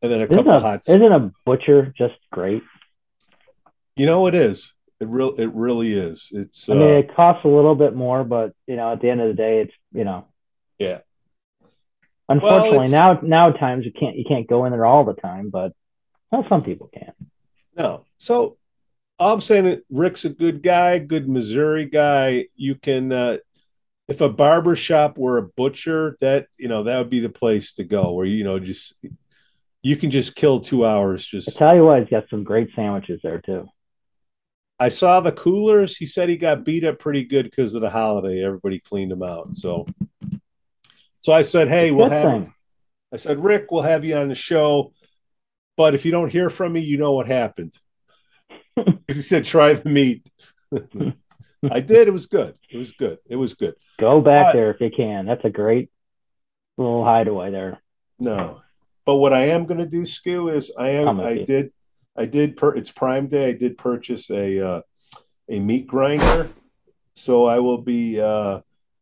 And 0.00 0.12
then 0.12 0.20
a 0.20 0.24
isn't 0.24 0.36
couple 0.36 0.52
a, 0.52 0.60
hot 0.60 0.80
isn't 0.88 1.12
a 1.12 1.32
butcher 1.44 1.92
just 1.96 2.14
great? 2.30 2.62
you 3.96 4.06
know 4.06 4.26
it 4.28 4.34
is. 4.34 4.74
It 5.00 5.08
real 5.08 5.34
it 5.36 5.52
really 5.54 5.92
is. 5.92 6.28
It's 6.32 6.68
uh, 6.68 6.72
I 6.74 6.76
mean, 6.76 6.90
it 6.90 7.14
costs 7.14 7.44
a 7.44 7.48
little 7.48 7.74
bit 7.74 7.94
more, 7.94 8.24
but 8.24 8.52
you 8.66 8.76
know, 8.76 8.92
at 8.92 9.00
the 9.00 9.10
end 9.10 9.20
of 9.20 9.28
the 9.28 9.34
day, 9.34 9.60
it's 9.60 9.72
you 9.92 10.04
know. 10.04 10.26
Yeah. 10.78 11.00
Unfortunately, 12.28 12.86
it's- 12.86 12.90
now 12.90 13.18
now 13.22 13.50
times 13.50 13.84
you 13.84 13.92
can't 13.92 14.16
you 14.16 14.24
can't 14.26 14.48
go 14.48 14.64
in 14.64 14.72
there 14.72 14.86
all 14.86 15.04
the 15.04 15.14
time, 15.14 15.50
but 15.50 15.72
well, 16.30 16.46
some 16.48 16.62
people 16.62 16.88
can. 16.92 17.12
No. 17.76 18.04
So 18.18 18.56
I'm 19.18 19.40
saying 19.40 19.66
is 19.66 19.78
Rick's 19.90 20.24
a 20.24 20.30
good 20.30 20.62
guy, 20.62 20.98
good 20.98 21.28
Missouri 21.28 21.86
guy. 21.86 22.46
You 22.54 22.74
can 22.74 23.12
uh 23.12 23.38
if 24.06 24.22
a 24.22 24.28
barber 24.28 24.74
shop 24.74 25.18
were 25.18 25.36
a 25.36 25.42
butcher, 25.42 26.16
that 26.20 26.46
you 26.56 26.68
know, 26.68 26.84
that 26.84 26.98
would 26.98 27.10
be 27.10 27.20
the 27.20 27.28
place 27.28 27.72
to 27.74 27.84
go 27.84 28.12
where 28.12 28.26
you 28.26 28.44
know 28.44 28.58
just 28.58 28.94
you 29.82 29.96
can 29.96 30.10
just 30.10 30.34
kill 30.34 30.60
two 30.60 30.86
hours. 30.86 31.28
I 31.32 31.36
Just 31.38 31.56
tell 31.56 31.74
you 31.74 31.84
what, 31.84 32.00
he's 32.00 32.10
got 32.10 32.28
some 32.28 32.44
great 32.44 32.70
sandwiches 32.74 33.20
there 33.22 33.40
too. 33.40 33.68
I 34.80 34.88
saw 34.88 35.20
the 35.20 35.32
coolers. 35.32 35.96
He 35.96 36.06
said 36.06 36.28
he 36.28 36.36
got 36.36 36.64
beat 36.64 36.84
up 36.84 36.98
pretty 37.00 37.24
good 37.24 37.44
because 37.44 37.74
of 37.74 37.80
the 37.80 37.90
holiday. 37.90 38.44
Everybody 38.44 38.78
cleaned 38.78 39.10
them 39.10 39.22
out. 39.22 39.56
So 39.56 39.86
so 41.18 41.32
I 41.32 41.42
said, 41.42 41.68
Hey, 41.68 41.90
we'll 41.90 42.08
have 42.08 42.24
thing. 42.24 42.54
I 43.12 43.16
said, 43.16 43.42
Rick, 43.42 43.70
we'll 43.70 43.82
have 43.82 44.04
you 44.04 44.16
on 44.16 44.28
the 44.28 44.34
show. 44.34 44.92
But 45.76 45.94
if 45.94 46.04
you 46.04 46.10
don't 46.10 46.30
hear 46.30 46.50
from 46.50 46.72
me, 46.72 46.80
you 46.80 46.98
know 46.98 47.12
what 47.12 47.26
happened. 47.26 47.72
He 49.08 49.22
said, 49.22 49.44
try 49.44 49.74
the 49.74 49.88
meat. 49.88 50.28
I 50.72 51.80
did. 51.80 52.08
It 52.08 52.12
was 52.12 52.26
good. 52.26 52.56
It 52.70 52.76
was 52.76 52.92
good. 52.92 53.18
It 53.28 53.36
was 53.36 53.54
good. 53.54 53.74
Go 53.98 54.20
back 54.20 54.52
there 54.52 54.70
if 54.70 54.80
you 54.80 54.90
can. 54.90 55.26
That's 55.26 55.44
a 55.44 55.50
great 55.50 55.90
little 56.76 57.04
hideaway 57.04 57.50
there. 57.50 57.80
No. 58.18 58.60
But 59.04 59.16
what 59.16 59.32
I 59.32 59.46
am 59.46 59.66
going 59.66 59.80
to 59.80 59.86
do, 59.86 60.04
Skew, 60.04 60.50
is 60.50 60.70
I 60.78 60.90
am, 60.90 61.18
I 61.18 61.30
you. 61.30 61.46
did, 61.46 61.72
I 62.16 62.26
did, 62.26 62.56
per, 62.56 62.74
it's 62.74 62.92
Prime 62.92 63.26
Day. 63.26 63.48
I 63.48 63.52
did 63.52 63.78
purchase 63.78 64.30
a, 64.30 64.60
uh, 64.60 64.80
a 65.48 65.58
meat 65.58 65.86
grinder. 65.86 66.48
So 67.14 67.46
I 67.46 67.58
will 67.58 67.78
be 67.78 68.20
uh, 68.20 68.60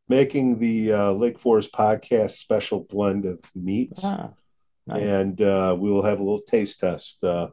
making 0.08 0.58
the 0.58 0.92
uh, 0.92 1.12
Lake 1.12 1.38
Forest 1.38 1.72
podcast 1.72 2.32
special 2.32 2.80
blend 2.80 3.26
of 3.26 3.40
meats. 3.54 4.02
Ah, 4.04 4.30
nice. 4.86 5.02
And 5.02 5.42
uh, 5.42 5.76
we 5.78 5.90
will 5.90 6.02
have 6.02 6.20
a 6.20 6.22
little 6.22 6.40
taste 6.40 6.80
test. 6.80 7.22
Uh, 7.22 7.48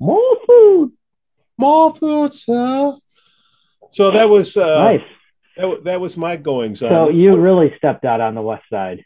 More 0.00 0.38
food. 0.46 0.92
More 1.60 1.94
food, 1.94 2.34
sir. 2.34 2.96
So 3.90 4.10
that 4.10 4.28
was 4.28 4.56
uh, 4.56 4.84
nice. 4.84 5.00
that, 5.56 5.84
that 5.84 6.00
was 6.00 6.16
my 6.16 6.36
goings 6.36 6.82
on. 6.82 6.90
So 6.90 7.08
you 7.10 7.36
really 7.36 7.72
stepped 7.76 8.04
out 8.04 8.20
on 8.20 8.34
the 8.34 8.42
west 8.42 8.64
side. 8.70 9.04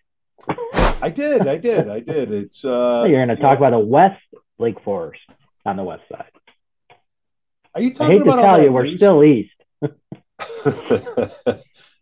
I 1.03 1.11
did, 1.11 1.47
I 1.47 1.59
did, 1.59 1.89
I 1.89 2.01
did. 2.01 2.33
It's 2.33 2.65
uh, 2.65 3.05
You're 3.07 3.25
going 3.27 3.37
to 3.37 3.43
talk 3.43 3.61
know, 3.61 3.67
about 3.67 3.79
the 3.79 3.85
West 3.85 4.23
Lake 4.59 4.81
Forest 4.83 5.21
on 5.67 5.77
the 5.77 5.83
west 5.85 6.03
side. 6.11 6.31
Are 7.75 7.81
you 7.83 7.91
I 7.91 7.93
talking 7.93 8.19
hate 8.19 8.23
about 8.23 8.39
all 8.39 8.45
tell 8.45 8.63
you, 8.63 8.73
we're 8.73 8.85
news? 8.85 8.99
still 9.01 9.25
east. 9.25 9.55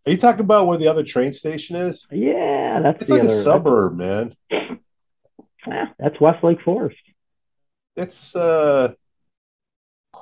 Are 0.05 0.11
you 0.11 0.17
talking 0.17 0.41
about 0.41 0.67
where 0.67 0.79
the 0.79 0.89
other 0.89 1.05
train 1.05 1.33
station 1.33 1.77
is? 1.77 2.07
Yeah, 2.11 2.81
that's 2.83 3.03
It's 3.03 3.11
like 3.11 3.23
other. 3.23 3.33
a 3.33 3.43
suburb, 3.43 3.97
man. 3.97 4.35
Yeah, 4.51 5.87
that's 5.99 6.21
West 6.21 6.43
Lake 6.43 6.61
Forest. 6.63 6.99
It's 7.97 8.35
uh 8.35 8.95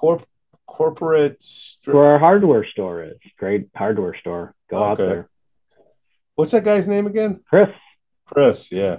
corp 0.00 0.24
corporate 0.66 1.40
stri- 1.40 1.92
Where 1.92 2.04
our 2.12 2.18
hardware 2.18 2.64
store 2.64 3.02
is. 3.04 3.18
Great 3.38 3.68
hardware 3.76 4.16
store. 4.18 4.54
Go 4.70 4.82
out 4.82 4.98
there. 4.98 5.28
What's 6.36 6.52
that 6.52 6.64
guy's 6.64 6.88
name 6.88 7.06
again? 7.06 7.40
Chris, 7.48 7.68
Chris, 8.24 8.72
yeah. 8.72 8.98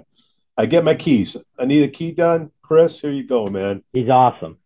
I 0.55 0.67
get 0.67 0.83
my 0.83 0.93
keys. 0.93 1.37
I 1.57 1.65
need 1.65 1.83
a 1.83 1.87
key 1.87 2.11
done. 2.11 2.51
Chris, 2.61 3.01
here 3.01 3.11
you 3.11 3.25
go, 3.25 3.47
man. 3.47 3.83
he's 3.93 4.09
awesome. 4.09 4.57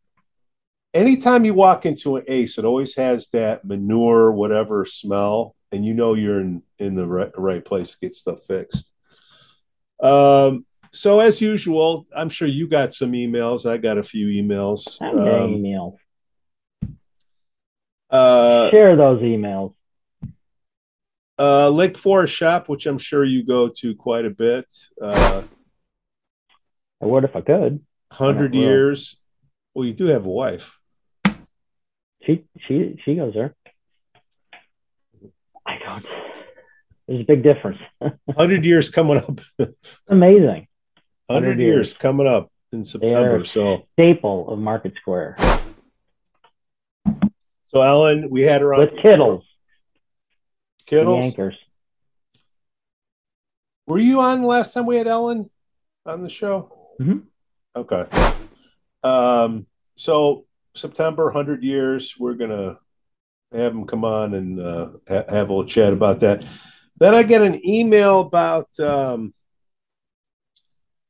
Anytime 0.94 1.46
you 1.46 1.54
walk 1.54 1.86
into 1.86 2.18
an 2.18 2.24
Ace, 2.28 2.58
it 2.58 2.66
always 2.66 2.96
has 2.96 3.28
that 3.30 3.64
manure, 3.66 4.32
whatever 4.32 4.86
smell, 4.86 5.56
and 5.72 5.86
you 5.86 5.94
know 5.94 6.14
you're 6.16 6.40
in 6.42 6.64
in 6.80 6.96
the 6.96 7.06
right, 7.08 7.32
right 7.38 7.64
place 7.64 7.92
to 7.94 8.00
get 8.00 8.16
stuff 8.16 8.40
fixed. 8.48 8.90
Um, 10.02 10.66
so 10.92 11.20
as 11.20 11.40
usual, 11.42 12.08
I'm 12.16 12.30
sure 12.30 12.48
you 12.48 12.68
got 12.68 12.94
some 12.94 13.12
emails. 13.12 13.70
I 13.70 13.78
got 13.78 13.98
a 13.98 14.04
few 14.04 14.28
emails. 14.28 15.02
I'm 15.02 15.18
Um, 15.20 15.52
emails. 15.56 15.96
Uh, 18.16 18.70
Share 18.72 18.96
those 18.96 19.22
emails. 19.22 19.74
uh, 21.38 21.70
Lake 21.70 21.98
Forest 21.98 22.34
Shop, 22.34 22.70
which 22.70 22.86
I'm 22.86 22.98
sure 22.98 23.24
you 23.26 23.44
go 23.46 23.70
to 23.70 23.96
quite 23.96 24.26
a 24.26 24.30
bit. 24.30 24.66
Uh, 25.02 25.42
I 27.02 27.06
would 27.06 27.24
if 27.24 27.36
I 27.36 27.42
could. 27.42 27.82
Hundred 28.12 28.56
years. 28.56 29.18
Well, 29.74 29.86
you 29.86 29.94
do 29.94 30.06
have 30.06 30.26
a 30.26 30.30
wife. 30.30 30.78
She 32.26 32.46
she 32.68 33.00
she 33.04 33.16
goes 33.16 33.34
there. 33.34 33.54
I 35.66 35.78
don't. 35.84 36.06
There's 37.08 37.22
a 37.22 37.26
big 37.26 37.44
difference. 37.44 37.80
Hundred 38.38 38.66
years 38.66 38.90
coming 38.90 39.18
up. 39.18 39.42
Amazing. 40.08 40.68
100 41.28 41.48
100 41.48 41.60
years 41.60 41.60
years. 41.60 41.94
coming 41.94 42.28
up 42.28 42.52
in 42.72 42.86
September. 42.86 43.44
So, 43.46 43.88
Staple 43.94 44.50
of 44.50 44.60
Market 44.60 44.94
Square 45.02 45.36
so 47.76 47.82
Ellen, 47.82 48.30
we 48.30 48.42
had 48.44 48.62
her 48.62 48.74
on 48.74 48.80
with 48.80 48.96
Kittles, 48.98 49.44
the 50.80 50.86
Kittles. 50.86 51.36
Yankers. 51.36 51.56
Were 53.86 54.00
you 54.00 54.22
on 54.22 54.44
last 54.44 54.74
time 54.74 54.86
we 54.86 54.96
had 54.96 55.08
Ellen 55.08 55.50
on 56.06 56.22
the 56.22 56.30
show? 56.30 56.72
Mhm. 57.02 57.24
Okay. 57.76 58.06
Um, 59.04 59.68
so 59.98 60.46
September, 60.74 61.26
100 61.26 61.64
years, 61.64 62.16
we're 62.18 62.36
going 62.36 62.50
to 62.50 62.80
have 63.52 63.74
him 63.74 63.86
come 63.86 64.06
on 64.06 64.36
and 64.36 64.58
uh, 64.62 64.90
ha- 65.06 65.26
have 65.28 65.50
a 65.50 65.54
little 65.54 65.66
chat 65.66 65.92
about 65.92 66.22
that. 66.22 66.46
Then 66.98 67.14
I 67.14 67.24
get 67.24 67.42
an 67.42 67.60
email 67.68 68.22
about, 68.22 68.70
um, 68.80 69.34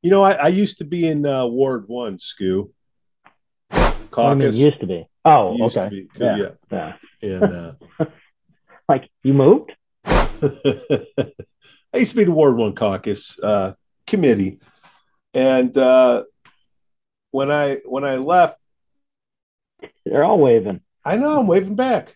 you 0.01 0.09
know, 0.09 0.24
I, 0.24 0.32
I 0.34 0.47
used 0.47 0.80
to 0.80 0.84
be 0.84 1.07
in 1.07 1.28
uh, 1.28 1.45
Ward 1.45 1.84
1, 1.88 2.18
Scoo. 2.18 2.72
Do 4.16 4.22
you 4.22 4.36
mean, 4.36 4.53
used 4.53 4.80
to 4.80 4.88
be. 4.88 5.07
Oh, 5.24 5.55
Used 5.57 5.78
okay. 5.78 5.89
be, 5.89 6.07
Yeah. 6.20 6.38
yeah. 6.72 6.93
Yeah. 7.22 7.43
And 7.43 7.43
uh, 7.43 7.74
like, 8.89 9.09
you 9.24 9.34
moved? 9.34 9.72
I 10.05 11.97
used 11.97 12.11
to 12.11 12.18
be 12.18 12.24
the 12.26 12.32
Ward 12.32 12.55
One 12.57 12.76
Caucus 12.76 13.39
uh, 13.41 13.74
committee, 14.05 14.59
and 15.34 15.76
uh, 15.78 16.24
when 17.32 17.49
I 17.49 17.78
when 17.86 18.03
I 18.03 18.18
left, 18.18 18.59
they're 20.05 20.24
all 20.24 20.39
waving. 20.39 20.82
I 21.03 21.18
know 21.18 21.39
I'm 21.39 21.47
waving 21.47 21.76
back. 21.76 22.16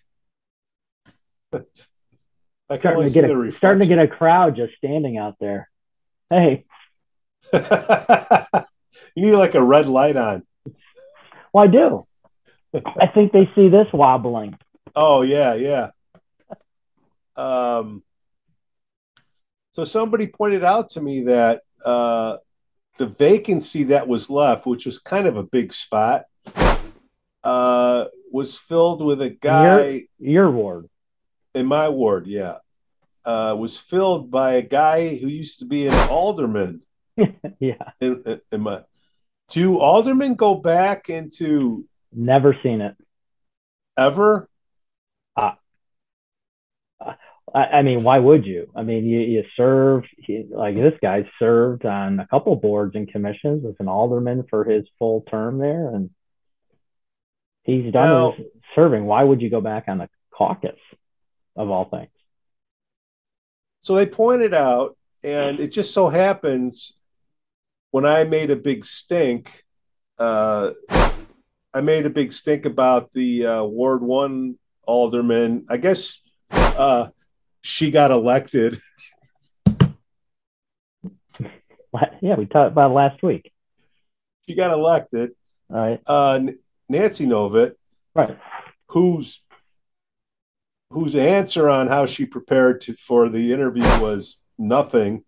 I 1.52 2.78
can 2.78 2.80
starting 2.80 3.08
to 3.08 3.14
get 3.14 3.32
a, 3.32 3.52
starting 3.54 3.82
to 3.82 3.88
get 3.88 4.00
a 4.00 4.08
crowd 4.08 4.56
just 4.56 4.76
standing 4.76 5.18
out 5.18 5.38
there. 5.40 5.70
Hey, 6.30 6.66
you 7.54 7.60
need 9.26 9.36
like 9.36 9.56
a 9.56 9.64
red 9.64 9.88
light 9.88 10.16
on. 10.16 10.46
Well, 11.54 11.64
I 11.64 11.68
do. 11.68 12.08
I 13.00 13.08
think 13.08 13.32
they 13.32 13.50
see 13.56 13.70
this 13.70 13.88
wobbling. 13.94 14.58
Oh 14.96 15.22
yeah, 15.22 15.54
yeah. 15.56 15.90
Um, 17.36 18.04
so 19.72 19.84
somebody 19.86 20.28
pointed 20.28 20.64
out 20.64 20.90
to 20.90 21.02
me 21.02 21.22
that 21.22 21.62
uh, 21.86 22.38
the 22.98 23.06
vacancy 23.08 23.86
that 23.86 24.08
was 24.08 24.30
left, 24.30 24.66
which 24.66 24.86
was 24.86 25.00
kind 25.00 25.26
of 25.26 25.38
a 25.38 25.44
big 25.44 25.74
spot, 25.74 26.26
uh, 27.44 28.06
was 28.32 28.58
filled 28.58 29.04
with 29.04 29.22
a 29.22 29.30
guy. 29.30 30.06
Your, 30.20 30.32
your 30.32 30.52
ward. 30.52 30.90
In 31.56 31.66
my 31.66 31.90
ward, 31.90 32.28
yeah. 32.28 32.58
Uh, 33.26 33.56
was 33.58 33.78
filled 33.78 34.32
by 34.32 34.54
a 34.54 34.62
guy 34.62 35.16
who 35.16 35.28
used 35.28 35.60
to 35.60 35.66
be 35.66 35.88
an 35.88 36.10
alderman. 36.10 36.82
yeah. 37.60 37.92
In, 38.02 38.24
in, 38.26 38.42
in 38.52 38.62
my, 38.62 38.82
do 39.52 39.80
aldermen 39.80 40.36
go 40.36 40.56
back 40.56 41.10
into? 41.10 41.86
Never 42.12 42.56
seen 42.64 42.82
it. 42.82 42.96
Ever? 43.98 44.50
Uh, 45.36 45.52
I, 47.54 47.60
I 47.60 47.82
mean, 47.82 48.04
why 48.04 48.20
would 48.20 48.46
you? 48.46 48.72
I 48.76 48.84
mean, 48.84 49.06
you, 49.06 49.20
you 49.20 49.44
serve, 49.56 50.04
he, 50.18 50.46
like 50.50 50.76
this 50.76 50.94
guy 51.02 51.30
served 51.40 51.86
on 51.86 52.20
a 52.20 52.28
couple 52.28 52.56
boards 52.56 52.96
and 52.96 53.12
commissions 53.12 53.66
as 53.66 53.76
an 53.80 53.88
alderman 53.88 54.46
for 54.50 54.64
his 54.64 54.86
full 54.98 55.22
term 55.30 55.58
there. 55.58 55.90
And 55.90 56.10
he's 57.64 57.92
done 57.92 58.10
now, 58.10 58.36
serving. 58.76 59.06
Why 59.06 59.24
would 59.24 59.42
you 59.42 59.50
go 59.50 59.62
back 59.62 59.86
on 59.88 60.00
the 60.00 60.10
caucus 60.32 60.80
of 61.56 61.70
all 61.70 61.86
things? 61.86 62.10
So 63.82 63.96
they 63.96 64.06
pointed 64.06 64.54
out, 64.54 64.98
and 65.24 65.60
it 65.60 65.70
just 65.70 65.94
so 65.94 66.10
happens 66.10 66.99
when 67.92 68.06
I 68.06 68.24
made 68.24 68.52
a 68.52 68.56
big 68.56 68.86
stink, 68.86 69.64
uh, 70.18 70.72
I 71.74 71.82
made 71.82 72.06
a 72.06 72.10
big 72.10 72.34
stink 72.34 72.66
about 72.66 73.14
the 73.14 73.46
uh, 73.46 73.64
Ward 73.64 74.02
One 74.02 74.58
alderman. 74.84 75.66
I 75.70 75.78
guess 75.78 76.22
uh, 76.52 77.10
she 77.62 77.92
got 77.92 78.12
elected. 78.12 78.80
yeah, 82.22 82.36
we 82.36 82.46
talked 82.46 82.72
about 82.72 82.92
last 82.92 83.22
week. 83.24 83.52
She 84.48 84.56
got 84.56 84.72
elected. 84.72 85.32
All 85.70 85.78
right. 85.78 86.02
Uh, 86.06 86.40
Nancy 86.88 87.26
Novitt, 87.26 87.74
right? 88.16 88.38
Whose 88.88 89.42
whose 90.92 91.16
answer 91.16 91.70
on 91.70 91.88
how 91.88 92.08
she 92.08 92.26
prepared 92.26 92.82
to, 92.82 92.96
for 92.96 93.30
the 93.30 93.54
interview 93.54 93.84
was 94.02 94.38
nothing. 94.58 95.24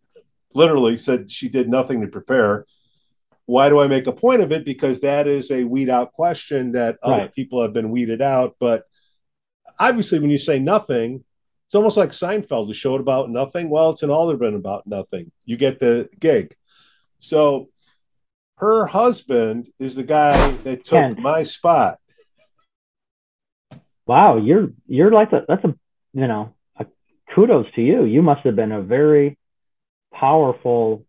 Literally 0.53 0.97
said 0.97 1.31
she 1.31 1.49
did 1.49 1.69
nothing 1.69 2.01
to 2.01 2.07
prepare. 2.07 2.65
Why 3.45 3.69
do 3.69 3.79
I 3.79 3.87
make 3.87 4.07
a 4.07 4.11
point 4.11 4.41
of 4.41 4.51
it? 4.51 4.65
Because 4.65 5.01
that 5.01 5.27
is 5.27 5.51
a 5.51 5.63
weed 5.63 5.89
out 5.89 6.13
question 6.13 6.73
that 6.73 6.97
other 7.03 7.23
right. 7.23 7.35
people 7.35 7.61
have 7.61 7.73
been 7.73 7.89
weeded 7.89 8.21
out. 8.21 8.55
But 8.59 8.83
obviously, 9.79 10.19
when 10.19 10.29
you 10.29 10.37
say 10.37 10.59
nothing, 10.59 11.23
it's 11.67 11.75
almost 11.75 11.97
like 11.97 12.11
Seinfeld, 12.11 12.69
a 12.69 12.73
show 12.73 12.95
about 12.95 13.29
nothing. 13.29 13.69
Well, 13.69 13.91
it's 13.91 14.03
an 14.03 14.09
alderman 14.09 14.55
about 14.55 14.85
nothing. 14.87 15.31
You 15.45 15.57
get 15.57 15.79
the 15.79 16.09
gig. 16.19 16.55
So 17.19 17.69
her 18.57 18.85
husband 18.85 19.69
is 19.79 19.95
the 19.95 20.03
guy 20.03 20.51
that 20.63 20.83
took 20.83 21.17
my 21.17 21.43
spot. 21.43 21.97
Wow, 24.05 24.37
you're 24.37 24.73
you're 24.87 25.11
like 25.11 25.31
a 25.31 25.45
that's 25.47 25.63
a 25.63 25.73
you 26.13 26.27
know 26.27 26.53
a 26.77 26.85
kudos 27.33 27.67
to 27.75 27.81
you. 27.81 28.03
You 28.03 28.21
must 28.21 28.41
have 28.41 28.55
been 28.55 28.71
a 28.71 28.81
very 28.81 29.37
powerful 30.21 31.05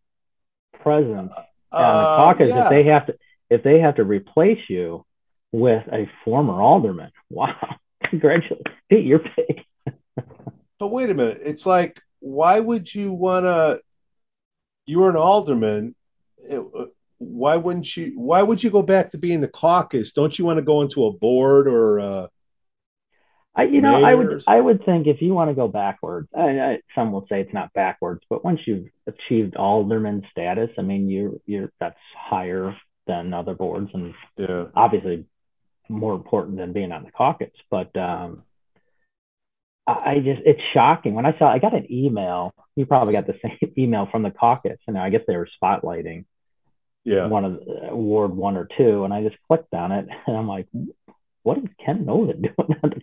presence 0.82 1.32
uh, 1.70 1.76
on 1.76 1.96
the 2.02 2.16
caucus 2.16 2.48
yeah. 2.48 2.64
if 2.64 2.70
they 2.70 2.84
have 2.84 3.06
to 3.06 3.14
if 3.50 3.62
they 3.62 3.78
have 3.78 3.96
to 3.96 4.04
replace 4.04 4.68
you 4.68 5.04
with 5.52 5.86
a 5.92 6.10
former 6.24 6.60
alderman. 6.60 7.10
Wow, 7.30 7.56
congratulations, 8.04 8.76
Pete, 8.90 9.06
you're 9.06 9.24
big. 9.36 9.64
but 10.78 10.88
wait 10.88 11.08
a 11.08 11.14
minute, 11.14 11.40
it's 11.42 11.64
like 11.64 11.98
why 12.20 12.60
would 12.60 12.94
you 12.94 13.12
want 13.12 13.44
to? 13.44 13.80
You're 14.86 15.10
an 15.10 15.16
alderman. 15.16 15.94
It, 16.38 16.62
why 17.18 17.56
wouldn't 17.56 17.96
you? 17.96 18.12
Why 18.16 18.42
would 18.42 18.62
you 18.62 18.70
go 18.70 18.82
back 18.82 19.10
to 19.10 19.18
being 19.18 19.40
the 19.40 19.48
caucus? 19.48 20.12
Don't 20.12 20.38
you 20.38 20.44
want 20.44 20.58
to 20.58 20.62
go 20.62 20.82
into 20.82 21.06
a 21.06 21.12
board 21.12 21.68
or? 21.68 22.00
Uh, 22.00 22.26
I, 23.54 23.64
you 23.64 23.82
know, 23.82 24.02
I 24.02 24.14
would, 24.14 24.44
I 24.46 24.58
would 24.58 24.84
think 24.84 25.06
if 25.06 25.20
you 25.20 25.34
want 25.34 25.50
to 25.50 25.54
go 25.54 25.68
backwards, 25.68 26.28
I, 26.34 26.60
I, 26.60 26.78
some 26.94 27.12
will 27.12 27.26
say 27.28 27.42
it's 27.42 27.52
not 27.52 27.72
backwards, 27.74 28.22
but 28.30 28.42
once 28.42 28.60
you've 28.66 28.86
achieved 29.06 29.56
alderman 29.56 30.26
status, 30.30 30.70
I 30.78 30.82
mean, 30.82 31.10
you're, 31.10 31.32
you're, 31.44 31.70
that's 31.78 31.98
higher 32.16 32.74
than 33.06 33.34
other 33.34 33.54
boards, 33.54 33.90
and 33.92 34.14
yeah. 34.38 34.64
obviously 34.74 35.26
more 35.88 36.14
important 36.14 36.56
than 36.56 36.72
being 36.72 36.92
on 36.92 37.02
the 37.04 37.10
caucus. 37.10 37.50
But 37.70 37.94
um, 37.94 38.44
I 39.86 40.20
just, 40.24 40.40
it's 40.46 40.62
shocking 40.72 41.12
when 41.12 41.26
I 41.26 41.38
saw, 41.38 41.52
I 41.52 41.58
got 41.58 41.74
an 41.74 41.92
email. 41.92 42.54
You 42.74 42.86
probably 42.86 43.12
got 43.12 43.26
the 43.26 43.38
same 43.42 43.72
email 43.76 44.08
from 44.10 44.22
the 44.22 44.30
caucus, 44.30 44.78
and 44.86 44.96
I 44.96 45.10
guess 45.10 45.22
they 45.26 45.36
were 45.36 45.48
spotlighting 45.62 46.24
yeah 47.04 47.26
one 47.26 47.44
of 47.44 47.54
uh, 47.54 47.96
ward 47.96 48.34
one 48.34 48.56
or 48.56 48.68
two 48.76 49.04
and 49.04 49.12
i 49.12 49.22
just 49.22 49.36
clicked 49.48 49.74
on 49.74 49.92
it 49.92 50.06
and 50.26 50.36
i'm 50.36 50.48
like 50.48 50.68
what 51.42 51.58
is 51.58 51.64
ken 51.84 52.04
Novitt 52.04 52.40
doing 52.56 52.78
on 52.82 53.02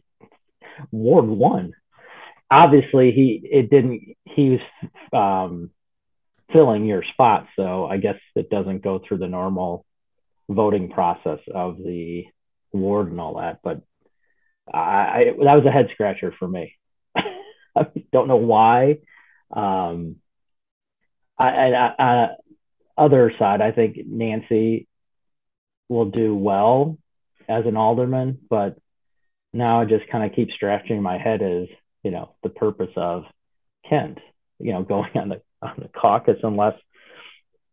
ward 0.92 1.26
one. 1.26 1.74
Obviously 2.52 3.12
he 3.12 3.42
it 3.44 3.70
didn't 3.70 4.16
he 4.26 4.58
was 4.58 4.60
um, 5.14 5.70
filling 6.52 6.86
your 6.86 7.04
spot 7.04 7.46
so 7.56 7.86
i 7.86 7.98
guess 7.98 8.16
it 8.36 8.50
doesn't 8.50 8.82
go 8.82 9.00
through 9.00 9.20
the 9.20 9.28
normal 9.28 9.86
voting 10.50 10.90
process 10.90 11.38
of 11.54 11.78
the 11.78 12.24
ward 12.74 13.12
and 13.12 13.22
all 13.22 13.38
that 13.38 13.60
but 13.64 13.84
i, 14.74 14.80
I 14.80 15.24
that 15.44 15.56
was 15.56 15.66
a 15.68 15.72
head 15.72 15.90
scratcher 15.94 16.34
for 16.40 16.48
me. 16.48 16.76
I 17.16 17.86
don't 18.12 18.28
know 18.28 18.38
why 18.38 18.98
um, 19.56 20.16
I, 21.38 21.48
I, 21.48 21.94
I 22.00 22.28
other 22.98 23.32
side, 23.40 23.62
I 23.62 23.72
think 23.72 23.98
Nancy 24.06 24.88
will 25.88 26.12
do 26.12 26.36
well 26.36 26.98
as 27.48 27.66
an 27.66 27.78
alderman, 27.78 28.40
but 28.50 28.78
now 29.54 29.82
I 29.82 29.86
just 29.86 30.08
kind 30.10 30.30
of 30.30 30.36
keep 30.36 30.52
scratching 30.52 31.02
my 31.02 31.18
head 31.18 31.42
as 31.42 31.68
you 32.04 32.12
know 32.12 32.36
the 32.44 32.50
purpose 32.50 32.92
of 32.96 33.24
Kent, 33.88 34.20
you 34.60 34.74
know, 34.74 34.84
going 34.84 35.12
on 35.16 35.30
the 35.30 35.42
on 35.62 35.76
the 35.78 35.90
caucus 35.90 36.40
unless 36.44 36.76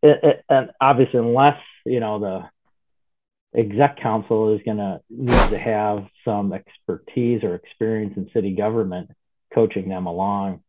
it, 0.03 0.19
it, 0.23 0.45
and 0.49 0.71
obviously 0.81 1.19
unless 1.19 1.59
you 1.85 1.99
know 1.99 2.19
the 2.19 3.59
exec 3.59 3.97
council 3.97 4.53
is 4.53 4.61
going 4.63 4.77
to 4.77 4.99
need 5.09 5.49
to 5.49 5.57
have 5.57 6.05
some 6.25 6.53
expertise 6.53 7.43
or 7.43 7.55
experience 7.55 8.13
in 8.17 8.29
city 8.33 8.53
government 8.53 9.09
coaching 9.53 9.89
them 9.89 10.05
along 10.05 10.61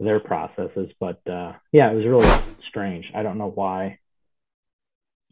their 0.00 0.20
processes. 0.20 0.90
But 0.98 1.20
uh, 1.28 1.52
yeah 1.72 1.90
it 1.90 1.94
was 1.94 2.04
really 2.04 2.42
strange. 2.68 3.10
I 3.14 3.22
don't 3.22 3.38
know 3.38 3.50
why 3.50 3.98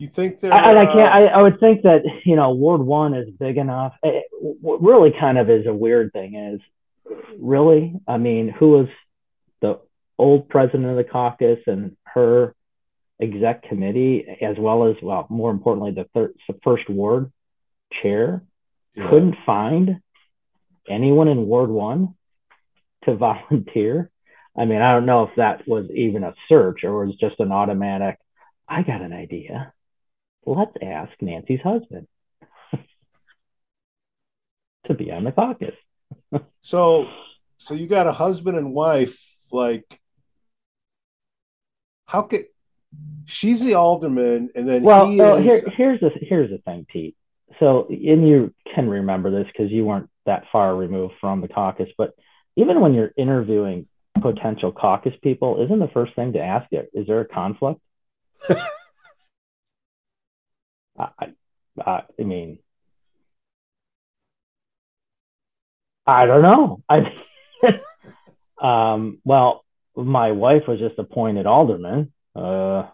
you 0.03 0.09
think 0.09 0.41
there? 0.41 0.53
And 0.53 0.79
I 0.79 0.87
can't. 0.87 0.99
Uh, 0.99 1.03
I, 1.03 1.25
I 1.27 1.43
would 1.43 1.61
think 1.61 1.83
that 1.83 2.03
you 2.25 2.37
know 2.37 2.51
Ward 2.53 2.81
One 2.81 3.15
is 3.15 3.31
big 3.31 3.57
enough. 3.57 3.95
It, 4.03 4.25
what 4.33 4.83
really 4.83 5.13
kind 5.19 5.39
of 5.39 5.49
is 5.49 5.67
a 5.67 5.73
weird 5.73 6.13
thing 6.13 6.35
is, 6.35 6.61
really, 7.39 7.95
I 8.07 8.19
mean, 8.19 8.49
who 8.49 8.71
was 8.71 8.89
the 9.61 9.81
old 10.19 10.49
president 10.49 10.87
of 10.87 10.97
the 10.97 11.05
caucus 11.05 11.61
and 11.67 11.97
her 12.05 12.55
exec 13.21 13.63
committee, 13.63 14.27
as 14.43 14.57
well 14.59 14.89
as 14.89 14.97
well, 15.01 15.27
more 15.31 15.51
importantly, 15.51 15.93
the, 15.93 16.09
third, 16.13 16.35
the 16.49 16.59
first 16.65 16.91
ward 16.91 17.31
chair, 18.03 18.43
yeah. 18.97 19.09
couldn't 19.09 19.37
find 19.47 20.01
anyone 20.89 21.29
in 21.29 21.47
Ward 21.47 21.71
One 21.71 22.15
to 23.05 23.15
volunteer. 23.17 24.11
I 24.59 24.65
mean, 24.65 24.83
I 24.83 24.93
don't 24.93 25.07
know 25.07 25.23
if 25.23 25.31
that 25.37 25.67
was 25.67 25.89
even 25.95 26.25
a 26.25 26.35
search 26.49 26.85
or 26.85 27.07
was 27.07 27.15
just 27.17 27.39
an 27.39 27.53
automatic. 27.53 28.19
I 28.69 28.83
got 28.83 29.01
an 29.01 29.13
idea 29.13 29.73
let's 30.45 30.75
ask 30.83 31.13
Nancy's 31.21 31.61
husband 31.61 32.07
to 34.87 34.95
be 34.95 35.11
on 35.11 35.25
the 35.25 35.33
caucus. 35.33 35.75
so, 36.61 37.09
so 37.59 37.75
you 37.75 37.87
got 37.87 38.07
a 38.07 38.13
husband 38.13 38.57
and 38.57 38.73
wife, 38.73 39.19
like, 39.51 40.01
how 42.07 42.23
could 42.23 42.47
she's 43.25 43.63
the 43.63 43.75
alderman, 43.75 44.51
and 44.55 44.69
then 44.69 44.83
well, 44.83 45.15
well 45.17 45.37
is... 45.37 45.45
here, 45.45 45.63
here's 45.75 46.01
the 46.01 46.11
here's 46.21 46.51
the 46.51 46.59
thing, 46.59 46.87
Pete. 46.89 47.17
So, 47.59 47.87
and 47.89 48.27
you 48.29 48.55
can 48.75 48.89
remember 48.89 49.31
this 49.31 49.47
because 49.47 49.71
you 49.71 49.85
weren't 49.85 50.11
that 50.27 50.45
far 50.51 50.75
removed 50.75 51.15
from 51.21 51.41
the 51.41 51.49
caucus, 51.49 51.89
but 51.97 52.15
even 52.57 52.81
when 52.81 52.95
you're 52.95 53.13
interviewing 53.17 53.87
potential 54.21 54.73
caucus 54.73 55.15
people, 55.23 55.63
isn't 55.65 55.79
the 55.79 55.89
first 55.89 56.15
thing 56.15 56.35
to 56.35 56.41
ask 56.41 56.71
it, 56.73 56.91
is 56.93 57.07
there 57.07 57.21
a 57.21 57.29
conflict? 57.29 57.81
I, 61.19 61.33
I, 61.81 62.03
I 62.19 62.23
mean, 62.23 62.59
I 66.07 66.27
don't 66.27 66.43
know. 66.43 66.83
I, 66.89 67.01
um, 68.95 69.19
well, 69.25 69.65
my 69.97 70.33
wife 70.33 70.63
was 70.67 70.79
just 70.79 70.99
appointed 70.99 71.47
alderman. 71.47 72.13
Uh, 72.35 72.89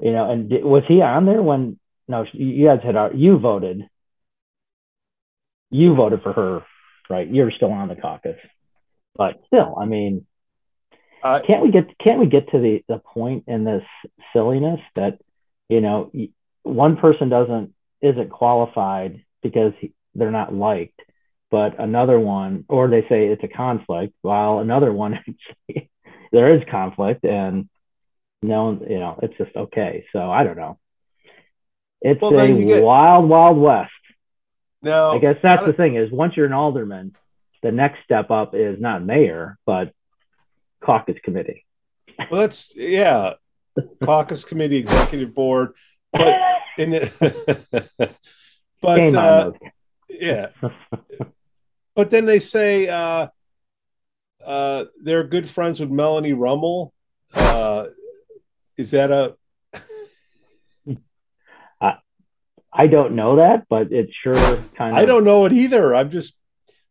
you 0.00 0.12
know, 0.12 0.30
and 0.30 0.50
was 0.64 0.82
he 0.88 1.00
on 1.02 1.26
there 1.26 1.42
when? 1.42 1.78
No, 2.06 2.24
you 2.32 2.66
guys 2.66 2.80
had 2.82 2.96
you 3.14 3.38
voted. 3.38 3.82
You 5.70 5.94
voted 5.94 6.22
for 6.22 6.32
her, 6.32 6.62
right? 7.08 7.28
You're 7.28 7.50
still 7.50 7.72
on 7.72 7.88
the 7.88 7.96
caucus, 7.96 8.38
but 9.16 9.40
still, 9.46 9.74
I 9.80 9.86
mean, 9.86 10.26
uh, 11.22 11.40
can't 11.46 11.62
we 11.62 11.70
get 11.70 11.96
can't 11.98 12.20
we 12.20 12.26
get 12.26 12.50
to 12.50 12.58
the 12.58 12.84
the 12.88 12.98
point 12.98 13.44
in 13.46 13.64
this 13.64 13.84
silliness 14.32 14.80
that 14.96 15.18
you 15.68 15.80
know 15.80 16.10
one 16.64 16.96
person 16.96 17.28
doesn't 17.28 17.72
isn't 18.02 18.30
qualified 18.30 19.22
because 19.42 19.72
he, 19.78 19.92
they're 20.14 20.30
not 20.30 20.52
liked, 20.52 21.00
but 21.50 21.78
another 21.78 22.18
one, 22.18 22.64
or 22.68 22.88
they 22.88 23.02
say 23.02 23.28
it's 23.28 23.44
a 23.44 23.48
conflict, 23.48 24.14
while 24.22 24.58
another 24.58 24.92
one 24.92 25.20
there 26.32 26.56
is 26.56 26.62
conflict 26.70 27.24
and 27.24 27.68
no, 28.42 28.72
you 28.72 28.98
know, 28.98 29.18
it's 29.22 29.36
just 29.38 29.54
okay. 29.56 30.04
So 30.12 30.30
I 30.30 30.44
don't 30.44 30.56
know. 30.56 30.78
It's 32.02 32.20
well, 32.20 32.38
a 32.38 32.64
get... 32.64 32.82
wild, 32.82 33.28
wild 33.28 33.56
west. 33.56 33.90
No, 34.82 35.12
I 35.12 35.18
guess 35.18 35.36
that's 35.42 35.64
the 35.64 35.72
thing 35.72 35.96
is 35.96 36.10
once 36.10 36.36
you're 36.36 36.44
an 36.44 36.52
alderman, 36.52 37.14
the 37.62 37.72
next 37.72 38.04
step 38.04 38.30
up 38.30 38.54
is 38.54 38.78
not 38.78 39.02
mayor, 39.02 39.58
but 39.64 39.92
caucus 40.84 41.16
committee. 41.24 41.64
Well, 42.30 42.42
that's 42.42 42.76
yeah, 42.76 43.34
caucus 44.04 44.44
committee, 44.44 44.76
executive 44.76 45.34
board, 45.34 45.72
but 46.12 46.34
in 46.78 46.94
it, 46.94 47.12
but 48.80 49.14
uh, 49.14 49.52
yeah, 50.08 50.48
but 51.94 52.10
then 52.10 52.26
they 52.26 52.40
say 52.40 52.88
uh, 52.88 53.28
uh, 54.44 54.84
they're 55.02 55.24
good 55.24 55.48
friends 55.48 55.80
with 55.80 55.90
Melanie 55.90 56.32
Rummel. 56.32 56.92
Uh, 57.34 57.86
is 58.76 58.90
that 58.92 59.10
a? 59.10 59.36
I 62.76 62.88
don't 62.88 63.14
know 63.14 63.36
that, 63.36 63.66
but 63.68 63.92
it's 63.92 64.12
sure 64.22 64.34
kind 64.76 64.96
of. 64.96 65.02
I 65.02 65.04
don't 65.04 65.22
know 65.22 65.44
it 65.44 65.52
either. 65.52 65.94
I'm 65.94 66.10
just 66.10 66.34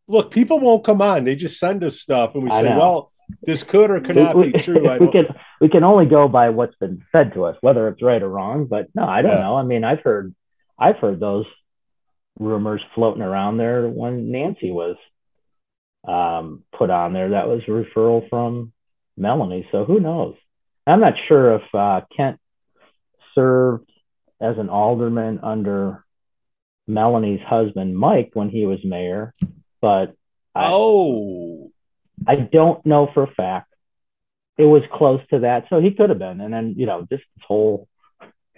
look. 0.08 0.32
People 0.32 0.60
won't 0.60 0.86
come 0.86 1.02
on. 1.02 1.26
They 1.26 1.36
just 1.36 1.60
send 1.60 1.84
us 1.84 2.00
stuff, 2.00 2.36
and 2.36 2.44
we 2.44 2.52
say, 2.52 2.64
"Well, 2.64 3.12
this 3.42 3.64
could 3.64 3.92
or 3.92 4.00
could 4.00 4.16
not 4.16 4.42
be 4.42 4.52
true." 4.54 4.98
we 4.98 5.12
can 5.12 5.28
we 5.64 5.70
can 5.70 5.86
only 5.86 6.06
go 6.06 6.28
by 6.28 6.50
what's 6.50 6.76
been 6.76 7.06
said 7.14 7.34
to 7.34 7.46
us, 7.46 7.56
whether 7.62 7.88
it's 7.88 8.04
right 8.04 8.22
or 8.22 8.28
wrong. 8.28 8.66
But 8.66 8.90
no, 8.94 9.06
I 9.06 9.22
don't 9.22 9.32
yeah. 9.32 9.44
know. 9.44 9.56
I 9.56 9.64
mean, 9.64 9.86
I've 9.86 10.02
heard 10.02 10.36
I've 10.78 10.98
heard 10.98 11.22
those 11.22 11.46
rumors 12.38 12.82
floating 12.94 13.22
around 13.22 13.56
there 13.56 13.88
when 13.88 14.30
Nancy 14.30 14.72
was 14.72 14.98
um, 16.06 16.64
put 16.78 16.90
on 16.90 17.14
there. 17.14 17.30
That 17.30 17.48
was 17.48 17.62
a 17.66 17.72
referral 17.72 18.28
from 18.30 18.74
Melanie. 19.16 19.66
So 19.72 19.86
who 19.86 20.02
knows? 20.02 20.36
I'm 20.86 21.00
not 21.00 21.14
sure 21.30 21.56
if 21.56 21.62
uh, 21.74 22.02
Kent 22.14 22.42
served 23.34 23.90
as 24.42 24.58
an 24.58 24.68
alderman 24.68 25.40
under 25.44 26.04
Melanie's 26.88 27.40
husband, 27.48 27.98
Mike, 27.98 28.32
when 28.34 28.50
he 28.50 28.66
was 28.66 28.80
mayor, 28.84 29.34
but 29.80 30.14
I, 30.54 30.66
oh, 30.66 31.72
I 32.28 32.36
don't 32.36 32.86
know 32.86 33.10
for 33.14 33.24
a 33.24 33.34
fact. 33.34 33.73
It 34.58 34.66
was 34.66 34.84
close 34.92 35.22
to 35.32 35.40
that, 35.40 35.66
so 35.70 35.80
he 35.80 35.92
could 35.92 36.10
have 36.10 36.20
been. 36.20 36.42
And 36.42 36.54
then 36.54 36.76
you 36.78 36.86
know, 36.86 37.02
just 37.02 37.24
this 37.36 37.46
whole, 37.48 37.88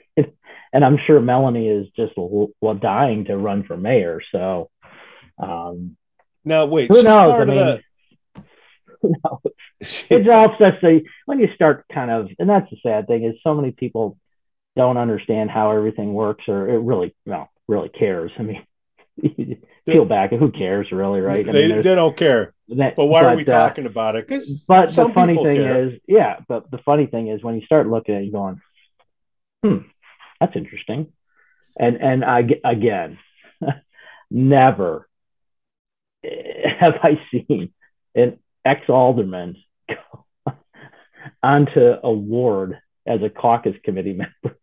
and 0.18 0.86
I'm 0.86 0.98
sure 1.06 1.20
Melanie 1.20 1.68
is 1.68 1.88
just 1.96 2.14
well 2.18 2.76
dying 2.76 3.26
to 3.26 3.38
run 3.38 3.64
for 3.64 3.78
mayor. 3.78 4.22
So, 4.32 4.70
um, 5.38 5.96
now 6.43 6.66
wait, 6.66 6.89
who 6.89 7.02
knows? 7.02 7.41
I 7.41 7.46
mean, 7.46 7.56
the... 7.56 7.82
who 9.02 9.14
knows? 9.24 9.54
it's 9.82 10.30
all 10.30 10.56
such 10.58 10.84
a 10.84 11.04
when 11.26 11.39
you 11.39 11.50
start 11.54 11.86
kind 11.91 12.10
of 12.10 12.30
and 12.39 12.50
that's 12.50 12.70
the 12.70 12.78
sad 12.82 13.08
thing 13.08 13.24
is 13.24 13.36
so 13.43 13.54
many 13.54 13.72
people 13.72 14.18
don't 14.76 14.98
understand 14.98 15.50
how 15.50 15.72
everything 15.72 16.14
works 16.14 16.46
or 16.48 16.68
it 16.70 16.80
really 16.80 17.14
well 17.26 17.50
really 17.68 17.89
cares 17.89 18.32
i 18.39 18.41
mean 18.41 18.66
peel 19.86 20.06
back 20.06 20.32
who 20.32 20.52
cares 20.52 20.91
really 20.91 21.20
right 21.20 21.48
I 21.48 21.52
they, 21.52 21.68
mean, 21.68 21.82
they 21.82 21.96
don't 21.96 22.16
care 22.16 22.54
that, 22.70 22.95
but 22.95 23.05
why 23.05 23.22
but, 23.22 23.34
are 23.34 23.36
we 23.36 23.43
uh, 23.43 23.45
talking 23.45 23.86
about 23.86 24.16
it 24.16 24.28
because 24.28 24.63
but 24.68 24.93
the 24.93 25.09
funny 25.09 25.36
thing 25.36 25.57
care. 25.57 25.88
is 25.88 25.99
yeah 26.07 26.38
but 26.47 26.70
the 26.72 26.80
funny 26.80 27.05
thing 27.05 27.28
is 27.28 27.43
when 27.43 27.55
you 27.55 27.66
start 27.66 27.88
looking 27.88 28.16
at 28.16 28.22
it 28.22 28.26
you're 28.26 28.32
going 28.32 28.61
hmm 29.63 29.88
that's 30.39 30.55
interesting 30.55 31.11
and 31.78 31.97
and 31.97 32.26
i 32.26 32.41
again 32.63 33.20
never 34.32 35.07
have 36.24 36.95
i 37.03 37.20
seen 37.32 37.72
an 38.16 38.39
ex 38.66 38.89
alderman 38.89 39.55
go 39.88 40.26
onto 41.43 41.93
a 42.03 42.11
ward 42.11 42.80
as 43.05 43.22
a 43.22 43.30
caucus 43.30 43.76
committee 43.84 44.13
member. 44.13 44.57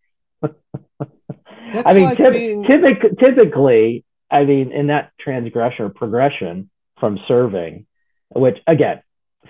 I 1.84 1.94
mean, 1.94 2.05
like 2.05 2.18
typ- 2.18 2.32
being... 2.32 2.64
typic- 2.64 3.18
typically, 3.18 4.05
I 4.30 4.44
mean, 4.44 4.72
in 4.72 4.88
that 4.88 5.12
transgression 5.18 5.86
or 5.86 5.88
progression 5.90 6.70
from 6.98 7.18
serving, 7.28 7.86
which 8.35 8.59
again, 8.66 9.03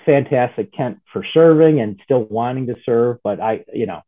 fantastic 0.05 0.73
Kent 0.73 0.99
for 1.13 1.25
serving 1.33 1.81
and 1.81 2.01
still 2.05 2.25
wanting 2.25 2.67
to 2.67 2.77
serve, 2.85 3.19
but 3.23 3.41
I, 3.41 3.65
you 3.73 3.87
know, 3.87 4.03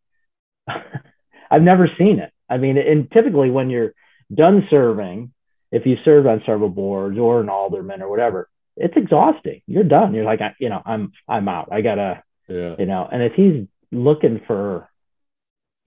I've 1.50 1.62
never 1.62 1.88
seen 1.98 2.18
it. 2.18 2.32
I 2.48 2.58
mean, 2.58 2.78
and 2.78 3.10
typically 3.10 3.50
when 3.50 3.70
you're 3.70 3.94
done 4.34 4.66
serving, 4.70 5.32
if 5.70 5.86
you 5.86 5.96
serve 6.04 6.26
on 6.26 6.42
several 6.46 6.68
boards 6.68 7.18
or 7.18 7.40
an 7.40 7.48
alderman 7.48 8.02
or 8.02 8.08
whatever, 8.08 8.48
it's 8.76 8.96
exhausting. 8.96 9.62
You're 9.66 9.84
done. 9.84 10.14
You're 10.14 10.24
like, 10.24 10.40
I, 10.40 10.54
you 10.58 10.68
know, 10.68 10.82
I'm 10.84 11.12
I'm 11.28 11.48
out. 11.48 11.68
I 11.72 11.80
gotta, 11.80 12.22
yeah. 12.48 12.76
you 12.78 12.86
know. 12.86 13.08
And 13.10 13.22
if 13.22 13.32
he's 13.34 13.66
looking 13.92 14.40
for, 14.46 14.88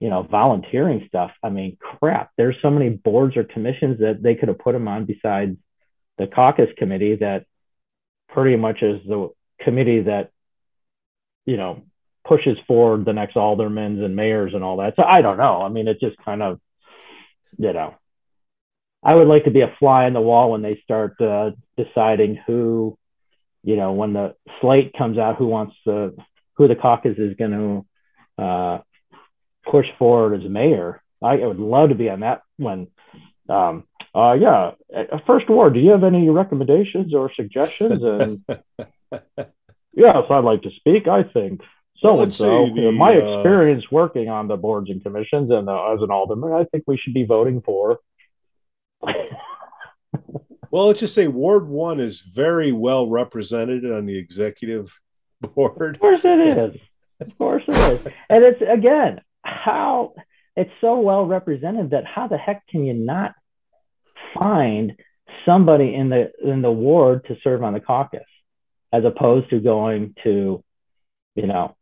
you 0.00 0.08
know, 0.08 0.22
volunteering 0.22 1.04
stuff, 1.08 1.30
I 1.42 1.50
mean, 1.50 1.76
crap. 1.80 2.30
There's 2.36 2.56
so 2.62 2.70
many 2.70 2.90
boards 2.90 3.36
or 3.36 3.44
commissions 3.44 4.00
that 4.00 4.22
they 4.22 4.34
could 4.34 4.48
have 4.48 4.58
put 4.58 4.74
him 4.74 4.88
on 4.88 5.04
besides 5.04 5.56
the 6.18 6.26
caucus 6.26 6.70
committee 6.76 7.16
that 7.16 7.46
pretty 8.28 8.56
much 8.56 8.82
is 8.82 9.00
the 9.06 9.30
committee 9.60 10.02
that, 10.02 10.30
you 11.46 11.56
know, 11.56 11.82
pushes 12.26 12.58
forward 12.66 13.04
the 13.04 13.12
next 13.12 13.34
aldermans 13.34 14.04
and 14.04 14.14
mayors 14.14 14.52
and 14.54 14.62
all 14.62 14.76
that. 14.78 14.94
So 14.96 15.02
I 15.02 15.22
don't 15.22 15.38
know. 15.38 15.62
I 15.62 15.68
mean, 15.68 15.88
it 15.88 16.00
just 16.00 16.16
kind 16.24 16.42
of, 16.42 16.60
you 17.56 17.72
know, 17.72 17.94
I 19.02 19.14
would 19.14 19.28
like 19.28 19.44
to 19.44 19.50
be 19.50 19.62
a 19.62 19.74
fly 19.78 20.04
on 20.04 20.12
the 20.12 20.20
wall 20.20 20.50
when 20.50 20.62
they 20.62 20.80
start 20.84 21.20
uh, 21.20 21.52
deciding 21.76 22.38
who, 22.46 22.98
you 23.62 23.76
know, 23.76 23.92
when 23.92 24.12
the 24.12 24.34
slate 24.60 24.92
comes 24.96 25.18
out, 25.18 25.36
who 25.36 25.46
wants 25.46 25.74
to, 25.84 26.14
who 26.54 26.68
the 26.68 26.76
caucus 26.76 27.16
is 27.16 27.36
going 27.36 27.86
to 28.38 28.42
uh, 28.42 28.78
push 29.70 29.86
forward 29.98 30.40
as 30.40 30.48
mayor. 30.48 31.02
I, 31.22 31.36
would 31.36 31.58
love 31.58 31.88
to 31.88 31.94
be 31.94 32.10
on 32.10 32.20
that 32.20 32.42
one. 32.56 32.88
Um, 33.48 33.84
uh, 34.18 34.32
yeah, 34.34 34.70
first 35.26 35.48
ward. 35.48 35.74
Do 35.74 35.80
you 35.80 35.90
have 35.90 36.04
any 36.04 36.28
recommendations 36.28 37.14
or 37.14 37.32
suggestions? 37.34 38.02
And 38.02 38.44
yes, 39.92 40.24
I'd 40.30 40.44
like 40.44 40.62
to 40.62 40.70
speak. 40.70 41.06
I 41.06 41.22
think 41.22 41.60
so 41.98 42.20
and 42.20 42.34
so. 42.34 42.66
My 42.92 43.16
uh, 43.16 43.38
experience 43.38 43.84
working 43.90 44.28
on 44.28 44.48
the 44.48 44.56
boards 44.56 44.90
and 44.90 45.02
commissions 45.02 45.50
and 45.50 45.68
uh, 45.68 45.92
as 45.92 46.02
an 46.02 46.10
alderman, 46.10 46.52
I 46.52 46.64
think 46.64 46.84
we 46.86 46.96
should 46.96 47.14
be 47.14 47.24
voting 47.24 47.62
for 47.62 47.98
well, 50.70 50.86
let's 50.88 51.00
just 51.00 51.14
say 51.14 51.28
Ward 51.28 51.68
One 51.68 52.00
is 52.00 52.20
very 52.20 52.72
well 52.72 53.08
represented 53.08 53.84
on 53.90 54.06
the 54.06 54.18
executive 54.18 54.92
board. 55.40 55.96
Of 55.96 56.00
course 56.00 56.20
it 56.24 56.58
is. 56.58 56.80
Of 57.20 57.38
course 57.38 57.62
it 57.68 57.74
is. 57.76 58.12
And 58.28 58.44
it's 58.44 58.62
again 58.62 59.20
how 59.42 60.14
it's 60.56 60.72
so 60.80 60.98
well 60.98 61.24
represented 61.24 61.90
that 61.90 62.04
how 62.04 62.26
the 62.26 62.38
heck 62.38 62.66
can 62.66 62.84
you 62.84 62.94
not 62.94 63.34
find 64.34 64.94
somebody 65.44 65.94
in 65.94 66.08
the 66.08 66.30
in 66.42 66.62
the 66.62 66.70
ward 66.70 67.26
to 67.26 67.36
serve 67.42 67.62
on 67.62 67.72
the 67.72 67.80
caucus 67.80 68.26
as 68.92 69.04
opposed 69.04 69.50
to 69.50 69.60
going 69.60 70.14
to, 70.24 70.64
you 71.34 71.46
know, 71.46 71.76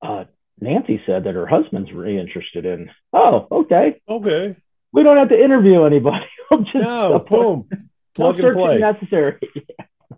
uh, 0.00 0.24
Nancy 0.60 1.02
said 1.06 1.24
that 1.24 1.34
her 1.34 1.46
husband's 1.46 1.92
really 1.92 2.18
interested 2.18 2.64
in. 2.64 2.90
Oh, 3.12 3.46
okay. 3.50 4.00
Okay 4.08 4.56
we 4.92 5.02
don't 5.02 5.16
have 5.16 5.28
to 5.28 5.42
interview 5.42 5.84
anybody. 5.84 6.24
We'll 6.50 6.62
just 6.62 6.76
no, 6.76 7.26
boom, 7.28 7.68
plug 8.14 8.38
no 8.38 8.46
and 8.48 8.56
play. 8.56 8.78
Necessary. 8.78 9.38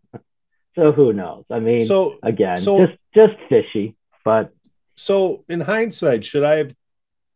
so 0.76 0.92
who 0.92 1.12
knows? 1.12 1.44
I 1.50 1.58
mean, 1.58 1.84
so 1.84 2.20
again, 2.22 2.60
so, 2.60 2.86
just 2.86 2.98
just 3.12 3.32
fishy. 3.48 3.96
But 4.24 4.52
so 4.94 5.44
in 5.48 5.58
hindsight, 5.58 6.24
should 6.24 6.44
I 6.44 6.58
have 6.58 6.72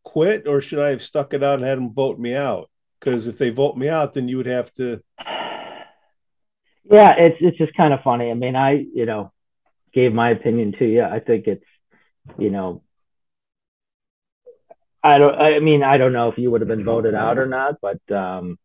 quit 0.04 0.46
or 0.46 0.60
should 0.60 0.78
I 0.78 0.90
have 0.90 1.02
stuck 1.02 1.34
it 1.34 1.42
out 1.42 1.58
and 1.58 1.66
had 1.66 1.76
them 1.76 1.92
vote 1.92 2.20
me 2.20 2.36
out? 2.36 2.70
Because 3.04 3.26
if 3.26 3.36
they 3.36 3.50
vote 3.50 3.76
me 3.76 3.88
out, 3.88 4.14
then 4.14 4.28
you 4.28 4.38
would 4.38 4.46
have 4.46 4.72
to. 4.74 5.02
Yeah, 6.90 7.12
it's 7.12 7.36
it's 7.40 7.58
just 7.58 7.74
kind 7.74 7.92
of 7.92 8.02
funny. 8.02 8.30
I 8.30 8.34
mean, 8.34 8.56
I 8.56 8.86
you 8.94 9.04
know 9.04 9.32
gave 9.92 10.12
my 10.12 10.30
opinion 10.30 10.72
to 10.78 10.86
you. 10.86 11.02
I 11.02 11.20
think 11.20 11.46
it's 11.46 11.64
you 12.38 12.50
know 12.50 12.82
I 15.02 15.18
don't 15.18 15.34
I 15.34 15.58
mean 15.58 15.82
I 15.82 15.98
don't 15.98 16.12
know 16.12 16.30
if 16.30 16.38
you 16.38 16.50
would 16.50 16.62
have 16.62 16.68
been 16.68 16.84
voted 16.84 17.14
out 17.14 17.38
or 17.38 17.46
not, 17.46 17.80
but 17.80 18.00
um 18.10 18.58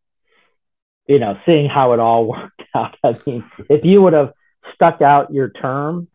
you 1.08 1.18
know, 1.18 1.40
seeing 1.46 1.68
how 1.68 1.94
it 1.94 2.00
all 2.00 2.26
worked 2.28 2.64
out. 2.74 2.96
I 3.04 3.20
mean, 3.26 3.44
if 3.70 3.84
you 3.84 4.02
would 4.02 4.14
have 4.14 4.32
stuck 4.74 5.02
out 5.02 5.34
your 5.34 5.50
term 5.50 6.08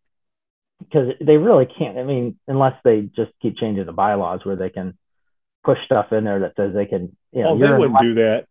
because 0.79 1.14
they 1.20 1.37
really 1.37 1.66
can't. 1.66 1.99
I 1.99 2.05
mean, 2.05 2.39
unless 2.49 2.75
they 2.85 3.03
just 3.03 3.33
keep 3.43 3.57
changing 3.57 3.85
the 3.87 3.93
bylaws 3.93 4.45
where 4.45 4.57
they 4.57 4.70
can 4.70 4.97
push 5.64 5.78
stuff 5.84 6.12
in 6.12 6.24
there 6.24 6.40
that 6.40 6.54
says 6.56 6.74
they 6.74 6.86
can. 6.86 7.16
You 7.32 7.42
know, 7.42 7.50
oh, 7.50 7.58
they 7.58 7.72
wouldn't 7.72 8.00
do 8.00 8.14
that. 8.14 8.46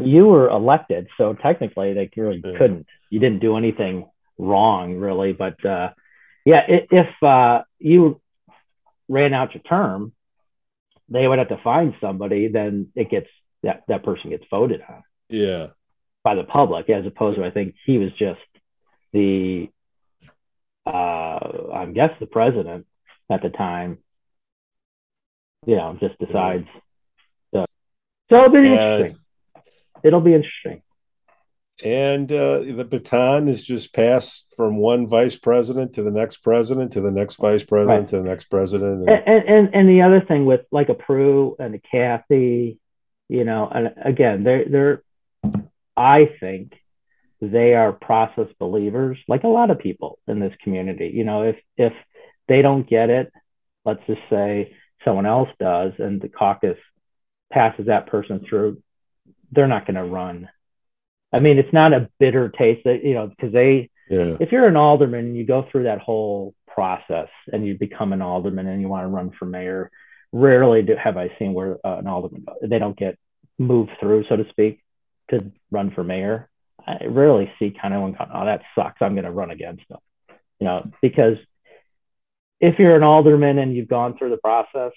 You 0.00 0.26
were 0.26 0.48
elected, 0.48 1.08
so 1.16 1.34
technically 1.34 1.92
they 1.94 2.10
really 2.16 2.42
yeah. 2.44 2.58
couldn't. 2.58 2.86
You 3.10 3.20
didn't 3.20 3.40
do 3.40 3.56
anything 3.56 4.08
wrong, 4.38 4.96
really. 4.96 5.32
But 5.32 5.64
uh, 5.64 5.90
yeah, 6.44 6.64
if 6.68 7.22
uh, 7.22 7.62
you 7.78 8.20
ran 9.08 9.34
out 9.34 9.54
your 9.54 9.62
term, 9.62 10.12
they 11.08 11.26
would 11.26 11.38
have 11.38 11.48
to 11.48 11.60
find 11.62 11.94
somebody. 12.00 12.48
Then 12.48 12.88
it 12.94 13.10
gets 13.10 13.28
that 13.62 13.84
that 13.88 14.04
person 14.04 14.30
gets 14.30 14.44
voted 14.50 14.82
on. 14.88 15.02
Yeah. 15.28 15.68
By 16.24 16.34
the 16.34 16.44
public, 16.44 16.88
as 16.88 17.06
opposed 17.06 17.38
to 17.38 17.44
I 17.44 17.50
think 17.50 17.74
he 17.84 17.98
was 17.98 18.12
just 18.12 18.40
the 19.12 19.68
uh, 20.86 20.90
I 20.90 21.90
guess 21.92 22.10
the 22.18 22.26
president 22.26 22.86
at 23.30 23.42
the 23.42 23.50
time, 23.50 23.98
you 25.66 25.76
know, 25.76 25.96
just 26.00 26.18
decides. 26.18 26.66
So, 27.52 27.66
so 28.30 28.36
it'll 28.36 28.50
be 28.50 28.68
interesting. 28.68 29.18
It'll 30.02 30.20
be 30.20 30.34
interesting. 30.34 30.82
And 31.82 32.30
uh, 32.30 32.60
the 32.60 32.86
baton 32.88 33.48
is 33.48 33.64
just 33.64 33.92
passed 33.92 34.52
from 34.56 34.76
one 34.76 35.08
vice 35.08 35.36
president 35.36 35.94
to 35.94 36.02
the 36.02 36.10
next 36.10 36.38
president 36.38 36.92
to 36.92 37.00
the 37.00 37.10
next 37.10 37.36
vice 37.36 37.64
president 37.64 38.02
right. 38.02 38.08
to 38.08 38.16
the 38.18 38.28
next 38.28 38.44
president. 38.44 39.08
And, 39.08 39.22
and, 39.26 39.48
and 39.48 39.74
and 39.74 39.88
the 39.88 40.02
other 40.02 40.20
thing 40.20 40.44
with 40.44 40.60
like 40.70 40.90
a 40.90 40.94
Prue 40.94 41.56
and 41.58 41.74
a 41.74 41.78
Kathy, 41.78 42.78
you 43.28 43.44
know, 43.44 43.68
and 43.68 43.94
again, 44.04 44.44
they're 44.44 44.64
they're 44.64 45.02
I 45.96 46.30
think 46.38 46.74
they 47.40 47.74
are 47.74 47.92
process 47.92 48.46
believers, 48.60 49.18
like 49.26 49.42
a 49.42 49.48
lot 49.48 49.70
of 49.70 49.80
people 49.80 50.20
in 50.28 50.38
this 50.38 50.54
community. 50.62 51.10
You 51.12 51.24
know, 51.24 51.42
if 51.42 51.56
if 51.76 51.94
they 52.46 52.62
don't 52.62 52.88
get 52.88 53.10
it, 53.10 53.32
let's 53.84 54.06
just 54.06 54.22
say 54.30 54.76
someone 55.04 55.26
else 55.26 55.48
does, 55.58 55.92
and 55.98 56.20
the 56.20 56.28
caucus 56.28 56.78
passes 57.52 57.86
that 57.86 58.06
person 58.06 58.44
through, 58.48 58.82
they're 59.50 59.68
not 59.68 59.86
going 59.86 59.96
to 59.96 60.04
run. 60.04 60.48
I 61.32 61.40
mean, 61.40 61.58
it's 61.58 61.72
not 61.72 61.92
a 61.92 62.08
bitter 62.18 62.48
taste 62.48 62.82
that 62.84 63.04
you 63.04 63.14
know 63.14 63.28
because 63.28 63.52
they. 63.52 63.90
Yeah. 64.10 64.36
If 64.40 64.52
you're 64.52 64.66
an 64.66 64.76
alderman 64.76 65.26
and 65.26 65.36
you 65.36 65.46
go 65.46 65.66
through 65.70 65.84
that 65.84 66.00
whole 66.00 66.54
process 66.66 67.28
and 67.50 67.64
you 67.64 67.78
become 67.78 68.12
an 68.12 68.20
alderman 68.20 68.66
and 68.66 68.82
you 68.82 68.88
want 68.88 69.04
to 69.04 69.08
run 69.08 69.30
for 69.38 69.46
mayor, 69.46 69.90
rarely 70.32 70.82
do, 70.82 70.96
have 70.96 71.16
I 71.16 71.30
seen 71.38 71.54
where 71.54 71.78
uh, 71.86 71.98
an 71.98 72.06
alderman 72.06 72.44
they 72.62 72.78
don't 72.78 72.96
get 72.96 73.18
moved 73.58 73.92
through, 74.00 74.24
so 74.28 74.36
to 74.36 74.48
speak, 74.50 74.80
to 75.30 75.50
run 75.70 75.92
for 75.92 76.04
mayor. 76.04 76.48
I 76.86 77.06
rarely 77.06 77.50
see 77.58 77.74
kind 77.80 77.94
of 77.94 78.02
one 78.02 78.16
oh, 78.18 78.44
that 78.44 78.62
sucks. 78.74 79.00
I'm 79.00 79.14
going 79.14 79.24
to 79.24 79.30
run 79.30 79.50
against 79.50 79.88
them. 79.88 80.00
You 80.58 80.66
know, 80.66 80.90
because 81.00 81.36
if 82.62 82.78
you're 82.78 82.94
an 82.94 83.02
alderman 83.02 83.58
and 83.58 83.74
you've 83.74 83.88
gone 83.88 84.16
through 84.16 84.30
the 84.30 84.36
process, 84.38 84.92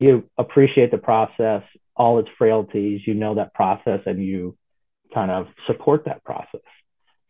you 0.00 0.24
appreciate 0.38 0.90
the 0.90 0.98
process, 0.98 1.62
all 1.94 2.18
its 2.18 2.30
frailties, 2.38 3.02
you 3.06 3.12
know 3.12 3.34
that 3.34 3.52
process, 3.52 4.00
and 4.06 4.24
you 4.24 4.56
kind 5.14 5.30
of 5.30 5.48
support 5.66 6.06
that 6.06 6.24
process. 6.24 6.62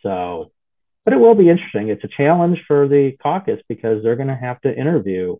So, 0.02 0.52
but 1.04 1.12
it 1.12 1.16
will 1.16 1.34
be 1.34 1.48
interesting. 1.50 1.88
It's 1.88 2.04
a 2.04 2.08
challenge 2.16 2.60
for 2.68 2.86
the 2.86 3.16
caucus 3.20 3.60
because 3.68 4.04
they're 4.04 4.14
going 4.14 4.28
to 4.28 4.36
have 4.36 4.60
to 4.60 4.72
interview 4.72 5.36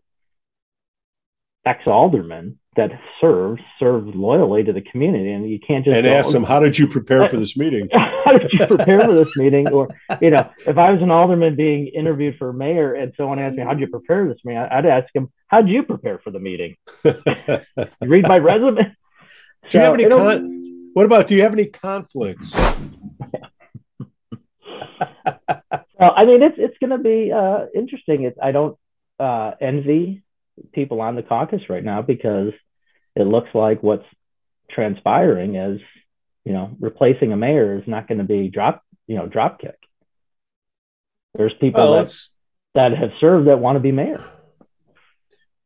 ex 1.66 1.86
aldermen 1.86 2.58
that 2.76 2.90
served 3.20 3.60
served 3.78 4.14
loyally 4.14 4.62
to 4.64 4.72
the 4.72 4.80
community, 4.80 5.32
and 5.32 5.50
you 5.50 5.58
can't 5.58 5.84
just 5.84 5.96
and 5.96 6.04
go, 6.04 6.12
ask 6.12 6.30
them 6.32 6.44
how 6.44 6.60
did 6.60 6.78
you 6.78 6.86
prepare 6.86 7.28
for 7.28 7.36
this 7.36 7.56
meeting? 7.56 7.88
how 7.92 8.38
did 8.38 8.52
you 8.52 8.66
prepare 8.66 9.00
for 9.00 9.12
this 9.12 9.36
meeting? 9.36 9.68
Or 9.68 9.88
you 10.20 10.30
know, 10.30 10.48
if 10.66 10.78
I 10.78 10.92
was 10.92 11.02
an 11.02 11.10
alderman 11.10 11.56
being 11.56 11.88
interviewed 11.88 12.36
for 12.38 12.52
mayor, 12.52 12.94
and 12.94 13.12
someone 13.16 13.38
asked 13.38 13.56
me 13.56 13.64
how 13.64 13.74
did 13.74 13.80
you 13.80 13.88
prepare 13.88 14.28
this 14.28 14.38
meeting, 14.44 14.62
I'd 14.62 14.86
ask 14.86 15.08
him 15.14 15.30
how 15.48 15.62
did 15.62 15.70
you 15.70 15.82
prepare 15.82 16.18
for 16.18 16.30
the 16.30 16.38
meeting? 16.38 16.76
read 18.00 18.28
my 18.28 18.38
resume. 18.38 18.96
Do 19.68 19.78
you 19.78 19.84
have 19.84 19.94
any? 19.94 20.08
Con- 20.08 20.90
what 20.94 21.06
about? 21.06 21.26
Do 21.26 21.34
you 21.34 21.42
have 21.42 21.52
any 21.52 21.66
conflicts? 21.66 22.54
well, 22.54 22.80
I 25.98 26.24
mean, 26.24 26.42
it's 26.42 26.56
it's 26.56 26.78
going 26.78 26.90
to 26.90 26.98
be 26.98 27.32
uh, 27.32 27.66
interesting. 27.74 28.22
It's 28.22 28.38
I 28.40 28.52
don't 28.52 28.78
uh, 29.18 29.52
envy 29.60 30.22
people 30.72 31.00
on 31.00 31.16
the 31.16 31.22
caucus 31.22 31.62
right 31.68 31.84
now 31.84 32.02
because 32.02 32.52
it 33.16 33.24
looks 33.24 33.50
like 33.54 33.82
what's 33.82 34.06
transpiring 34.70 35.56
is, 35.56 35.80
you 36.44 36.52
know, 36.52 36.76
replacing 36.80 37.32
a 37.32 37.36
mayor 37.36 37.78
is 37.78 37.86
not 37.86 38.08
going 38.08 38.18
to 38.18 38.24
be 38.24 38.48
drop, 38.48 38.82
you 39.06 39.16
know, 39.16 39.26
drop 39.26 39.60
kick. 39.60 39.76
There's 41.34 41.54
people 41.60 41.92
well, 41.92 42.04
that, 42.04 42.16
that 42.74 42.98
have 42.98 43.10
served 43.20 43.48
that 43.48 43.58
want 43.58 43.76
to 43.76 43.80
be 43.80 43.92
mayor. 43.92 44.24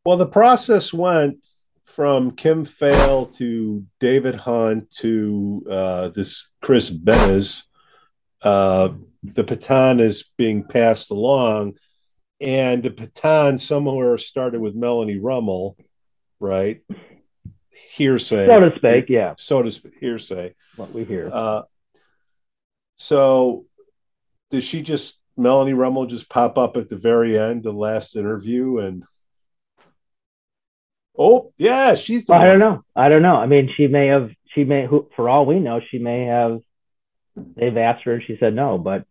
Well, 0.04 0.16
the 0.16 0.26
process 0.26 0.92
went 0.92 1.46
from 1.84 2.32
Kim 2.32 2.64
Phail 2.64 3.26
to 3.26 3.84
David 4.00 4.34
Hunt 4.34 4.90
to 4.98 5.64
uh, 5.70 6.08
this 6.08 6.50
Chris 6.60 6.90
Beniz. 6.90 7.64
Uh, 8.42 8.90
the 9.22 9.44
baton 9.44 10.00
is 10.00 10.24
being 10.36 10.64
passed 10.64 11.10
along 11.10 11.74
and 12.44 12.82
the 12.82 12.90
baton 12.90 13.56
somewhere 13.58 14.18
started 14.18 14.60
with 14.60 14.74
Melanie 14.74 15.18
Rummel, 15.18 15.76
right? 16.38 16.82
Hearsay, 17.70 18.46
so 18.46 18.60
to 18.60 18.76
speak, 18.76 19.06
yeah. 19.08 19.34
So 19.38 19.62
to 19.62 19.70
speak, 19.70 19.94
hearsay. 19.98 20.54
What 20.76 20.92
we 20.92 21.04
hear. 21.04 21.30
Uh, 21.32 21.62
so, 22.96 23.64
does 24.50 24.62
she 24.62 24.82
just 24.82 25.18
Melanie 25.36 25.72
Rummel 25.72 26.06
just 26.06 26.28
pop 26.28 26.58
up 26.58 26.76
at 26.76 26.88
the 26.88 26.96
very 26.96 27.38
end, 27.38 27.62
the 27.62 27.72
last 27.72 28.14
interview, 28.14 28.78
and 28.78 29.04
oh 31.18 31.52
yeah, 31.56 31.94
she's. 31.94 32.28
I 32.28 32.44
don't 32.44 32.58
know. 32.58 32.84
I 32.94 33.08
don't 33.08 33.22
know. 33.22 33.36
I 33.36 33.46
mean, 33.46 33.70
she 33.74 33.86
may 33.86 34.08
have. 34.08 34.30
She 34.54 34.64
may. 34.64 34.86
Who, 34.86 35.08
for 35.16 35.28
all 35.28 35.46
we 35.46 35.60
know, 35.60 35.80
she 35.90 35.98
may 35.98 36.26
have. 36.26 36.60
They've 37.36 37.76
asked 37.76 38.04
her, 38.04 38.14
and 38.14 38.22
she 38.24 38.36
said 38.38 38.54
no. 38.54 38.78
But 38.78 39.06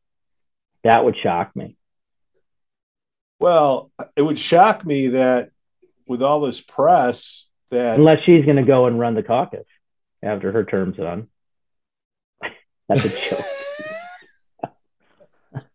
that 0.83 1.03
would 1.03 1.17
shock 1.21 1.55
me. 1.55 1.75
Well, 3.43 3.91
it 4.15 4.21
would 4.21 4.39
shock 4.39 4.85
me 4.85 5.07
that 5.07 5.49
with 6.07 6.23
all 6.23 6.39
this 6.39 6.61
press 6.61 7.45
that 7.71 7.97
unless 7.99 8.19
she's 8.25 8.45
going 8.45 8.55
to 8.55 8.63
go 8.63 8.85
and 8.85 8.97
run 8.97 9.15
the 9.15 9.21
caucus 9.23 9.65
after 10.23 10.53
her 10.53 10.63
term's 10.63 10.95
done. 10.95 11.27
That's 12.87 13.03
a 13.03 13.09
joke. 13.09 13.45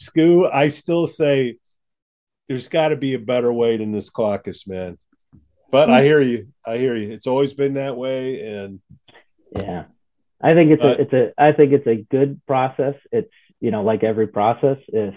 Scoo, 0.00 0.48
I 0.54 0.68
still 0.68 1.08
say 1.08 1.58
there's 2.48 2.68
got 2.68 2.90
to 2.90 2.96
be 2.96 3.14
a 3.14 3.18
better 3.18 3.52
way 3.52 3.76
than 3.76 3.90
this 3.90 4.08
caucus, 4.08 4.68
man. 4.68 4.98
But 5.72 5.90
I 5.90 6.04
hear 6.04 6.20
you. 6.20 6.46
I 6.64 6.76
hear 6.76 6.94
you. 6.94 7.10
It's 7.10 7.26
always 7.26 7.54
been 7.54 7.74
that 7.74 7.96
way, 7.96 8.40
and 8.52 8.78
yeah, 9.50 9.86
I 10.40 10.54
think 10.54 10.70
it's 10.70 10.82
but, 10.82 11.00
a 11.00 11.02
it's 11.02 11.12
a 11.12 11.32
I 11.36 11.50
think 11.50 11.72
it's 11.72 11.88
a 11.88 12.06
good 12.08 12.40
process. 12.46 12.94
It's 13.10 13.32
you 13.58 13.72
know 13.72 13.82
like 13.82 14.04
every 14.04 14.28
process, 14.28 14.78
if 14.86 15.16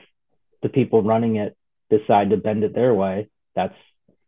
the 0.62 0.70
people 0.70 1.02
running 1.02 1.38
it 1.38 1.56
decide 1.90 2.30
to 2.32 2.38
bend 2.38 2.64
it 2.64 2.74
their 2.74 2.94
way, 2.94 3.30
that's 3.56 3.76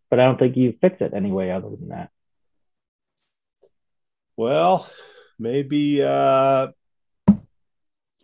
but 0.09 0.19
I 0.19 0.25
don't 0.25 0.37
think 0.37 0.57
you 0.57 0.73
fix 0.81 0.97
it 0.99 1.13
any 1.15 1.31
way 1.31 1.51
other 1.51 1.69
than 1.69 1.89
that. 1.89 2.09
Well, 4.35 4.89
maybe 5.39 6.01
uh 6.03 6.67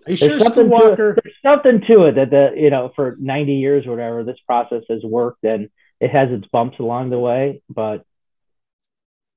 are 0.07 0.11
you 0.11 0.17
there's 0.17 0.41
sure 0.41 0.65
Walker? 0.65 1.15
To, 1.15 1.21
there's 1.21 1.35
something 1.43 1.81
to 1.87 2.05
it 2.05 2.15
that 2.15 2.29
the 2.29 2.53
you 2.55 2.69
know 2.69 2.91
for 2.95 3.17
90 3.19 3.53
years 3.55 3.85
or 3.85 3.91
whatever 3.91 4.23
this 4.23 4.39
process 4.45 4.83
has 4.89 5.03
worked 5.03 5.43
and 5.43 5.69
it 5.99 6.11
has 6.11 6.29
its 6.31 6.47
bumps 6.51 6.79
along 6.79 7.09
the 7.09 7.19
way, 7.19 7.61
but 7.69 8.05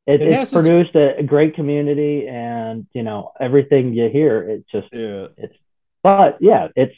it, 0.06 0.22
it 0.22 0.28
it's 0.28 0.52
produced 0.52 0.94
its... 0.94 1.18
a, 1.18 1.20
a, 1.20 1.22
great 1.22 1.54
community 1.54 2.28
and 2.28 2.86
you 2.92 3.02
know 3.02 3.32
everything 3.40 3.94
you 3.94 4.08
hear 4.08 4.42
it 4.48 4.64
just 4.70 4.88
yeah 4.92 5.28
it's 5.36 5.54
but 6.02 6.38
yeah 6.40 6.68
it's 6.76 6.94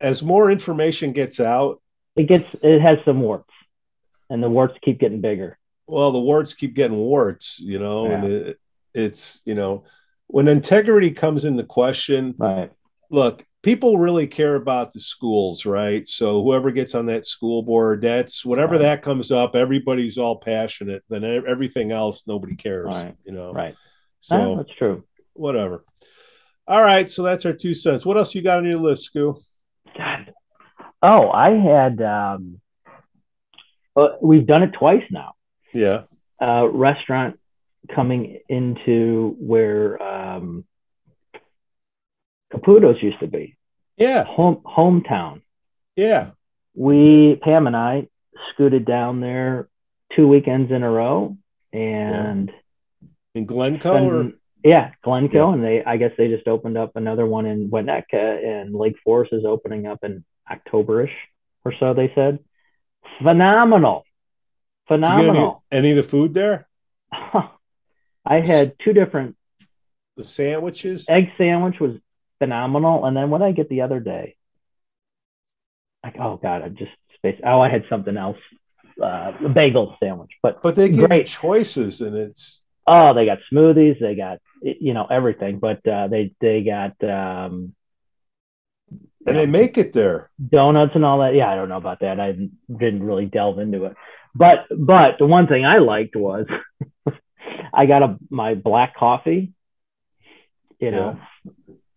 as 0.00 0.22
more 0.22 0.50
information 0.50 1.12
gets 1.12 1.40
out, 1.40 1.80
it 2.16 2.24
gets 2.24 2.48
it 2.62 2.80
has 2.80 2.98
some 3.04 3.20
warts, 3.20 3.52
and 4.28 4.42
the 4.42 4.50
warts 4.50 4.78
keep 4.82 4.98
getting 4.98 5.20
bigger. 5.20 5.58
Well, 5.86 6.12
the 6.12 6.20
warts 6.20 6.54
keep 6.54 6.74
getting 6.74 6.96
warts, 6.96 7.58
you 7.58 7.78
know, 7.78 8.08
yeah. 8.08 8.14
and 8.14 8.24
it, 8.24 8.60
it's 8.94 9.42
you 9.44 9.54
know 9.54 9.84
when 10.26 10.48
integrity 10.48 11.10
comes 11.10 11.44
into 11.44 11.64
question. 11.64 12.34
Right. 12.38 12.70
Look, 13.12 13.44
people 13.62 13.98
really 13.98 14.28
care 14.28 14.54
about 14.54 14.92
the 14.92 15.00
schools, 15.00 15.66
right? 15.66 16.06
So 16.06 16.42
whoever 16.42 16.70
gets 16.70 16.94
on 16.94 17.06
that 17.06 17.26
school 17.26 17.62
board, 17.62 18.02
that's 18.02 18.44
whatever 18.44 18.74
right. 18.74 18.82
that 18.82 19.02
comes 19.02 19.32
up, 19.32 19.56
everybody's 19.56 20.16
all 20.16 20.36
passionate. 20.36 21.02
Then 21.08 21.24
everything 21.24 21.90
else, 21.90 22.26
nobody 22.28 22.54
cares, 22.54 22.86
right. 22.86 23.16
you 23.24 23.32
know. 23.32 23.52
Right. 23.52 23.74
So 24.20 24.36
ah, 24.36 24.56
that's 24.58 24.74
true. 24.76 25.04
Whatever. 25.32 25.84
All 26.68 26.82
right, 26.82 27.10
so 27.10 27.24
that's 27.24 27.44
our 27.46 27.52
two 27.52 27.74
cents. 27.74 28.06
What 28.06 28.16
else 28.16 28.32
you 28.32 28.42
got 28.42 28.58
on 28.58 28.64
your 28.64 28.78
list, 28.78 29.10
Scoo? 29.12 29.42
God. 29.96 30.32
Oh, 31.02 31.30
I 31.30 31.50
had. 31.50 32.00
Um, 32.02 32.60
well, 33.94 34.18
we've 34.22 34.46
done 34.46 34.62
it 34.62 34.72
twice 34.72 35.04
now. 35.10 35.34
Yeah. 35.72 36.02
Uh, 36.40 36.66
restaurant 36.68 37.38
coming 37.94 38.40
into 38.48 39.36
where 39.38 40.02
um, 40.02 40.64
Caputo's 42.52 43.02
used 43.02 43.20
to 43.20 43.26
be. 43.26 43.56
Yeah. 43.96 44.24
Home 44.24 44.62
hometown. 44.64 45.42
Yeah. 45.96 46.30
We 46.74 47.38
Pam 47.42 47.66
and 47.66 47.76
I 47.76 48.08
scooted 48.52 48.84
down 48.84 49.20
there 49.20 49.68
two 50.14 50.26
weekends 50.26 50.70
in 50.72 50.82
a 50.82 50.90
row, 50.90 51.36
and 51.72 52.50
In 53.34 53.44
Glencoe 53.46 54.04
or 54.06 54.20
and- 54.20 54.34
yeah, 54.64 54.92
Glencoe, 55.02 55.48
Yeah. 55.48 55.54
and 55.54 55.64
they 55.64 55.84
I 55.84 55.96
guess 55.96 56.12
they 56.18 56.28
just 56.28 56.46
opened 56.48 56.76
up 56.78 56.92
another 56.96 57.26
one 57.26 57.46
in 57.46 57.70
Winnetka, 57.70 58.44
and 58.44 58.74
Lake 58.74 58.96
Forest 59.04 59.32
is 59.32 59.44
opening 59.44 59.86
up 59.86 60.00
in 60.04 60.24
Octoberish 60.50 61.12
or 61.64 61.72
so. 61.78 61.94
They 61.94 62.12
said, 62.14 62.38
phenomenal, 63.22 64.04
get 64.88 64.94
any, 64.96 65.06
phenomenal. 65.06 65.64
any 65.70 65.90
of 65.90 65.96
the 65.96 66.02
food 66.02 66.34
there? 66.34 66.68
I 67.12 68.40
had 68.40 68.74
two 68.84 68.92
different 68.92 69.36
The 70.16 70.24
sandwiches? 70.24 71.08
egg 71.08 71.30
sandwich 71.38 71.80
was 71.80 71.96
phenomenal, 72.38 73.04
and 73.04 73.16
then 73.16 73.30
what 73.30 73.38
did 73.38 73.44
I 73.46 73.52
get 73.52 73.68
the 73.68 73.82
other 73.82 74.00
day? 74.00 74.36
Like, 76.04 76.16
oh 76.18 76.36
god, 76.36 76.62
I 76.62 76.68
just 76.68 76.92
spaced. 77.16 77.40
Oh, 77.44 77.60
I 77.60 77.68
had 77.68 77.84
something 77.90 78.16
else, 78.16 78.38
uh, 79.02 79.32
a 79.44 79.48
bagel 79.48 79.96
sandwich, 80.02 80.30
but 80.42 80.62
But 80.62 80.76
they 80.76 80.88
give 80.88 81.08
Great. 81.08 81.26
choices 81.26 82.00
and 82.00 82.16
it's 82.16 82.62
oh, 82.90 83.14
they 83.14 83.26
got 83.26 83.38
smoothies, 83.52 84.00
they 84.00 84.14
got 84.14 84.38
you 84.62 84.92
know 84.92 85.06
everything, 85.06 85.58
but 85.58 85.86
uh, 85.86 86.08
they 86.08 86.34
they 86.40 86.62
got 86.62 87.02
um, 87.04 87.74
and 89.26 89.38
they 89.38 89.46
make 89.46 89.76
it 89.78 89.92
there. 89.92 90.30
donuts 90.46 90.92
and 90.94 91.04
all 91.04 91.20
that. 91.20 91.34
Yeah, 91.34 91.50
I 91.50 91.54
don't 91.54 91.68
know 91.68 91.76
about 91.76 92.00
that. 92.00 92.18
I 92.18 92.32
didn't 92.32 93.02
really 93.02 93.26
delve 93.26 93.58
into 93.58 93.84
it. 93.84 93.96
But 94.34 94.66
but 94.76 95.18
the 95.18 95.26
one 95.26 95.46
thing 95.46 95.64
I 95.64 95.78
liked 95.78 96.16
was 96.16 96.46
I 97.74 97.86
got 97.86 98.02
a 98.02 98.18
my 98.30 98.54
black 98.54 98.96
coffee, 98.96 99.52
you 100.78 100.90
know, 100.90 101.18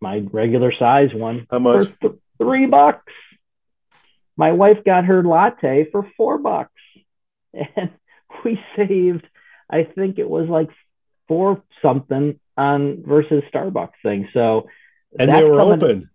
my 0.02 0.24
regular 0.32 0.74
size 0.78 1.14
one 1.14 1.48
How 1.50 1.60
much? 1.60 1.88
for 1.88 2.10
th- 2.10 2.22
three 2.38 2.66
bucks. 2.66 3.12
My 4.36 4.52
wife 4.52 4.84
got 4.84 5.06
her 5.06 5.24
latte 5.24 5.89
for 5.91 6.10
four 6.18 6.39
bucks, 6.39 6.72
and 7.54 7.91
we 8.44 8.60
saved. 8.76 9.28
I 9.78 9.84
think 9.95 10.19
it 10.19 10.30
was 10.30 10.47
like 10.49 10.69
four 11.28 11.63
something 11.82 12.39
on 12.57 13.03
versus 13.05 13.43
Starbucks 13.51 13.99
thing. 14.03 14.30
So 14.34 14.67
And 15.19 15.32
they 15.32 15.43
were 15.43 15.57
coming- 15.57 15.84
open. 15.84 16.09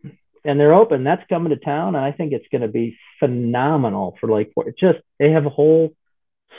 and 0.45 0.59
they're 0.59 0.75
open. 0.83 1.05
That's 1.05 1.27
coming 1.29 1.51
to 1.51 1.57
town, 1.57 1.97
and 1.97 2.05
I 2.05 2.13
think 2.13 2.33
it's 2.33 2.49
going 2.53 2.63
to 2.63 2.69
be 2.69 2.97
phenomenal 3.21 4.17
for. 4.21 4.29
It's 4.69 4.79
just 4.81 4.99
they 5.19 5.31
have 5.33 5.47
a 5.47 5.51
whole 5.61 5.93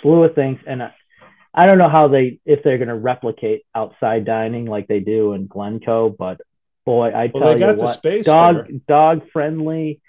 slew 0.01 0.23
of 0.25 0.35
things, 0.35 0.59
and 0.67 0.83
I, 0.83 0.91
I 1.53 1.65
don't 1.65 1.77
know 1.77 1.89
how 1.89 2.07
they 2.09 2.39
if 2.45 2.63
they're 2.63 2.77
going 2.77 2.89
to 2.89 2.95
replicate 3.13 3.63
outside 3.73 4.25
dining 4.25 4.65
like 4.65 4.87
they 4.87 4.99
do 4.99 5.33
in 5.33 5.47
Glencoe, 5.47 6.09
but 6.09 6.41
boy, 6.85 7.09
I 7.09 7.31
Well, 7.33 7.43
tell 7.43 7.53
they 7.57 7.59
you 7.73 7.81
what, 7.81 7.93
space 7.95 8.25
dog 8.25 8.67
there. 8.67 8.79
dog 8.87 9.29
friendly, 9.31 10.01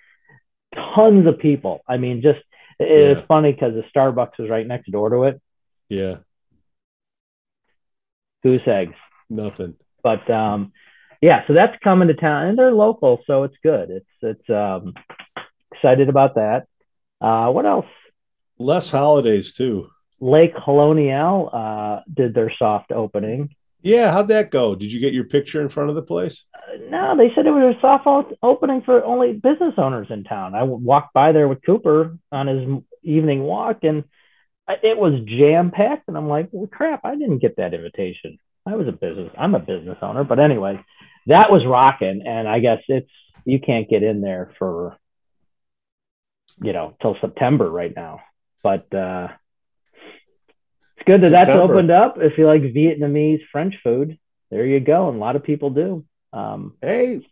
tons 0.74 1.26
of 1.26 1.38
people. 1.38 1.82
I 1.88 1.96
mean, 1.96 2.22
just 2.22 2.40
it's 2.78 3.20
Yeah. 3.20 3.26
funny 3.26 3.52
because 3.52 3.74
the 3.74 3.84
Starbucks 3.94 4.38
is 4.40 4.48
right 4.50 4.66
next 4.66 4.90
door 4.90 5.10
to 5.10 5.24
it. 5.24 5.40
Yeah. 5.88 6.16
Goose 8.42 8.66
eggs. 8.66 8.94
Nothing. 9.28 9.74
but 10.02 10.28
um 10.30 10.72
yeah 11.20 11.46
so 11.46 11.52
that's 11.52 11.76
coming 11.84 12.08
to 12.08 12.14
town 12.14 12.46
and 12.46 12.58
they're 12.58 12.72
local 12.72 13.20
so 13.26 13.42
it's 13.44 13.56
good 13.62 13.90
it's 13.90 14.06
it's 14.22 14.50
um 14.50 14.94
excited 15.72 16.08
about 16.08 16.34
that 16.34 16.66
uh 17.20 17.48
what 17.50 17.66
else 17.66 17.86
Less 18.58 18.90
holidays 18.90 19.54
too. 19.54 19.88
Le 20.20 20.48
Colonial 20.48 21.48
uh 21.52 22.00
did 22.12 22.34
their 22.34 22.52
soft 22.58 22.92
opening 22.92 23.54
Yeah, 23.82 24.10
how'd 24.12 24.28
that 24.28 24.50
go? 24.50 24.74
Did 24.74 24.92
you 24.92 25.00
get 25.00 25.14
your 25.14 25.24
picture 25.24 25.62
in 25.62 25.70
front 25.70 25.88
of 25.88 25.94
the 25.96 26.02
place? 26.02 26.44
Uh, 26.54 26.76
no 26.90 27.16
they 27.16 27.32
said 27.34 27.46
it 27.46 27.50
was 27.52 27.76
a 27.76 27.80
soft 27.80 28.32
opening 28.42 28.82
for 28.82 29.04
only 29.04 29.32
business 29.32 29.74
owners 29.78 30.08
in 30.10 30.24
town 30.24 30.54
i 30.54 30.62
walked 30.64 31.14
by 31.14 31.32
there 31.32 31.48
with 31.48 31.64
cooper 31.64 32.18
on 32.32 32.46
his 32.48 32.62
evening 33.02 33.42
walk 33.42 33.78
and 33.84 34.04
it 34.82 34.96
was 34.98 35.20
jam 35.26 35.70
packed 35.70 36.08
and 36.08 36.16
i'm 36.16 36.28
like 36.28 36.48
well 36.52 36.66
crap 36.66 37.04
i 37.04 37.14
didn't 37.14 37.38
get 37.38 37.56
that 37.56 37.74
invitation. 37.74 38.38
I 38.66 38.76
was 38.76 38.88
a 38.88 38.92
business 38.92 39.32
i'm 39.38 39.54
a 39.54 39.58
business 39.58 39.98
owner. 40.02 40.24
But 40.24 40.38
anyway 40.38 40.84
that 41.26 41.50
was 41.50 41.64
rocking 41.66 42.22
and 42.26 42.48
i 42.48 42.60
guess 42.60 42.82
it's 42.88 43.10
you 43.44 43.58
can't 43.60 43.88
get 43.88 44.02
in 44.02 44.20
there 44.20 44.52
for 44.58 44.96
you 46.62 46.72
know 46.72 46.94
till 47.00 47.16
september 47.20 47.70
right 47.70 47.94
now. 47.94 48.20
But 48.62 48.92
uh 48.94 49.28
it's 50.96 51.06
good 51.06 51.22
that 51.22 51.30
that's 51.30 51.48
opened 51.50 51.90
up. 51.90 52.18
If 52.18 52.36
you 52.36 52.46
like 52.46 52.62
vietnamese 52.62 53.40
french 53.50 53.76
food 53.82 54.18
there 54.50 54.66
you 54.66 54.80
go 54.80 55.08
and 55.08 55.16
a 55.16 55.20
lot 55.20 55.36
of 55.36 55.44
people 55.44 55.70
do. 55.70 56.04
Um 56.32 56.76
Hey, 56.82 57.26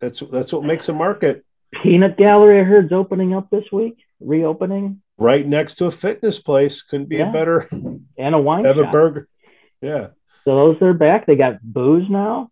that's 0.00 0.20
that's 0.20 0.52
what 0.52 0.64
makes 0.64 0.88
a 0.88 0.92
market. 0.94 1.44
peanut 1.82 2.16
gallery 2.16 2.58
i 2.60 2.64
heard 2.64 2.86
is 2.86 2.92
opening 2.92 3.34
up 3.34 3.48
this 3.50 3.64
week 3.70 3.96
reopening 4.20 5.00
Right 5.20 5.46
next 5.46 5.74
to 5.76 5.86
a 5.86 5.90
fitness 5.90 6.38
place. 6.38 6.82
Couldn't 6.82 7.08
be 7.10 7.16
Yeah. 7.18 7.28
a 7.28 7.32
better 7.32 7.68
and 8.18 8.34
a 8.34 8.38
wine 8.38 8.64
have 8.64 8.78
a 8.78 8.84
shop. 8.84 8.92
burger. 8.92 9.28
Yeah. 9.82 10.08
So 10.44 10.56
those 10.56 10.82
are 10.82 10.94
back. 10.94 11.26
They 11.26 11.36
got 11.36 11.62
booze 11.62 12.08
now. 12.08 12.50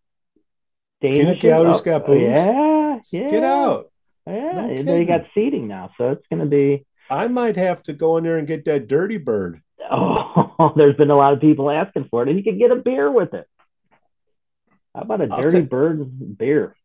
Peanut 1.00 1.38
Danishes. 1.38 1.40
gallery's 1.40 1.80
Oh, 1.80 1.84
got 1.84 2.02
oh, 2.02 2.06
booze? 2.08 2.22
Yeah, 2.22 2.98
yeah. 3.10 3.30
Get 3.30 3.42
out. 3.44 3.90
Yeah, 4.26 4.66
No 4.66 4.82
they 4.82 5.04
got 5.06 5.22
seating 5.34 5.68
now, 5.68 5.90
so 5.96 6.10
it's 6.10 6.26
going 6.28 6.40
to 6.40 6.46
be. 6.46 6.84
I 7.08 7.28
might 7.28 7.56
have 7.56 7.82
to 7.84 7.94
go 7.94 8.18
in 8.18 8.24
there 8.24 8.36
and 8.36 8.46
get 8.46 8.66
that 8.66 8.86
dirty 8.88 9.16
bird. 9.16 9.62
Oh, 9.90 10.72
there's 10.76 10.96
been 10.96 11.10
a 11.10 11.16
lot 11.16 11.32
of 11.32 11.40
people 11.40 11.70
asking 11.70 12.08
for 12.10 12.22
it, 12.22 12.28
and 12.28 12.36
you 12.36 12.44
can 12.44 12.58
get 12.58 12.70
a 12.70 12.76
beer 12.76 13.10
with 13.10 13.32
it. 13.32 13.46
How 14.94 15.00
about 15.02 15.22
a 15.22 15.28
I'll 15.30 15.40
dirty 15.40 15.60
take- 15.60 15.70
bird 15.70 16.36
beer? 16.36 16.76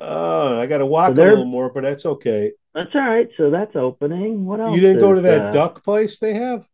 Oh, 0.00 0.58
I 0.58 0.66
got 0.66 0.78
to 0.78 0.86
walk 0.86 1.14
So 1.14 1.22
a 1.22 1.24
little 1.24 1.44
more, 1.44 1.70
but 1.70 1.82
that's 1.82 2.06
okay. 2.06 2.52
That's 2.74 2.90
all 2.94 3.00
right. 3.00 3.28
So 3.36 3.50
that's 3.50 3.74
opening. 3.74 4.44
What 4.44 4.60
else? 4.60 4.74
You 4.74 4.80
didn't 4.80 5.00
go 5.00 5.14
to 5.14 5.20
that 5.22 5.46
uh, 5.46 5.50
duck 5.50 5.82
place 5.82 6.18
they 6.18 6.34
have? 6.34 6.64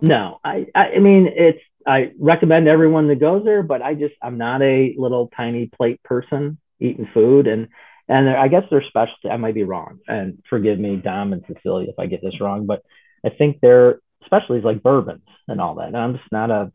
No, 0.00 0.40
I, 0.44 0.66
I, 0.74 0.98
mean, 0.98 1.28
it's. 1.32 1.60
I 1.86 2.12
recommend 2.18 2.66
everyone 2.66 3.08
that 3.08 3.20
goes 3.20 3.44
there, 3.44 3.62
but 3.62 3.82
I 3.82 3.94
just, 3.94 4.14
I'm 4.22 4.38
not 4.38 4.62
a 4.62 4.94
little 4.96 5.30
tiny 5.36 5.66
plate 5.66 6.02
person 6.02 6.58
eating 6.80 7.08
food, 7.14 7.46
and 7.46 7.68
and 8.08 8.28
I 8.28 8.48
guess 8.48 8.64
their 8.70 8.82
specialty. 8.82 9.28
I 9.30 9.36
might 9.36 9.54
be 9.54 9.62
wrong, 9.64 10.00
and 10.08 10.42
forgive 10.50 10.78
me, 10.78 10.96
Dom 10.96 11.32
and 11.32 11.44
Cecilia, 11.46 11.90
if 11.90 11.98
I 11.98 12.06
get 12.06 12.22
this 12.22 12.40
wrong, 12.40 12.66
but 12.66 12.82
I 13.24 13.30
think 13.30 13.60
their 13.60 14.00
specialties 14.24 14.64
like 14.64 14.82
bourbons 14.82 15.28
and 15.48 15.60
all 15.60 15.76
that. 15.76 15.88
And 15.88 15.96
I'm 15.96 16.16
just 16.16 16.32
not 16.32 16.50
a 16.50 16.72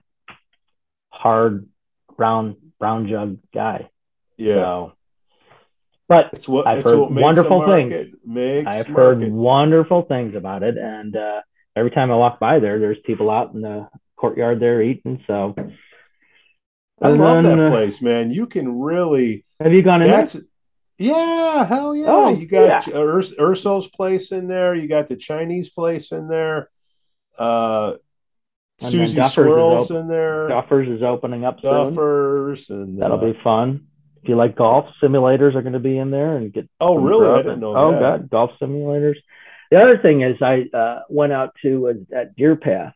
hard 1.12 1.68
brown 2.18 2.56
brown 2.80 3.08
jug 3.10 3.38
guy. 3.54 3.90
Yeah. 4.38 4.56
So, 4.56 4.94
but 6.10 6.32
It's 6.34 6.50
what, 6.50 6.68
I've 6.68 6.80
it's 6.80 6.88
heard 6.90 6.98
wonderful. 6.98 7.60
Makes 8.26 8.68
I've 8.68 8.90
market. 8.90 8.92
heard 8.92 9.32
wonderful 9.32 10.02
things 10.02 10.36
about 10.36 10.64
it, 10.64 10.78
and 10.78 11.16
uh, 11.16 11.42
every 11.76 11.92
time 11.92 12.12
I 12.12 12.16
walk 12.16 12.40
by 12.40 12.60
there, 12.60 12.80
there's 12.80 12.98
people 13.06 13.30
out 13.30 13.54
in 13.54 13.62
the 13.62 13.88
courtyard 14.18 14.60
there 14.60 14.82
eating. 14.82 15.24
So, 15.28 15.54
I 17.02 17.10
And 17.12 17.20
love 17.22 17.44
then, 17.44 17.58
that 17.58 17.66
uh, 17.68 17.70
place, 17.70 18.02
man. 18.02 18.32
You 18.32 18.48
can 18.48 18.80
really 18.80 19.46
have 19.62 19.72
you 19.72 19.82
gone 19.84 20.02
in 20.02 20.10
there? 20.10 20.18
that's 20.18 20.36
yeah, 20.98 21.64
hell 21.66 21.96
yeah. 21.96 22.06
Oh, 22.10 22.30
you 22.30 22.46
got 22.46 22.86
yeah. 22.88 22.94
Urs- 22.94 23.38
Urso's 23.40 23.88
place 23.88 24.34
in 24.34 24.48
there, 24.50 24.76
you 24.76 24.88
got 24.90 25.08
the 25.08 25.16
Chinese 25.16 25.70
place 25.70 26.12
in 26.12 26.28
there, 26.28 26.70
uh 27.38 27.94
Susie 28.80 29.22
Swirls 29.22 29.92
in 29.92 30.08
there, 30.08 30.48
Duffers 30.50 30.94
is 30.94 31.04
opening 31.04 31.44
up 31.46 31.60
soon. 31.62 31.70
Duffers 31.96 32.70
and 32.70 33.02
That'll 33.02 33.20
uh, 33.20 33.32
be 33.34 33.40
fun. 33.44 33.88
If 34.22 34.30
you 34.30 34.36
like 34.36 34.56
golf, 34.56 34.88
simulators 35.02 35.56
are 35.56 35.62
going 35.62 35.74
to 35.74 35.80
be 35.80 35.98
in 35.98 36.12
there 36.12 36.36
and 36.36 36.52
get. 36.52 36.70
Oh 36.80 36.98
really? 36.98 37.28
I 37.30 37.38
didn't 37.38 37.52
and- 37.54 37.62
know 37.62 37.76
Oh 37.76 38.00
god, 38.00 38.30
golf 38.30 38.52
simulators. 38.62 39.16
The 39.72 39.82
other 39.82 39.98
thing 40.00 40.22
is, 40.22 40.42
I 40.42 40.66
uh, 40.74 41.02
went 41.10 41.32
out 41.32 41.56
to 41.62 41.90
uh, 41.90 42.16
at 42.16 42.36
Deerpath 42.36 42.94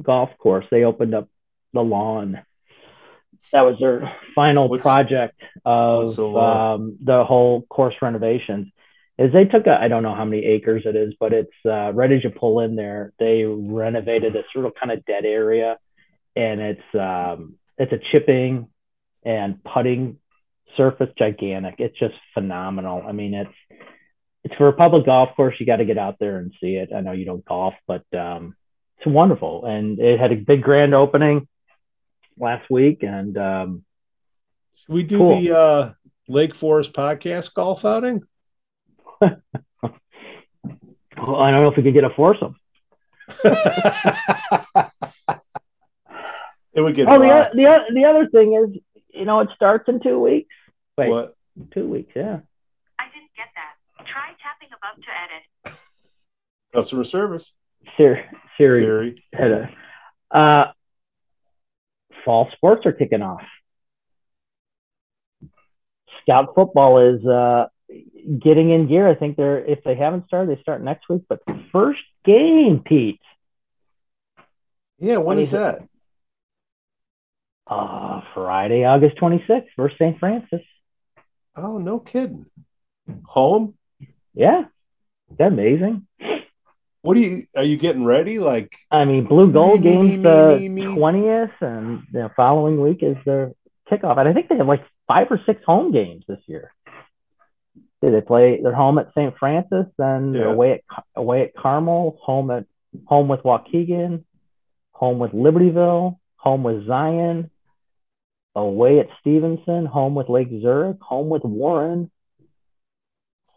Golf 0.00 0.30
Course. 0.38 0.66
They 0.70 0.84
opened 0.84 1.14
up 1.14 1.28
the 1.72 1.82
lawn. 1.82 2.42
That 3.52 3.62
was 3.62 3.78
their 3.80 4.12
final 4.34 4.68
What's- 4.68 4.82
project 4.82 5.40
of 5.64 6.14
the 6.14 6.26
um, 6.28 6.98
the 7.02 7.24
whole 7.24 7.62
course 7.62 7.94
renovations. 8.02 8.68
Is 9.18 9.32
they 9.32 9.44
took 9.44 9.66
a 9.66 9.78
I 9.78 9.88
don't 9.88 10.02
know 10.02 10.14
how 10.14 10.24
many 10.24 10.44
acres 10.44 10.82
it 10.86 10.94
is, 10.96 11.14
but 11.18 11.32
it's 11.32 11.50
uh, 11.66 11.92
right 11.92 12.10
as 12.12 12.22
you 12.24 12.30
pull 12.30 12.60
in 12.60 12.76
there. 12.76 13.12
They 13.18 13.44
renovated 13.44 14.32
this 14.32 14.46
little 14.54 14.70
kind 14.70 14.92
of 14.92 15.04
dead 15.04 15.24
area, 15.24 15.78
and 16.36 16.60
it's 16.60 16.94
um, 16.94 17.56
it's 17.76 17.92
a 17.92 17.98
chipping 18.12 18.68
and 19.24 19.62
putting 19.64 20.18
surface 20.76 21.10
gigantic. 21.18 21.76
It's 21.78 21.98
just 21.98 22.14
phenomenal. 22.34 23.02
I 23.06 23.12
mean, 23.12 23.34
it's 23.34 23.54
it's 24.44 24.54
for 24.56 24.68
a 24.68 24.72
public 24.72 25.06
golf 25.06 25.30
course. 25.36 25.54
You 25.58 25.66
got 25.66 25.76
to 25.76 25.84
get 25.84 25.98
out 25.98 26.16
there 26.18 26.38
and 26.38 26.52
see 26.60 26.76
it. 26.76 26.90
I 26.94 27.00
know 27.00 27.12
you 27.12 27.24
don't 27.24 27.44
golf, 27.44 27.74
but 27.86 28.04
um, 28.16 28.54
it's 28.98 29.06
wonderful. 29.06 29.64
And 29.66 29.98
it 29.98 30.18
had 30.18 30.32
a 30.32 30.36
big 30.36 30.62
grand 30.62 30.94
opening 30.94 31.46
last 32.38 32.70
week, 32.70 33.02
and 33.02 33.36
um, 33.36 33.84
Should 34.86 34.94
we 34.94 35.02
do 35.02 35.18
Cool. 35.18 35.40
the 35.40 35.58
uh, 35.58 35.92
Lake 36.28 36.54
Forest 36.54 36.92
podcast 36.94 37.52
golf 37.54 37.84
outing? 37.84 38.22
Well, 41.16 41.36
I 41.36 41.50
don't 41.50 41.62
know 41.62 41.68
if 41.68 41.76
we 41.76 41.82
could 41.82 41.92
get 41.92 42.04
a 42.04 42.10
foursome. 42.10 42.56
it 46.72 46.80
would 46.80 46.94
get 46.94 47.08
Oh, 47.08 47.18
the, 47.18 47.50
the, 47.52 47.78
the 47.94 48.04
other 48.06 48.26
thing 48.28 48.54
is, 48.54 48.80
you 49.12 49.24
know, 49.26 49.40
it 49.40 49.48
starts 49.54 49.88
in 49.88 50.00
two 50.00 50.18
weeks. 50.18 50.54
Wait, 51.00 51.08
What? 51.10 51.34
two 51.72 51.88
weeks, 51.88 52.12
yeah. 52.14 52.40
I 52.98 53.04
didn't 53.14 53.32
get 53.36 53.48
that. 53.56 54.04
Try 54.06 54.28
tapping 54.42 54.68
above 54.68 55.02
to 55.02 55.10
edit. 55.70 55.78
Customer 56.74 57.04
service. 57.04 57.52
Siri, 57.96 58.22
Siri, 58.58 58.80
Siri. 58.80 59.24
had 59.32 59.50
a, 59.50 59.70
uh, 60.36 60.72
fall 62.24 62.48
sports 62.52 62.84
are 62.86 62.92
kicking 62.92 63.22
off. 63.22 63.40
Scout 66.22 66.54
football 66.54 66.98
is 67.14 67.24
uh, 67.26 67.66
getting 68.38 68.70
in 68.70 68.86
gear. 68.86 69.08
I 69.08 69.14
think 69.14 69.36
they're 69.38 69.58
if 69.64 69.82
they 69.84 69.94
haven't 69.94 70.26
started, 70.26 70.54
they 70.56 70.60
start 70.60 70.82
next 70.82 71.08
week. 71.08 71.22
But 71.28 71.40
first 71.72 72.00
game, 72.24 72.82
Pete, 72.84 73.20
Yeah, 74.98 75.16
when 75.16 75.26
When 75.26 75.38
is 75.38 75.48
is 75.48 75.54
it? 75.54 75.56
that? 75.56 75.88
uh, 77.66 78.20
Friday, 78.34 78.84
August 78.84 79.16
twenty 79.16 79.42
sixth, 79.46 79.70
versus 79.76 79.96
St. 79.98 80.18
Francis. 80.18 80.60
Oh, 81.62 81.78
no 81.78 81.98
kidding. 81.98 82.46
Home? 83.24 83.74
Yeah, 84.34 84.64
that's 85.36 85.52
amazing. 85.52 86.06
What 87.02 87.14
do 87.14 87.20
you 87.20 87.46
are 87.56 87.64
you 87.64 87.76
getting 87.76 88.04
ready? 88.04 88.38
Like 88.38 88.76
I 88.90 89.04
mean, 89.04 89.26
blue 89.26 89.52
gold 89.52 89.80
Me, 89.80 89.96
me, 89.96 90.06
games 90.16 90.68
me, 90.70 90.84
the 90.84 90.94
twentieth, 90.94 91.50
and 91.60 92.02
the 92.12 92.30
following 92.36 92.80
week 92.80 93.02
is 93.02 93.16
their 93.24 93.52
kickoff. 93.90 94.18
And 94.18 94.28
I 94.28 94.32
think 94.32 94.48
they 94.48 94.56
have 94.56 94.66
like 94.68 94.84
five 95.08 95.26
or 95.30 95.40
six 95.46 95.62
home 95.64 95.92
games 95.92 96.24
this 96.28 96.40
year. 96.46 96.72
They 98.02 98.20
play. 98.20 98.60
They're 98.62 98.74
home 98.74 98.98
at 98.98 99.08
St. 99.14 99.34
Francis, 99.38 99.86
then 99.98 100.32
they're 100.32 100.44
Yeah. 100.44 100.52
away 100.52 100.72
at 100.72 101.04
away 101.16 101.42
at 101.42 101.54
Carmel, 101.54 102.18
home 102.22 102.50
at 102.50 102.64
home 103.06 103.28
with 103.28 103.40
Waukegan, 103.42 104.24
home 104.92 105.18
with 105.18 105.32
Libertyville, 105.32 106.18
home 106.36 106.62
with 106.62 106.86
Zion, 106.86 107.50
away 108.54 109.00
at 109.00 109.08
Stevenson, 109.20 109.86
home 109.86 110.14
with 110.14 110.28
Lake 110.28 110.48
Zurich, 110.48 111.00
home 111.00 111.28
with 111.28 111.44
Warren, 111.44 112.10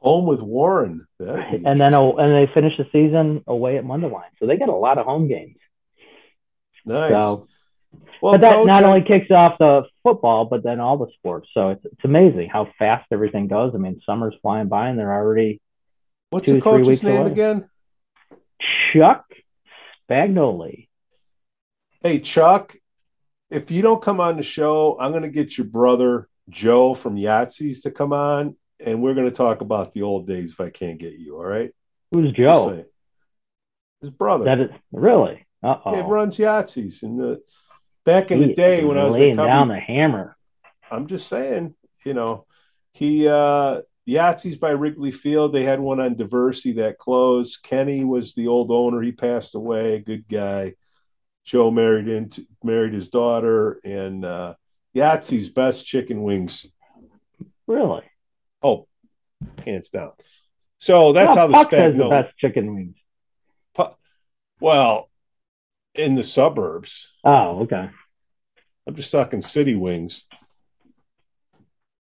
home 0.04 0.26
with 0.26 0.42
Warren. 0.42 1.08
And 1.20 1.80
then 1.80 1.94
oh, 1.94 2.18
and 2.18 2.34
they 2.34 2.52
finish 2.54 2.78
the 2.78 2.86
season 2.92 3.44
away 3.48 3.78
at 3.78 3.86
Mundelein. 3.86 4.30
So 4.40 4.48
they 4.48 4.58
got 4.58 4.70
a 4.70 4.74
lot 4.74 4.98
of 4.98 5.06
home 5.06 5.28
games. 5.28 5.58
nice. 6.86 7.12
So 7.12 7.48
well, 8.22 8.34
but 8.34 8.42
that 8.42 8.54
Coach, 8.54 8.68
not 8.68 8.84
only 8.84 9.02
kicks 9.02 9.32
off 9.32 9.58
the 9.60 9.84
football, 10.02 10.46
but 10.46 10.64
then 10.64 10.80
all 10.80 10.98
the 10.98 11.12
sports. 11.18 11.50
So 11.54 11.70
it's, 11.70 11.86
it's 11.86 12.04
amazing 12.04 12.50
how 12.50 12.70
fast 12.80 13.06
everything 13.12 13.48
goes. 13.48 13.74
I 13.76 13.78
mean, 13.78 14.02
summer's 14.06 14.36
flying 14.42 14.68
by, 14.68 14.90
and 14.90 14.98
they're 14.98 15.14
already 15.14 15.62
what's 16.30 16.46
two, 16.46 16.54
the 16.54 16.62
coach's 16.62 17.04
name 17.04 17.22
away. 17.22 17.32
again? 17.32 17.70
Chuck 18.94 19.26
Spagnoli. 20.10 20.88
Hey, 22.02 22.20
Chuck, 22.20 22.76
if 23.54 23.70
you 23.70 23.82
don't 23.82 24.02
come 24.02 24.20
on 24.20 24.38
the 24.38 24.44
show, 24.44 24.98
I'm 25.00 25.12
going 25.12 25.24
to 25.24 25.30
get 25.30 25.58
your 25.58 25.68
brother 25.68 26.28
Joe 26.50 26.96
from 26.96 27.16
Yak-Zies 27.16 27.82
to 27.82 27.92
come 27.92 28.12
on, 28.12 28.56
and 28.80 29.02
we're 29.02 29.14
going 29.14 29.30
to 29.30 29.36
talk 29.36 29.62
about 29.62 29.92
the 29.92 30.02
old 30.02 30.26
days 30.26 30.52
if 30.52 30.60
I 30.60 30.70
can't 30.70 30.98
get 30.98 31.14
you. 31.14 31.38
All 31.38 31.46
right? 31.46 31.72
Who's 32.12 32.32
Joe? 32.32 32.86
His 34.02 34.10
brother. 34.10 34.46
That 34.46 34.60
is 34.60 34.70
really. 34.92 35.46
Uh 35.64 35.76
he 35.92 36.02
oh. 36.02 36.08
runs 36.08 36.38
Yak-Zies. 36.38 37.04
And 37.04 37.20
the, 37.20 37.42
back 38.04 38.32
in 38.32 38.42
the 38.42 38.54
day 38.54 38.84
when 38.84 38.98
I 38.98 39.06
was 39.06 39.14
laying 39.14 39.38
down 39.38 39.70
the 39.70 39.80
hammer. 39.80 40.36
I'm 40.92 41.08
just 41.08 41.28
saying, 41.28 41.74
you 42.06 42.14
know, 42.14 42.46
he 42.92 43.28
uh 43.28 43.82
Yak-Zies 44.06 44.58
by 44.58 44.72
Wrigley 44.72 45.12
Field. 45.12 45.54
They 45.54 45.64
had 45.64 45.80
one 45.80 46.02
on 46.02 46.16
Diversey 46.16 46.76
that 46.76 46.98
closed. 46.98 47.64
Kenny 47.64 48.04
was 48.04 48.34
the 48.34 48.48
old 48.50 48.72
owner. 48.72 49.02
He 49.02 49.14
passed 49.14 49.56
away. 49.56 50.00
Good 50.00 50.28
guy. 50.28 50.74
Joe 51.44 51.72
married 51.72 52.08
into 52.08 52.46
married 52.64 52.94
his 52.94 53.10
daughter, 53.10 53.80
and 53.84 54.24
uh 54.24 54.56
Yak-Zies 54.94 55.50
best 55.50 55.86
chicken 55.86 56.24
wings. 56.24 56.68
Really? 57.68 58.04
Oh, 58.62 58.88
hands 59.66 59.90
down. 59.90 60.12
So 60.78 61.14
that's 61.14 61.30
Well, 61.30 61.38
how 61.38 61.48
the 61.48 61.54
Puck 61.54 61.72
has 61.72 61.96
the 61.96 62.10
best 62.10 62.38
chicken 62.38 62.76
wings. 62.76 62.96
Well, 64.60 65.10
in 65.94 66.16
the 66.16 66.24
suburbs. 66.24 67.12
Oh, 67.24 67.64
okay. 67.64 67.90
I'm 68.88 68.96
just 68.96 69.12
talking 69.12 69.42
city 69.42 69.76
wings. 69.76 70.26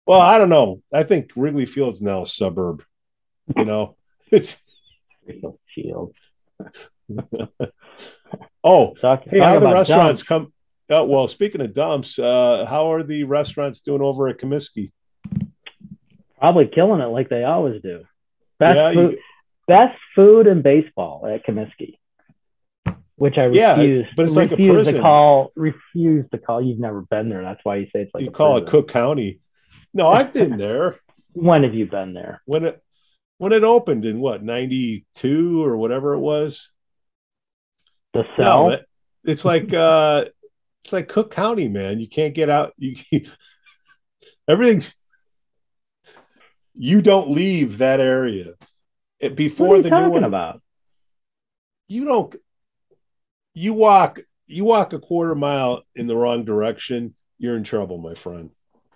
Well, 0.06 0.20
I 0.20 0.38
don't 0.38 0.48
know. 0.48 0.82
I 0.92 1.04
think 1.04 1.30
Wrigley 1.36 1.66
Field's 1.66 2.02
now 2.02 2.22
a 2.22 2.26
suburb. 2.26 2.82
You 3.56 3.64
know, 3.64 3.96
it's 4.30 4.58
Shield. 5.66 6.14
oh, 8.64 8.94
Talk, 9.00 9.24
hey, 9.24 9.38
talk 9.38 9.48
how 9.48 9.56
are 9.56 9.60
the 9.60 9.66
restaurants 9.72 10.20
dumps. 10.20 10.22
come? 10.22 10.52
Uh, 10.90 11.04
well, 11.04 11.26
speaking 11.28 11.60
of 11.60 11.72
dumps, 11.72 12.18
uh, 12.18 12.66
how 12.68 12.92
are 12.92 13.02
the 13.02 13.24
restaurants 13.24 13.80
doing 13.80 14.02
over 14.02 14.28
at 14.28 14.38
Comiskey? 14.38 14.92
Probably 16.38 16.66
killing 16.66 17.00
it 17.00 17.06
like 17.06 17.28
they 17.28 17.44
always 17.44 17.80
do. 17.82 18.04
Best 18.58 18.76
Yeah, 18.76 18.92
food, 18.92 19.12
you- 19.12 19.18
best 19.68 19.98
food 20.14 20.46
in 20.46 20.60
baseball 20.62 21.26
at 21.26 21.46
Comiskey, 21.46 21.98
which 23.16 23.38
I 23.38 23.46
Yeah, 23.46 23.78
refuse. 23.80 24.06
but 24.16 24.26
it's 24.26 24.36
like 24.36 24.52
a 24.52 24.56
prison. 24.56 24.94
to 24.96 25.00
call. 25.00 25.52
Refuse 25.56 26.28
to 26.30 26.38
call. 26.38 26.60
You've 26.60 26.80
never 26.80 27.02
been 27.02 27.28
there. 27.28 27.42
That's 27.42 27.60
why 27.64 27.76
you 27.76 27.86
say 27.86 28.02
it's 28.02 28.10
like 28.12 28.24
You 28.24 28.30
a 28.30 28.32
call 28.32 28.56
it. 28.58 28.66
Cook 28.66 28.88
County? 28.88 29.40
No, 29.94 30.08
I've 30.08 30.32
been 30.32 30.56
there 30.58 30.98
When 31.34 31.62
have 31.62 31.74
you 31.74 31.86
been 31.86 32.12
there? 32.12 32.42
when 32.44 32.64
it 32.64 32.82
when 33.38 33.52
it 33.52 33.64
opened 33.64 34.04
in 34.04 34.20
what 34.20 34.42
'92 34.42 35.64
or 35.64 35.76
whatever 35.76 36.12
it 36.14 36.18
was. 36.20 36.70
The 38.14 38.24
cell. 38.36 38.70
No, 38.70 38.78
it's 39.24 39.44
like 39.44 39.72
uh, 39.74 40.26
it's 40.84 40.92
like 40.92 41.08
Cook 41.08 41.30
County, 41.32 41.68
man. 41.68 42.00
You 42.00 42.08
can't 42.08 42.34
get 42.34 42.50
out. 42.50 42.72
You 42.76 42.96
everything's 44.48 44.94
you 46.74 47.02
don't 47.02 47.30
leave 47.30 47.78
that 47.78 48.00
area 48.00 48.54
It- 49.20 49.36
before 49.36 49.76
the 49.78 49.84
new 49.84 49.90
talking 49.90 50.10
one. 50.10 50.24
about? 50.24 50.62
You 51.88 52.04
don't. 52.04 52.34
You 53.54 53.74
walk. 53.74 54.20
You 54.46 54.64
walk 54.64 54.92
a 54.92 54.98
quarter 54.98 55.34
mile 55.34 55.82
in 55.94 56.06
the 56.06 56.16
wrong 56.16 56.44
direction. 56.44 57.14
You're 57.38 57.56
in 57.56 57.64
trouble, 57.64 57.98
my 57.98 58.14
friend. 58.14 58.50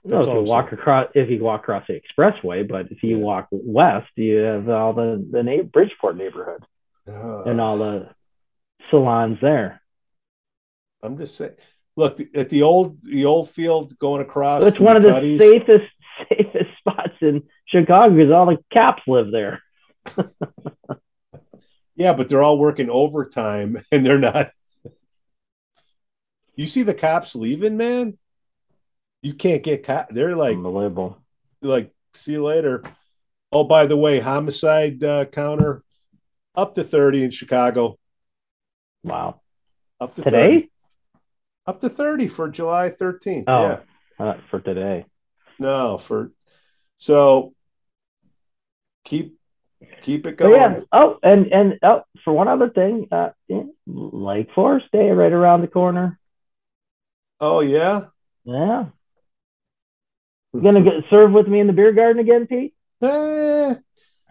No, 0.05 0.21
if 0.21 0.27
you 0.27 0.43
walk 0.43 0.67
saying. 0.71 0.79
across, 0.81 1.09
if 1.15 1.29
you 1.31 1.43
walk 1.43 1.63
across 1.63 1.85
the 1.89 2.01
expressway, 2.01 2.67
but 2.69 2.91
if 2.93 3.03
you 3.03 3.17
Yeah. 3.19 3.25
walk 3.25 3.49
west, 3.51 4.09
you 4.17 4.37
have 4.37 4.69
all 4.69 4.93
the 4.93 5.27
the 5.31 5.43
na- 5.43 5.63
Bridgeport 5.63 6.17
neighborhood 6.17 6.63
and 7.07 7.61
all 7.61 7.79
the 7.79 8.09
salons 8.91 9.39
there. 9.41 9.81
I'm 11.03 11.19
just 11.19 11.37
saying. 11.37 11.55
Look 11.97 12.21
at 12.35 12.51
the 12.51 12.63
old 12.63 13.03
the 13.03 13.25
old 13.25 13.51
field 13.51 13.99
going 13.99 14.21
across. 14.21 14.65
It's 14.65 14.81
one 14.81 14.97
of 14.97 15.03
the 15.03 15.39
safest 15.39 15.87
safest 16.29 16.71
spots 16.79 17.15
in 17.21 17.43
Chicago 17.67 18.15
because 18.15 18.31
all 18.33 18.47
the 18.47 18.59
cops 18.73 19.03
live 19.07 19.31
there. 19.31 19.63
Yeah, 21.97 22.13
but 22.13 22.29
they're 22.29 22.43
all 22.43 22.59
working 22.59 22.91
overtime 22.91 23.83
and 23.91 24.05
they're 24.05 24.19
not. 24.19 24.51
You 26.55 26.67
see 26.67 26.83
the 26.83 26.95
cops 26.95 27.35
leaving, 27.35 27.77
man. 27.77 28.19
You 29.23 29.35
can't 29.35 29.63
get 29.63 29.83
cop. 29.83 30.09
They're 30.11 30.37
like, 30.37 30.57
Unbelievable. 30.57 31.19
like, 31.61 31.93
see 32.15 32.33
you 32.33 32.45
later. 32.45 32.83
Oh, 33.51 33.65
by 33.65 33.87
the 33.87 33.97
way, 33.97 34.21
homicide 34.21 35.03
uh, 35.03 35.25
counter 35.27 35.83
up 36.55 36.75
to 36.75 36.85
thirty 36.85 37.25
in 37.25 37.31
Chicago. 37.31 37.99
Wow. 39.07 39.41
Up 40.01 40.15
to 40.17 40.23
Today? 40.23 40.53
30. 40.55 40.71
Up 41.69 41.81
to 41.81 41.89
thirty 41.89 42.29
for 42.29 42.49
July 42.49 42.91
thirteenth. 42.91 43.45
Oh. 43.49 43.63
Yeah, 43.63 43.79
Uh, 44.25 44.35
for 44.51 44.61
today. 44.61 45.05
no 45.59 45.99
for. 45.99 46.31
So 46.97 47.55
keep 49.05 49.37
keep 50.03 50.27
it 50.27 50.37
going. 50.37 50.53
yeah. 50.53 50.81
Oh, 50.93 51.19
and 51.25 51.47
and 51.53 51.79
oh, 51.83 52.03
for 52.25 52.33
one 52.33 52.47
other 52.49 52.71
thing, 52.71 53.09
uh, 53.11 53.31
Lake 53.87 54.49
Forest 54.55 54.87
Day 54.93 55.11
right 55.11 55.33
around 55.33 55.63
the 55.63 55.67
corner. 55.69 56.19
Oh 57.41 57.61
yeah. 57.61 58.07
Yeah. 58.45 58.87
You 60.53 60.63
gonna 60.63 60.83
get 60.83 61.05
served 61.11 61.35
with 61.35 61.49
me 61.49 61.59
in 61.61 61.67
the 61.67 61.73
beer 61.73 61.93
garden 61.93 62.21
again, 62.21 62.47
Pete? 62.47 62.75
Eh, 63.03 63.75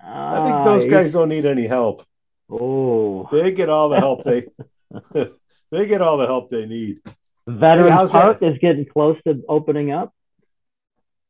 I 0.04 0.44
think 0.46 0.66
those 0.66 0.86
guys 0.86 1.14
don't 1.14 1.30
need 1.30 1.46
any 1.46 1.68
help. 1.68 2.04
Oh, 2.50 3.28
They 3.32 3.52
get 3.52 3.70
all 3.70 3.90
the 3.90 4.00
help 4.00 4.24
they 4.24 4.46
they 5.72 5.88
get 5.88 6.02
all 6.02 6.18
the 6.18 6.28
help 6.28 6.50
they 6.50 6.66
need. 6.66 7.00
Veterans 7.48 7.90
Hey, 7.90 7.96
how's 7.96 8.12
Park 8.12 8.40
that? 8.40 8.54
is 8.54 8.58
getting 8.60 8.86
close 8.86 9.18
to 9.28 9.42
opening 9.50 9.92
up. 9.92 10.14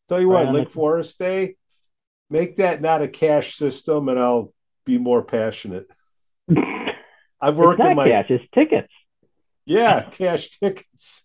Tell 0.08 0.20
you 0.22 0.32
Right 0.32 0.40
what, 0.42 0.48
on 0.50 0.54
Lake 0.54 0.68
the- 0.68 0.74
Forest 0.74 1.18
Day, 1.20 1.56
make 2.30 2.58
that 2.58 2.82
not 2.82 3.02
a 3.02 3.08
cash 3.08 3.56
system, 3.56 4.08
and 4.10 4.20
I'll 4.20 4.54
be 4.86 4.98
more 4.98 5.24
passionate. 5.24 5.88
I've 6.50 7.54
it's 7.54 7.58
worked 7.58 7.80
not 7.80 7.92
in 7.92 7.98
my 7.98 8.08
cash; 8.10 8.30
it's 8.30 8.44
tickets. 8.54 8.92
yeah 9.66 10.02
cash 10.12 10.50
tickets. 10.60 11.24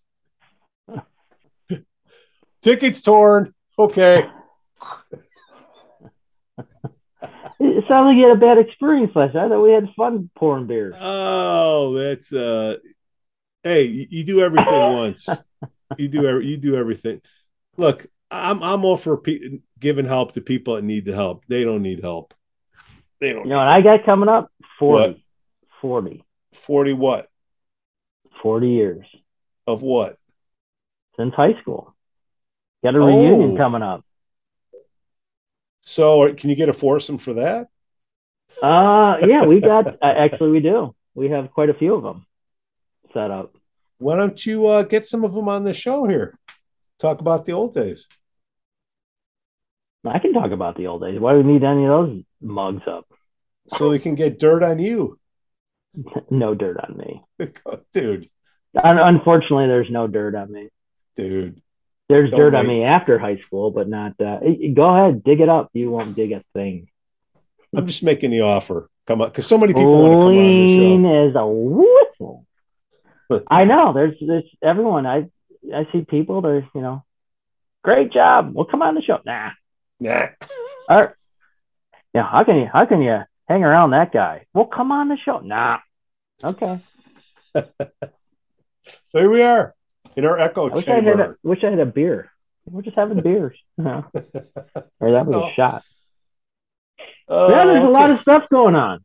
Tickets 2.61 3.01
torn. 3.01 3.53
Okay. 3.79 4.29
It 7.63 7.83
sounds 7.87 8.07
like 8.07 8.17
you 8.17 8.27
had 8.27 8.37
a 8.37 8.39
bad 8.39 8.57
experience 8.57 9.11
last 9.15 9.35
night. 9.35 9.45
I 9.45 9.49
thought 9.49 9.61
we 9.61 9.71
had 9.71 9.89
fun 9.95 10.29
pouring 10.35 10.65
beer. 10.67 10.93
Oh, 10.99 11.93
that's 11.93 12.33
uh. 12.33 12.77
Hey, 13.63 13.83
you, 13.83 14.07
you 14.09 14.23
do 14.23 14.41
everything 14.41 14.73
once. 14.73 15.27
You 15.97 16.07
do 16.07 16.25
every, 16.27 16.47
you 16.47 16.57
do 16.57 16.75
everything. 16.75 17.21
Look, 17.77 18.07
I'm 18.31 18.63
I'm 18.63 18.83
all 18.83 18.97
for 18.97 19.17
pe- 19.17 19.59
giving 19.79 20.05
help 20.07 20.33
to 20.33 20.41
people 20.41 20.75
that 20.75 20.83
need 20.83 21.05
the 21.05 21.13
help. 21.13 21.43
They 21.47 21.63
don't 21.63 21.83
need 21.83 22.01
help. 22.01 22.33
They 23.19 23.33
don't. 23.33 23.43
You 23.43 23.51
know 23.51 23.57
what 23.59 23.67
I 23.67 23.81
got 23.81 24.05
coming 24.05 24.29
up? 24.29 24.51
40. 24.79 25.09
What? 25.11 25.17
40. 25.81 26.23
Forty 26.53 26.93
what 26.93 27.27
40 28.41 28.67
years 28.67 29.05
of 29.67 29.81
what? 29.81 30.17
since 31.17 31.33
high 31.35 31.59
school. 31.61 31.95
Got 32.83 32.95
a 32.95 32.99
Oh. 32.99 33.05
reunion 33.05 33.55
coming 33.57 33.81
up. 33.83 34.03
So 35.81 36.33
can 36.33 36.49
you 36.49 36.55
get 36.55 36.69
a 36.69 36.73
foursome 36.73 37.17
for 37.17 37.33
that? 37.33 37.67
Uh, 38.61 39.17
yeah, 39.27 39.45
we 39.45 39.59
got, 39.61 39.87
uh, 39.87 39.97
actually, 40.01 40.51
we 40.51 40.59
do. 40.59 40.95
We 41.13 41.29
have 41.29 41.51
quite 41.51 41.69
a 41.69 41.73
few 41.73 41.95
of 41.95 42.03
them 42.03 42.25
set 43.13 43.31
up. 43.31 43.55
Why 43.97 44.15
don't 44.15 44.43
you 44.45 44.67
uh, 44.67 44.83
get 44.83 45.05
some 45.05 45.23
of 45.23 45.33
them 45.33 45.49
on 45.49 45.63
the 45.63 45.73
show 45.73 46.05
here? 46.07 46.37
Talk 46.99 47.21
about 47.21 47.45
the 47.45 47.53
old 47.53 47.73
days. 47.73 48.07
I 50.05 50.19
can 50.19 50.33
talk 50.33 50.51
about 50.51 50.77
the 50.77 50.87
old 50.87 51.01
days. 51.01 51.19
Why 51.19 51.33
do 51.33 51.39
we 51.39 51.53
need 51.53 51.63
any 51.63 51.85
of 51.85 51.89
those 51.89 52.23
mugs 52.41 52.83
up? 52.87 53.05
so 53.67 53.89
we 53.89 53.99
can 53.99 54.15
get 54.15 54.39
dirt 54.39 54.63
on 54.63 54.79
you, 54.79 55.19
no 56.29 56.53
dirt 56.53 56.77
on 56.77 56.97
me. 56.97 57.23
dude. 57.93 58.29
Unfortunately, 58.73 59.67
there's 59.67 59.89
no 59.89 60.07
dirt 60.07 60.35
on 60.35 60.51
me. 60.51 60.69
Dude, 61.15 61.61
There's 62.11 62.29
Don't 62.29 62.39
dirt 62.39 62.55
on 62.55 62.67
me 62.67 62.83
after 62.83 63.17
high 63.17 63.37
school, 63.37 63.71
but 63.71 63.87
not. 63.87 64.19
Uh, 64.19 64.39
go 64.73 64.83
ahead, 64.83 65.23
dig 65.23 65.39
it 65.39 65.47
up. 65.47 65.69
You 65.73 65.91
won't 65.91 66.13
dig 66.13 66.33
a 66.33 66.43
thing. 66.53 66.89
I'm 67.73 67.87
just 67.87 68.03
making 68.03 68.31
the 68.31 68.41
offer. 68.41 68.89
Come 69.07 69.21
on, 69.21 69.29
because 69.29 69.47
so 69.47 69.57
many 69.57 69.73
people 69.73 70.01
want 70.01 70.11
to 70.11 70.17
come 70.17 70.37
on 70.37 71.03
the 71.03 71.29
as 71.29 71.35
a 71.35 71.47
whistle. 71.47 72.45
I 73.47 73.63
know. 73.63 73.93
There's 73.93 74.15
there's 74.19 74.43
everyone. 74.61 75.05
I 75.05 75.29
I 75.73 75.87
see 75.93 76.01
people. 76.01 76.41
They're 76.41 76.67
you 76.75 76.81
know, 76.81 77.03
great 77.81 78.11
job. 78.11 78.51
Well, 78.53 78.65
come 78.65 78.81
on 78.81 78.95
the 78.95 79.01
show. 79.01 79.19
Nah. 79.25 79.49
show. 79.49 80.09
Nah. 80.09 80.27
All 80.89 81.01
right. 81.01 81.15
Yeah. 82.13 82.27
How 82.29 82.43
can 82.43 82.57
you 82.57 82.69
how 82.71 82.85
can 82.85 83.01
you 83.01 83.19
hang 83.47 83.63
around 83.63 83.91
that 83.91 84.11
guy? 84.11 84.47
Well, 84.53 84.65
come 84.65 84.91
on 84.91 85.07
the 85.07 85.17
show. 85.17 85.39
Nah. 85.39 85.79
Okay. 86.43 86.79
So 89.11 89.19
here 89.19 89.29
we 89.29 89.43
are 89.43 89.75
in 90.15 90.25
our 90.25 90.37
echo 90.39 90.69
I 90.69 90.73
wish 90.75 90.87
I 90.87 90.91
had 90.95 91.03
a, 91.03 91.09
chamber. 91.11 91.39
wish 91.43 91.63
I 91.63 91.69
had 91.69 91.79
a 91.79 91.85
beer. 91.85 92.31
We're 92.65 92.81
just 92.83 92.95
having 92.95 93.19
beers. 93.21 93.57
or 93.77 94.05
that 94.13 95.25
was 95.25 95.29
No. 95.29 95.47
a 95.49 95.53
shot. 95.55 95.83
Oh, 97.27 97.49
yeah, 97.49 97.65
there's 97.65 97.83
a 97.83 97.87
lot 97.89 98.11
of 98.11 98.19
stuff 98.21 98.43
going 98.51 98.75
on. 98.75 99.03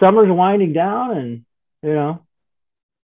Summer's 0.00 0.30
winding 0.30 0.72
down, 0.72 1.16
and 1.16 1.44
you 1.82 1.92
know, 1.94 2.24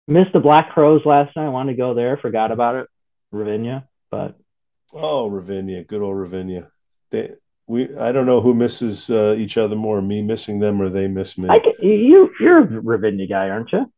missed 0.08 0.34
the 0.34 0.40
Black 0.40 0.72
Crowes 0.72 1.06
last 1.06 1.36
night. 1.36 1.46
I 1.46 1.50
wanted 1.50 1.74
to 1.74 1.78
go 1.78 1.94
there, 1.94 2.18
forgot 2.18 2.52
about 2.52 2.76
it, 2.76 2.88
Ravinia. 3.32 3.88
But 4.12 4.36
Oh, 4.94 5.28
Ravinia, 5.28 5.84
good 5.84 6.02
old 6.02 6.18
Ravinia. 6.18 6.72
They, 7.12 7.32
we, 7.68 7.96
I 7.96 8.12
don't 8.12 8.26
know 8.26 8.42
who 8.42 8.54
misses 8.56 9.10
uh, 9.12 9.36
each 9.38 9.58
other 9.58 9.76
more, 9.76 10.02
me 10.02 10.22
missing 10.24 10.60
them 10.60 10.82
or 10.82 10.90
they 10.90 11.08
miss 11.08 11.38
me. 11.38 11.48
I 11.50 11.60
can, 11.60 11.74
you 11.82 12.32
you're 12.40 12.58
a 12.60 12.66
Ravinia 12.82 13.28
guy, 13.28 13.50
aren't 13.50 13.72
you? 13.72 13.92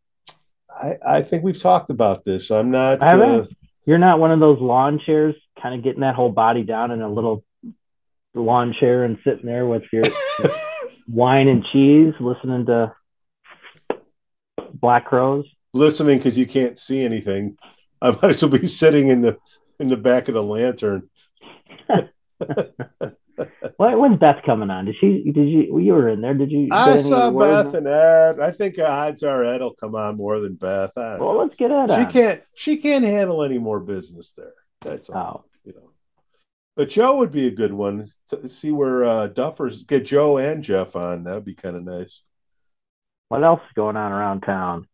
I, 0.79 0.97
I 1.05 1.21
think 1.21 1.43
we've 1.43 1.59
talked 1.61 1.89
about 1.89 2.23
this. 2.23 2.51
I'm 2.51 2.71
not. 2.71 3.01
I. 3.03 3.13
Uh, 3.13 3.45
You're 3.85 3.97
not 3.97 4.19
one 4.19 4.31
of 4.31 4.39
those 4.39 4.59
lawn 4.59 4.99
chairs, 5.05 5.35
kind 5.61 5.75
of 5.75 5.83
getting 5.83 6.01
that 6.01 6.15
whole 6.15 6.31
body 6.31 6.63
down 6.63 6.91
in 6.91 7.01
a 7.01 7.09
little 7.09 7.43
lawn 8.33 8.73
chair 8.79 9.03
and 9.03 9.17
sitting 9.23 9.45
there 9.45 9.65
with 9.65 9.83
your 9.91 10.03
wine 11.07 11.47
and 11.47 11.65
cheese, 11.71 12.13
listening 12.19 12.65
to 12.67 12.93
Black 14.73 15.05
Crowes. 15.05 15.45
listening 15.73 16.17
because 16.17 16.37
you 16.37 16.47
can't 16.47 16.79
see 16.79 17.03
anything. 17.03 17.57
I 18.01 18.11
might 18.21 18.23
as 18.31 18.41
well 18.41 18.51
be 18.51 18.67
sitting 18.67 19.09
in 19.09 19.21
the 19.21 19.37
in 19.79 19.87
the 19.89 19.97
back 19.97 20.27
of 20.27 20.35
the 20.35 20.43
lantern. 20.43 21.09
When, 23.77 23.99
when's 23.99 24.19
Beth 24.19 24.43
coming 24.45 24.69
on? 24.69 24.85
Did 24.85 24.95
she? 24.99 25.31
Did 25.31 25.47
you? 25.49 25.79
You 25.79 25.93
were 25.93 26.09
in 26.09 26.21
there. 26.21 26.33
Did 26.33 26.51
you? 26.51 26.67
I 26.71 26.97
saw? 26.97 27.31
Beth 27.31 27.73
and 27.73 27.87
Ed. 27.87 28.39
I 28.39 28.51
think 28.51 28.77
odds 28.79 29.23
are 29.23 29.43
Ed 29.43 29.61
will 29.61 29.73
come 29.73 29.95
on 29.95 30.17
more 30.17 30.39
than 30.39 30.55
Beth. 30.55 30.91
I 30.97 31.17
Well, 31.17 31.33
know. 31.33 31.37
let's 31.39 31.55
get 31.55 31.71
Ed 31.71 31.87
she 31.87 32.01
on. 32.05 32.11
can't. 32.11 32.41
She 32.53 32.77
can't 32.77 33.05
handle 33.05 33.43
any 33.43 33.57
more 33.57 33.79
business 33.79 34.33
there. 34.37 34.53
That's 34.81 35.09
all. 35.09 35.45
Oh, 35.45 35.49
You 35.63 35.73
know. 35.73 35.89
But 36.75 36.89
Joe 36.89 37.17
would 37.17 37.31
be 37.31 37.47
a 37.47 37.51
good 37.51 37.73
one 37.73 38.07
to 38.29 38.47
see 38.47 38.71
where 38.71 39.03
uh, 39.03 39.27
Duffers 39.27 39.85
get 39.85 40.05
Joe 40.05 40.37
and 40.37 40.63
Jeff 40.63 40.95
on. 40.95 41.23
That'd 41.25 41.45
be 41.45 41.53
kind 41.55 41.75
of 41.75 41.83
nice. 41.83 42.23
what 43.27 43.43
else 43.43 43.61
is 43.67 43.73
going 43.75 43.97
on 43.97 44.11
around 44.11 44.41
town? 44.41 44.87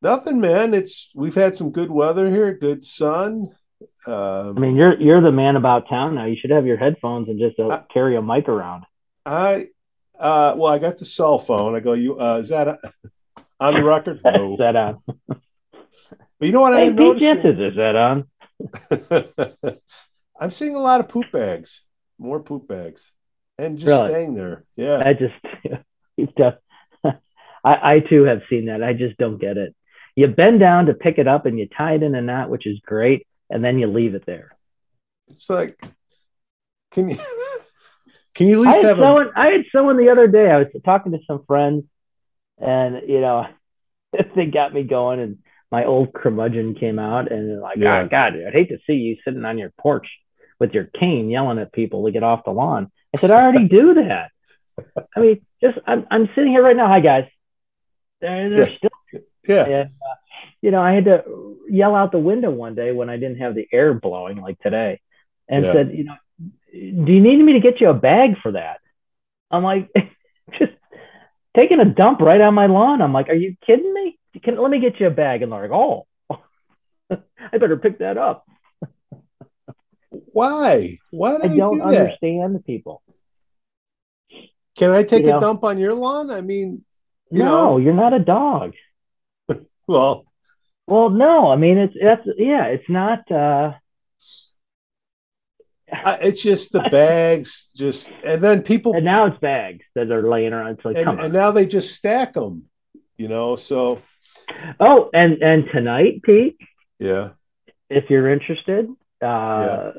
Nothing, 0.00 0.40
man. 0.40 0.74
It's 0.74 1.10
we've 1.14 1.34
had 1.34 1.54
some 1.54 1.70
good 1.70 1.90
weather 1.90 2.28
here, 2.30 2.52
good 2.52 2.82
sun. 2.82 3.54
Um, 4.06 4.56
I 4.56 4.60
mean, 4.60 4.76
you're 4.76 5.00
you're 5.00 5.20
the 5.20 5.30
man 5.32 5.56
about 5.56 5.88
town 5.88 6.14
now. 6.16 6.24
You 6.24 6.36
should 6.40 6.50
have 6.50 6.66
your 6.66 6.76
headphones 6.76 7.28
and 7.28 7.38
just 7.38 7.58
uh, 7.58 7.68
I- 7.68 7.84
carry 7.92 8.16
a 8.16 8.22
mic 8.22 8.48
around. 8.48 8.84
I 9.24 9.68
uh 10.18 10.54
well, 10.56 10.72
I 10.72 10.78
got 10.78 10.98
the 10.98 11.04
cell 11.04 11.38
phone. 11.38 11.76
I 11.76 11.80
go, 11.80 11.92
you 11.92 12.18
uh 12.18 12.38
is 12.38 12.48
that 12.48 12.80
on 13.60 13.74
the 13.74 13.84
record? 13.84 14.20
No. 14.24 14.54
Is 14.54 14.58
that 14.58 14.74
on? 14.76 15.02
But 15.28 16.46
you 16.46 16.52
know 16.52 16.60
what 16.60 16.74
I 16.74 16.80
Hey, 16.80 16.86
am 16.88 16.96
Pete? 16.96 17.18
Jansen, 17.18 17.60
is 17.62 17.76
that 17.76 17.94
on? 17.94 18.28
I'm 20.40 20.50
seeing 20.50 20.74
a 20.74 20.80
lot 20.80 20.98
of 21.00 21.08
poop 21.08 21.30
bags, 21.32 21.84
more 22.18 22.40
poop 22.40 22.66
bags, 22.66 23.12
and 23.58 23.78
just 23.78 23.86
Really? 23.88 24.08
staying 24.10 24.34
there. 24.34 24.64
Yeah, 24.76 25.02
I 25.04 25.12
just, 25.12 25.34
just, 26.38 26.56
I, 27.04 27.94
I 27.94 28.00
too 28.00 28.24
have 28.24 28.42
seen 28.50 28.66
that. 28.66 28.82
I 28.82 28.92
just 28.92 29.16
don't 29.18 29.38
get 29.40 29.56
it. 29.56 29.74
You 30.16 30.26
bend 30.26 30.58
down 30.58 30.86
to 30.86 30.94
pick 30.94 31.18
it 31.18 31.28
up 31.28 31.46
and 31.46 31.58
you 31.58 31.68
tie 31.68 31.94
it 31.94 32.02
in 32.02 32.14
a 32.16 32.20
knot, 32.20 32.50
which 32.50 32.66
is 32.66 32.80
great, 32.84 33.24
and 33.52 33.62
then 33.64 33.78
you 33.78 33.86
leave 33.86 34.14
it 34.14 34.24
there. 34.26 34.56
it's 35.28 35.48
like, 35.50 35.78
can 36.90 37.08
you 37.10 37.16
can 38.34 38.46
you 38.48 38.62
at 38.64 38.68
I 38.68 38.70
least 38.72 38.82
had 38.82 38.88
have 38.88 38.98
someone. 38.98 39.30
I 39.36 39.46
had 39.48 39.64
someone 39.70 39.96
the 39.98 40.08
other 40.10 40.26
day. 40.26 40.50
I 40.50 40.58
was 40.58 40.68
talking 40.84 41.12
to 41.12 41.18
some 41.26 41.44
friends, 41.46 41.84
and 42.58 43.02
you 43.08 43.20
know, 43.20 43.46
they 44.36 44.46
got 44.46 44.72
me 44.74 44.82
going, 44.82 45.20
and 45.20 45.38
my 45.70 45.84
old 45.84 46.12
curmudgeon 46.12 46.74
came 46.74 46.98
out, 46.98 47.30
and 47.30 47.48
they're 47.50 47.60
like, 47.60 47.76
Yeah. 47.78 48.02
"Oh 48.04 48.08
God, 48.08 48.34
I'd 48.36 48.52
hate 48.52 48.70
to 48.70 48.78
see 48.86 48.94
you 48.94 49.16
sitting 49.24 49.44
on 49.44 49.58
your 49.58 49.70
porch 49.78 50.08
with 50.58 50.72
your 50.72 50.84
cane 50.84 51.28
yelling 51.30 51.58
at 51.58 51.72
people 51.72 52.04
to 52.04 52.10
get 52.10 52.22
off 52.22 52.44
the 52.44 52.50
lawn." 52.52 52.90
I 53.14 53.20
said, 53.20 53.30
"I 53.30 53.42
already 53.42 53.68
do 53.68 53.94
that. 53.94 54.30
I 55.16 55.20
mean, 55.20 55.40
just 55.62 55.78
I'm 55.86 56.06
I'm 56.10 56.28
sitting 56.34 56.50
here 56.50 56.62
right 56.62 56.76
now. 56.76 56.88
Hi 56.88 57.00
guys. 57.00 57.28
They're, 58.20 58.48
they're 58.50 58.70
Yeah. 58.70 58.76
still, 58.78 59.20
yeah 59.46 59.64
and, 59.66 59.90
uh, 59.90 60.14
you 60.62 60.70
know, 60.70 60.80
I 60.82 60.92
had 60.92 61.04
to 61.06 61.24
yell 61.68 61.94
out 61.96 62.12
the 62.12 62.18
window 62.18 62.50
one 62.50 62.74
day 62.74 62.92
when 62.92 63.10
I 63.10 63.16
didn't 63.16 63.38
have 63.38 63.54
the 63.54 63.68
air 63.72 63.94
blowing 63.94 64.38
like 64.40 64.58
today, 64.60 65.00
and 65.48 65.64
Yeah. 65.64 65.72
said, 65.72 65.92
you 65.94 66.04
know, 66.04 66.14
do 66.72 67.12
you 67.12 67.20
need 67.20 67.36
me 67.42 67.54
to 67.54 67.60
get 67.60 67.80
you 67.80 67.90
a 67.90 67.94
bag 67.94 68.38
for 68.42 68.52
that? 68.52 68.80
I'm 69.50 69.62
like, 69.64 69.90
just 70.58 70.72
taking 71.54 71.80
a 71.80 71.84
dump 71.84 72.20
right 72.20 72.40
on 72.40 72.54
my 72.54 72.66
lawn. 72.66 73.02
I'm 73.02 73.12
like, 73.12 73.28
are 73.28 73.34
you 73.34 73.56
kidding 73.66 73.92
me? 73.92 74.18
Can, 74.42 74.56
let 74.56 74.70
me 74.70 74.80
get 74.80 75.00
you 75.00 75.06
a 75.08 75.10
bag. 75.10 75.42
And 75.42 75.52
they're 75.52 75.62
like, 75.62 75.70
oh, 75.72 76.06
I 77.10 77.58
better 77.58 77.76
pick 77.76 77.98
that 77.98 78.16
up. 78.16 78.46
why 80.10 80.98
why 81.10 81.36
do 81.38 81.44
I 81.44 81.48
don't 81.48 81.80
do 81.80 81.86
that? 81.88 81.88
understand 81.88 82.54
the 82.54 82.60
people. 82.60 83.02
Can 84.76 84.90
I 84.90 85.02
take 85.02 85.24
You 85.24 85.30
a 85.30 85.32
know. 85.32 85.40
dump 85.40 85.64
on 85.64 85.78
your 85.78 85.94
lawn? 85.94 86.30
I 86.30 86.40
mean, 86.40 86.84
you 87.30 87.42
no, 87.42 87.44
know, 87.44 87.78
you're 87.78 87.94
not 87.94 88.12
a 88.14 88.18
dog. 88.18 88.74
well, 89.86 90.24
Well, 90.92 91.08
no, 91.08 91.50
I 91.50 91.56
mean 91.56 91.78
it's 91.78 91.96
that's 91.98 92.28
yeah, 92.36 92.66
it's 92.66 92.88
not. 92.90 93.30
uh 93.32 93.72
I, 95.90 96.18
it's 96.20 96.42
just 96.42 96.72
the 96.72 96.80
bags, 96.90 97.70
just 97.74 98.12
and 98.22 98.44
then 98.44 98.60
people 98.60 98.94
And 98.94 99.02
now 99.02 99.24
it's 99.24 99.38
bags 99.38 99.84
that 99.94 100.10
are 100.10 100.28
laying 100.28 100.52
around. 100.52 100.72
It's 100.72 100.84
like, 100.84 100.96
and, 100.98 101.18
and 101.18 101.32
now 101.32 101.50
they 101.50 101.64
just 101.64 101.94
stack 101.94 102.34
them, 102.34 102.64
you 103.16 103.28
know. 103.28 103.56
So 103.56 104.02
oh, 104.80 105.08
and 105.14 105.42
and 105.42 105.64
tonight, 105.72 106.22
Pete, 106.24 106.58
yeah, 106.98 107.30
if 107.88 108.10
you're 108.10 108.30
interested, 108.30 108.90
uh, 109.22 109.92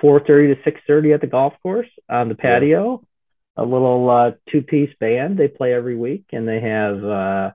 four 0.00 0.20
thirty 0.20 0.54
to 0.54 0.62
six 0.64 0.80
thirty 0.86 1.12
at 1.12 1.20
the 1.20 1.26
golf 1.26 1.52
course 1.62 1.90
on 2.08 2.30
the 2.30 2.34
patio. 2.34 3.02
A 3.58 3.64
little 3.64 4.08
uh, 4.08 4.30
two 4.48 4.62
piece 4.62 4.94
band 4.98 5.36
they 5.36 5.48
play 5.48 5.74
every 5.74 5.94
week, 5.94 6.24
and 6.32 6.48
they 6.48 6.60
have 6.60 7.04
uh, 7.04 7.50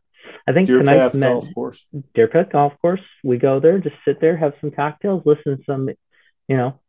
I 0.47 0.53
think 0.53 0.67
Deer 0.67 0.79
tonight's 0.79 1.13
Path 1.15 1.21
Golf 1.21 1.53
Course. 1.53 1.85
Deerpath 2.15 2.51
Golf 2.51 2.73
Course. 2.81 3.01
We 3.23 3.37
go 3.37 3.59
there, 3.59 3.79
just 3.79 3.95
sit 4.05 4.19
there, 4.21 4.37
have 4.37 4.53
some 4.61 4.71
cocktails, 4.71 5.23
listen 5.25 5.57
to 5.57 5.63
some, 5.65 5.89
you 6.47 6.57
know, 6.57 6.79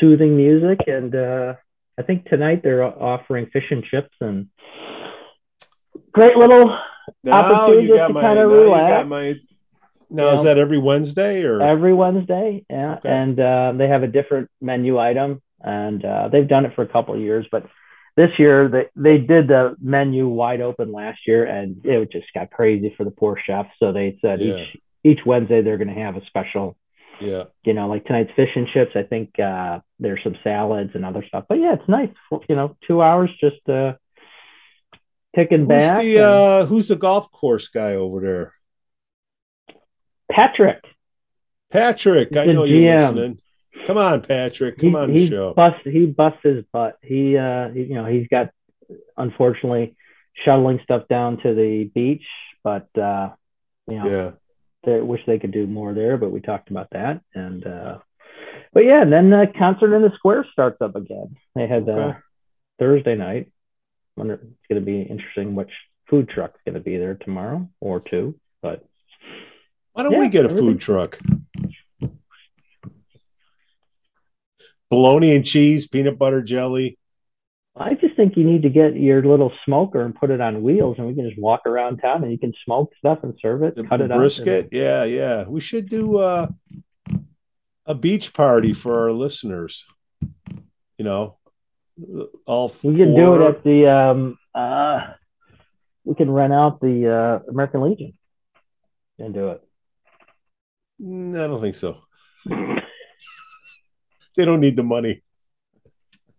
soothing 0.00 0.36
music, 0.36 0.80
and 0.86 1.14
uh, 1.14 1.54
I 1.98 2.02
think 2.02 2.26
tonight 2.28 2.62
they're 2.62 2.82
offering 2.82 3.46
fish 3.52 3.70
and 3.70 3.84
chips 3.84 4.14
and 4.20 4.48
great 6.12 6.36
little. 6.36 6.76
Now 7.22 7.32
Opportunity 7.52 7.88
you 7.88 7.96
just 7.96 7.98
got 7.98 8.08
to 8.08 8.34
now 8.34 8.40
you 8.40 8.46
relax. 8.62 8.90
got 8.90 9.08
my 9.08 9.34
Now 10.10 10.28
You 10.28 10.34
is 10.34 10.42
know, 10.42 10.44
that 10.44 10.58
every 10.58 10.78
Wednesday 10.78 11.42
or 11.42 11.60
every 11.62 11.92
Wednesday. 11.92 12.64
Yeah, 12.70 12.94
Okay. 12.96 13.08
and 13.08 13.38
uh, 13.38 13.72
they 13.76 13.88
have 13.88 14.02
a 14.02 14.06
different 14.08 14.48
menu 14.60 14.98
item, 14.98 15.42
and 15.60 16.04
uh, 16.04 16.28
they've 16.28 16.48
done 16.48 16.64
it 16.64 16.74
for 16.74 16.82
a 16.82 16.88
couple 16.88 17.14
of 17.14 17.20
years. 17.20 17.46
But 17.50 17.66
this 18.16 18.30
year, 18.38 18.68
they 18.68 18.86
they 18.94 19.18
did 19.18 19.48
the 19.48 19.74
menu 19.80 20.28
wide 20.28 20.60
open 20.60 20.92
last 20.92 21.20
year, 21.26 21.44
and 21.44 21.84
it 21.84 22.12
just 22.12 22.26
got 22.34 22.50
crazy 22.50 22.94
for 22.96 23.04
the 23.04 23.10
poor 23.10 23.36
chefs. 23.44 23.70
So 23.78 23.92
they 23.92 24.18
said 24.22 24.40
Yeah. 24.40 24.56
each 24.56 24.76
each 25.02 25.20
Wednesday 25.26 25.62
they're 25.62 25.78
going 25.78 25.94
to 25.94 26.00
have 26.00 26.16
a 26.16 26.24
special. 26.26 26.76
yeah? 27.20 27.44
You 27.64 27.74
know, 27.74 27.88
like 27.88 28.04
tonight's 28.04 28.32
fish 28.36 28.50
and 28.56 28.66
chips. 28.68 28.92
I 28.94 29.02
think 29.02 29.38
uh, 29.38 29.80
there's 29.98 30.22
some 30.22 30.36
salads 30.44 30.92
and 30.94 31.04
other 31.04 31.24
stuff. 31.26 31.44
But 31.48 31.58
yeah, 31.58 31.74
it's 31.74 31.88
nice. 31.88 32.10
You 32.48 32.56
know, 32.56 32.76
two 32.86 33.02
hours 33.02 33.30
just 33.40 33.68
uh, 33.68 33.94
kicking 35.34 35.60
Who's 35.60 35.68
back. 35.68 36.02
the 36.02 36.16
and- 36.16 36.24
uh, 36.24 36.66
who's 36.66 36.88
the 36.88 36.96
golf 36.96 37.30
course 37.32 37.68
guy 37.68 37.94
over 37.96 38.20
there? 38.20 38.52
Patrick. 40.30 40.82
Patrick, 41.70 42.36
I 42.36 42.46
know 42.46 42.64
you're 42.64 42.96
listening. 42.96 43.38
Come 43.86 43.98
on, 43.98 44.22
Patrick. 44.22 44.78
Come 44.78 44.90
he, 44.90 44.96
on 44.96 45.10
he 45.12 45.18
the 45.20 45.28
show. 45.28 45.54
Bust, 45.54 45.80
he 45.84 46.06
busts 46.06 46.40
his 46.42 46.64
butt. 46.72 46.96
He, 47.02 47.36
uh, 47.36 47.68
he- 47.70 47.84
you 47.84 47.94
know, 47.94 48.06
he's 48.06 48.28
got 48.28 48.50
unfortunately 49.16 49.96
shuttling 50.44 50.80
stuff 50.82 51.06
down 51.08 51.38
to 51.42 51.54
the 51.54 51.84
beach, 51.94 52.24
but 52.62 52.88
uh, 52.98 53.30
you 53.88 53.96
know, 53.98 54.08
Yeah. 54.08 54.30
they 54.84 55.00
wish 55.00 55.20
they 55.26 55.38
could 55.38 55.52
do 55.52 55.66
more 55.66 55.92
there. 55.94 56.16
But 56.16 56.30
we 56.30 56.40
talked 56.40 56.70
about 56.70 56.88
that, 56.92 57.20
and 57.34 57.66
uh, 57.66 57.98
but 58.72 58.84
yeah, 58.84 59.02
and 59.02 59.12
then 59.12 59.30
the 59.30 59.50
concert 59.58 59.94
in 59.94 60.02
the 60.02 60.12
square 60.16 60.46
starts 60.52 60.80
up 60.80 60.96
again. 60.96 61.36
They 61.54 61.66
had 61.66 61.88
uh, 61.88 62.14
Thursday 62.78 63.14
night. 63.16 63.50
Wonder 64.16 64.34
it's 64.34 64.66
going 64.68 64.80
to 64.80 64.84
be 64.86 65.02
interesting 65.02 65.54
which 65.54 65.70
food 66.08 66.28
truck's 66.28 66.60
going 66.64 66.74
to 66.74 66.80
be 66.80 66.96
there 66.98 67.14
tomorrow 67.14 67.68
or 67.80 68.00
two, 68.00 68.38
but 68.62 68.84
Why 69.92 70.04
don't 70.04 70.12
Yeah, 70.12 70.18
we 70.20 70.28
get 70.28 70.44
a 70.46 70.48
everything- 70.48 70.70
food 70.70 70.80
truck? 70.80 71.18
Bologna 74.90 75.34
and 75.34 75.44
cheese, 75.44 75.88
peanut 75.88 76.18
butter 76.18 76.42
jelly. 76.42 76.98
I 77.76 77.94
just 77.94 78.14
think 78.14 78.36
you 78.36 78.44
need 78.44 78.62
to 78.62 78.68
get 78.68 78.94
your 78.94 79.24
little 79.24 79.52
smoker 79.64 80.02
and 80.02 80.14
put 80.14 80.30
it 80.30 80.40
on 80.40 80.62
wheels, 80.62 80.96
and 80.98 81.08
we 81.08 81.14
can 81.14 81.28
just 81.28 81.40
walk 81.40 81.62
around 81.66 81.98
town 81.98 82.22
and 82.22 82.30
you 82.30 82.38
can 82.38 82.52
smoke 82.64 82.92
stuff 82.98 83.18
and 83.24 83.34
serve 83.42 83.64
it, 83.64 83.74
The, 83.74 83.82
cut 83.82 83.98
the 83.98 84.04
it 84.04 84.12
brisket. 84.12 84.68
Yeah, 84.70 85.02
yeah. 85.04 85.44
We 85.44 85.60
should 85.60 85.88
do 85.88 86.18
uh, 86.18 86.46
a 87.86 87.94
beach 87.94 88.32
party 88.32 88.72
for 88.74 89.00
our 89.00 89.12
listeners. 89.12 89.86
You 90.98 91.04
know, 91.04 91.38
all 92.46 92.72
We 92.82 92.96
can 92.96 93.14
do 93.14 93.34
it 93.34 93.48
at 93.48 93.64
the 93.64 93.88
um 93.88 94.38
uh 94.54 95.00
we 96.04 96.14
can 96.14 96.30
rent 96.30 96.52
out 96.52 96.80
the 96.80 97.12
uh 97.12 97.50
American 97.50 97.82
Legion 97.82 98.12
and 99.18 99.34
do 99.34 99.48
it. 99.48 99.62
Mm, 101.02 101.36
I 101.36 101.46
don't 101.48 101.60
think 101.60 101.74
so. 101.74 101.98
They 104.36 104.44
don't 104.44 104.60
need 104.60 104.76
the 104.76 104.82
money. 104.82 105.22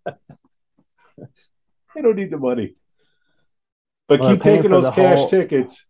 they 0.05 2.01
don't 2.01 2.15
need 2.15 2.31
the 2.31 2.37
money. 2.37 2.75
But 4.07 4.19
Well, 4.19 4.33
keep 4.33 4.41
taking 4.43 4.71
those 4.71 4.89
cash 4.91 5.19
whole- 5.19 5.29
tickets. 5.29 5.85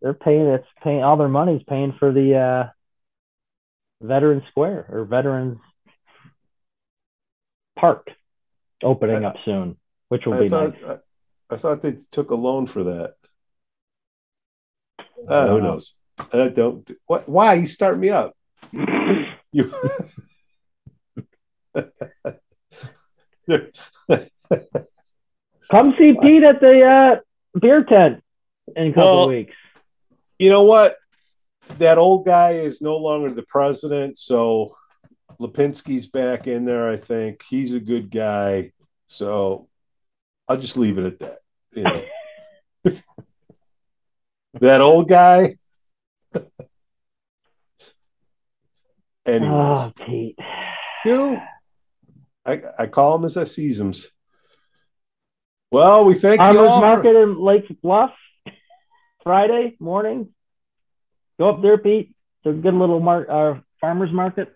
They're 0.00 0.14
paying 0.14 0.46
it's 0.46 0.66
paying 0.82 1.02
all 1.04 1.16
their 1.16 1.28
money's 1.28 1.62
paying 1.64 1.92
for 1.98 2.12
the 2.12 2.34
uh 2.36 2.68
Veterans 4.00 4.42
Square 4.50 4.86
or 4.90 5.04
Veterans 5.04 5.58
Park 7.76 8.10
opening 8.82 9.24
I- 9.24 9.28
up 9.28 9.36
soon, 9.44 9.76
which 10.08 10.26
will 10.26 10.34
I 10.34 10.40
be 10.40 10.48
thought 10.48 10.80
nice. 10.82 10.98
I, 11.50 11.54
I 11.54 11.56
thought 11.58 11.82
they 11.82 11.92
took 11.92 12.30
a 12.30 12.34
loan 12.34 12.66
for 12.66 12.84
that. 12.84 13.14
Uh, 15.28 15.48
who 15.48 15.60
knows? 15.60 15.94
Uh, 16.32 16.48
don't 16.48 16.90
what? 17.06 17.28
Why 17.28 17.54
you 17.54 17.66
start 17.66 17.98
me 17.98 18.10
up? 18.10 18.36
You. 19.54 19.70
Come 25.70 25.94
see 25.98 26.14
Pete 26.20 26.42
at 26.42 26.60
the 26.60 26.82
uh 26.84 27.16
beer 27.58 27.84
tent 27.84 28.22
in 28.76 28.88
a 28.88 28.92
couple 28.92 29.04
Well, 29.20 29.28
weeks. 29.28 29.54
you 30.38 30.50
know 30.50 30.62
what? 30.64 30.96
That 31.78 31.98
old 31.98 32.26
guy 32.26 32.52
is 32.52 32.82
no 32.82 32.96
longer 32.96 33.30
the 33.30 33.44
president, 33.44 34.18
so 34.18 34.76
Lipinski's 35.40 36.06
back 36.06 36.46
in 36.46 36.64
there. 36.64 36.88
I 36.88 36.96
think 36.96 37.42
he's 37.48 37.74
a 37.74 37.80
good 37.80 38.10
guy, 38.10 38.72
so 39.06 39.68
I'll 40.48 40.58
just 40.58 40.76
leave 40.76 40.98
it 40.98 41.06
at 41.06 41.18
that. 41.20 41.38
You 41.72 41.82
know, 41.84 42.02
that 44.60 44.80
old 44.82 45.08
guy. 45.08 45.56
Anyways, 49.24 49.50
Oh, 49.52 49.92
Pete. 50.04 50.36
Stu, 51.00 51.38
I 52.44 52.62
I 52.78 52.86
call 52.86 53.18
them 53.18 53.24
as 53.24 53.36
I 53.36 53.44
sees 53.44 53.78
them. 53.78 53.92
Well, 55.70 56.04
we 56.04 56.14
thank 56.14 56.40
you 56.40 56.44
Farmers 56.46 56.70
for- 56.70 56.80
Market 56.80 57.16
in 57.16 57.36
Lake 57.38 57.80
Bluff, 57.82 58.12
Friday 59.22 59.76
morning. 59.80 60.28
Go 61.38 61.48
up 61.50 61.62
there, 61.62 61.78
Pete. 61.78 62.14
It's 62.44 62.50
a 62.50 62.60
good 62.60 62.74
little 62.74 63.00
mar- 63.00 63.30
uh, 63.30 63.60
farmers 63.80 64.12
market. 64.12 64.54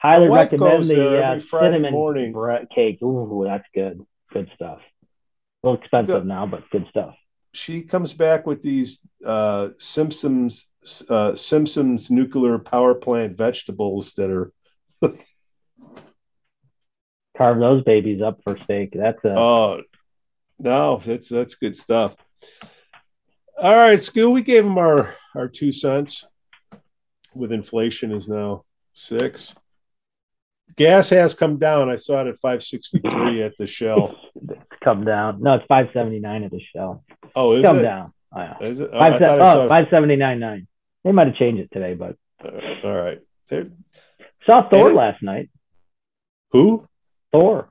Highly 0.00 0.28
recommend 0.28 0.84
the 0.84 1.24
uh, 1.24 1.38
cinnamon 1.40 1.92
morning. 1.92 2.32
bread 2.32 2.68
cake. 2.74 3.00
Ooh, 3.02 3.44
that's 3.46 3.66
good. 3.72 4.04
Good 4.32 4.50
stuff. 4.56 4.80
A 5.62 5.68
little 5.68 5.80
expensive 5.80 6.14
Good. 6.22 6.26
now, 6.26 6.46
but 6.46 6.68
good 6.70 6.86
stuff. 6.90 7.14
she 7.52 7.82
comes 7.82 8.12
back 8.12 8.44
with 8.46 8.62
these 8.62 8.98
uh, 9.24 9.68
Simpsons 9.78 10.66
uh, 11.08 11.36
Simpsons 11.36 12.10
nuclear 12.10 12.58
power 12.58 12.96
plant 12.96 13.36
vegetables 13.36 14.14
that 14.14 14.30
are 14.30 14.52
Carve 17.36 17.58
those 17.58 17.82
babies 17.84 18.20
up 18.22 18.40
for 18.44 18.58
steak. 18.58 18.92
That's 18.94 19.22
a 19.24 19.30
oh 19.36 19.82
no 20.58 21.00
that's 21.04 21.28
that's 21.28 21.54
good 21.54 21.76
stuff. 21.76 22.14
All 23.58 23.74
right, 23.74 24.00
school. 24.00 24.32
we 24.32 24.42
gave 24.42 24.64
them 24.64 24.78
our 24.78 25.14
our 25.34 25.48
two 25.48 25.72
cents. 25.72 26.24
With 27.34 27.52
inflation 27.52 28.12
is 28.12 28.28
now 28.28 28.64
six. 28.92 29.54
Gas 30.76 31.10
has 31.10 31.34
come 31.34 31.58
down. 31.58 31.90
I 31.90 31.96
saw 31.96 32.22
it 32.22 32.28
at 32.28 32.40
five 32.40 32.62
sixty 32.62 32.98
three 32.98 33.42
at 33.42 33.56
the 33.56 33.66
Shell. 33.66 34.16
it's 34.34 34.60
come 34.82 35.04
down. 35.04 35.42
No, 35.42 35.54
it's 35.54 35.66
five 35.66 35.88
seventy 35.92 36.18
nine 36.18 36.44
at 36.44 36.50
the 36.50 36.60
shell. 36.74 37.04
Oh, 37.34 37.52
is 37.52 37.64
come 37.64 37.78
it? 37.78 37.82
down. 37.82 38.12
Oh, 38.34 38.40
yeah. 38.40 38.58
Is 38.60 38.80
it? 38.80 38.90
Oh, 38.92 38.98
Five 38.98 39.14
se- 39.14 39.18
thought 39.18 39.40
I 39.40 39.50
oh, 39.50 39.54
saw 39.54 39.62
oh, 39.64 39.68
five 39.68 39.86
seventy 39.90 40.16
nine 40.16 40.40
nine. 40.40 40.66
They 41.04 41.12
might 41.12 41.26
have 41.26 41.36
changed 41.36 41.60
it 41.60 41.70
today, 41.72 41.94
but 41.94 42.16
all 42.84 42.92
right. 42.92 43.20
There- 43.48 43.70
saw 44.46 44.68
Thor 44.68 44.88
And 44.88 44.96
last 44.96 45.22
night. 45.22 45.50
Who? 46.50 46.86
Thor. 47.32 47.68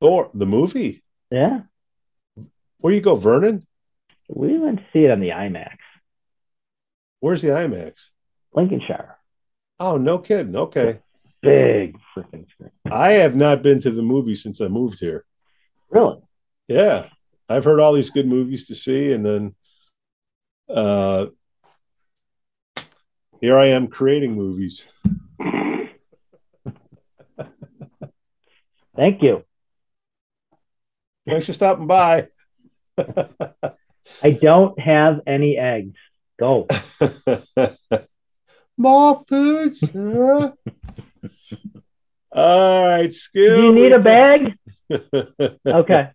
Thor, 0.00 0.30
the 0.34 0.46
movie. 0.46 1.02
Yeah. 1.30 1.62
Where 2.78 2.92
you 2.92 3.00
go, 3.00 3.16
Vernon? 3.16 3.66
We 4.28 4.58
went 4.58 4.78
to 4.78 4.84
see 4.92 5.04
it 5.04 5.10
on 5.10 5.20
the 5.20 5.30
IMAX. 5.30 5.76
Where's 7.20 7.42
the 7.42 7.48
IMAX? 7.48 8.10
Lincolnshire. 8.52 9.16
Oh, 9.78 9.96
no 9.96 10.18
kidding. 10.18 10.56
Okay. 10.56 10.98
Big 11.42 11.98
freaking 12.14 12.50
screen. 12.50 12.70
I 12.90 13.12
have 13.12 13.36
not 13.36 13.62
been 13.62 13.80
to 13.80 13.90
the 13.90 14.02
movie 14.02 14.34
since 14.34 14.60
I 14.60 14.68
moved 14.68 14.98
here. 14.98 15.24
Really? 15.90 16.18
Yeah. 16.66 17.08
I've 17.48 17.64
heard 17.64 17.78
all 17.78 17.92
these 17.92 18.10
good 18.10 18.26
movies 18.26 18.66
to 18.66 18.74
see, 18.74 19.12
and 19.12 19.24
then 19.24 19.54
uh 20.68 21.26
here 23.40 23.56
I 23.56 23.66
am 23.66 23.86
creating 23.86 24.34
movies. 24.34 24.84
Thank 28.96 29.22
you. 29.22 29.44
Thanks 31.28 31.46
for 31.46 31.52
stopping 31.52 31.86
by. 31.86 32.28
I 34.22 34.30
don't 34.30 34.78
have 34.78 35.20
any 35.26 35.58
eggs. 35.58 35.96
Go. 36.38 36.66
More 38.76 39.24
food, 39.26 39.76
sir. 39.76 40.52
all 42.32 42.86
right, 42.86 43.12
Skill. 43.12 43.56
Do 43.56 43.62
you 43.62 43.72
need 43.72 43.92
a 43.92 43.98
bag? 43.98 44.54
Okay. 45.66 46.10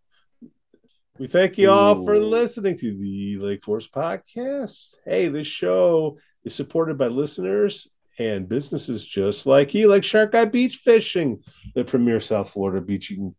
We 1.20 1.28
thank 1.28 1.58
you 1.58 1.70
all 1.70 2.04
for 2.04 2.18
listening 2.18 2.78
to 2.78 2.98
the 2.98 3.38
Lake 3.38 3.64
Forest 3.64 3.92
podcast. 3.92 4.96
Hey, 5.06 5.28
this 5.28 5.46
show 5.46 6.18
is 6.44 6.56
supported 6.56 6.98
by 6.98 7.08
listeners 7.08 7.88
and 8.20 8.48
businesses 8.48 9.06
just 9.06 9.46
like 9.46 9.74
you, 9.74 9.88
like 9.88 10.04
Shark 10.04 10.34
Guy 10.34 10.46
Beach 10.46 10.78
Fishing, 10.78 11.44
the 11.76 11.84
premier 11.84 12.20
South 12.20 12.50
Florida 12.50 12.82
beaching 12.82 13.36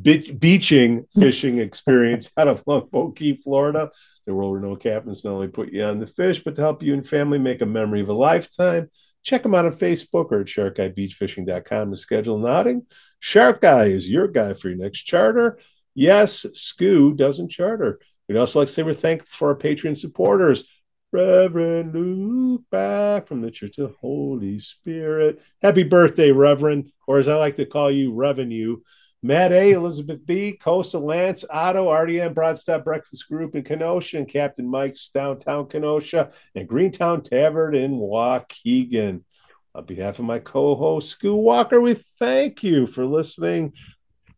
beach, 0.00 0.32
beaching 0.38 1.06
fishing 1.18 1.58
experience 1.58 2.30
out 2.36 2.48
of 2.48 2.62
Longboat 2.66 3.16
Key, 3.16 3.40
Florida. 3.42 3.90
The 4.26 4.34
world 4.34 4.54
renowned 4.54 4.80
captains 4.80 5.24
not 5.24 5.32
only 5.32 5.48
put 5.48 5.72
you 5.72 5.84
on 5.84 5.98
the 5.98 6.06
fish, 6.06 6.42
but 6.42 6.54
to 6.56 6.62
help 6.62 6.82
you 6.82 6.94
and 6.94 7.06
family 7.06 7.38
make 7.38 7.62
a 7.62 7.66
memory 7.66 8.00
of 8.00 8.08
a 8.08 8.14
lifetime. 8.14 8.90
Check 9.22 9.42
them 9.42 9.54
out 9.54 9.64
on 9.64 9.72
Facebook 9.72 10.32
or 10.32 10.40
at 10.40 10.46
sharkguybeachfishing.com 10.46 11.90
to 11.90 11.96
schedule 11.96 12.44
an 12.44 12.52
outing. 12.52 12.86
Shark 13.20 13.64
Eye 13.64 13.86
is 13.86 14.08
your 14.08 14.28
guy 14.28 14.54
for 14.54 14.68
your 14.68 14.78
next 14.78 15.04
charter. 15.04 15.58
Yes, 15.94 16.44
SCOO 16.44 17.16
doesn't 17.16 17.50
charter. 17.50 18.00
We'd 18.28 18.36
also 18.36 18.58
like 18.58 18.68
to 18.68 18.74
say 18.74 18.82
we're 18.82 18.94
thankful 18.94 19.28
for 19.30 19.48
our 19.48 19.56
Patreon 19.56 19.96
supporters 19.96 20.66
Reverend 21.14 21.94
Luke 21.94 22.62
back 22.72 23.28
from 23.28 23.40
the 23.40 23.52
Church 23.52 23.78
of 23.78 23.94
Holy 24.00 24.58
Spirit. 24.58 25.40
Happy 25.62 25.84
birthday, 25.84 26.32
Reverend, 26.32 26.90
or 27.06 27.20
as 27.20 27.28
I 27.28 27.36
like 27.36 27.54
to 27.54 27.66
call 27.66 27.88
you, 27.88 28.12
Revenue. 28.12 28.78
Matt 29.22 29.52
A, 29.52 29.70
Elizabeth 29.70 30.26
B, 30.26 30.54
Coastal 30.54 31.06
Lance, 31.06 31.44
Otto, 31.48 31.86
RDM, 31.86 32.34
Broadstep 32.34 32.82
Breakfast 32.82 33.28
Group 33.28 33.54
in 33.54 33.62
Kenosha, 33.62 34.18
and 34.18 34.28
Captain 34.28 34.68
Mike's 34.68 35.08
Downtown 35.10 35.68
Kenosha, 35.68 36.32
and 36.56 36.66
Greentown 36.66 37.22
Tavern 37.22 37.76
in 37.76 37.92
Waukegan. 37.92 39.22
On 39.76 39.84
behalf 39.84 40.18
of 40.18 40.24
my 40.24 40.40
co 40.40 40.74
host, 40.74 41.16
Sku 41.16 41.36
Walker, 41.36 41.80
we 41.80 41.94
thank 42.18 42.64
you 42.64 42.88
for 42.88 43.06
listening. 43.06 43.72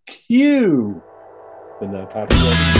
Cue 0.06 1.02
the 1.80 1.88
non 1.88 2.75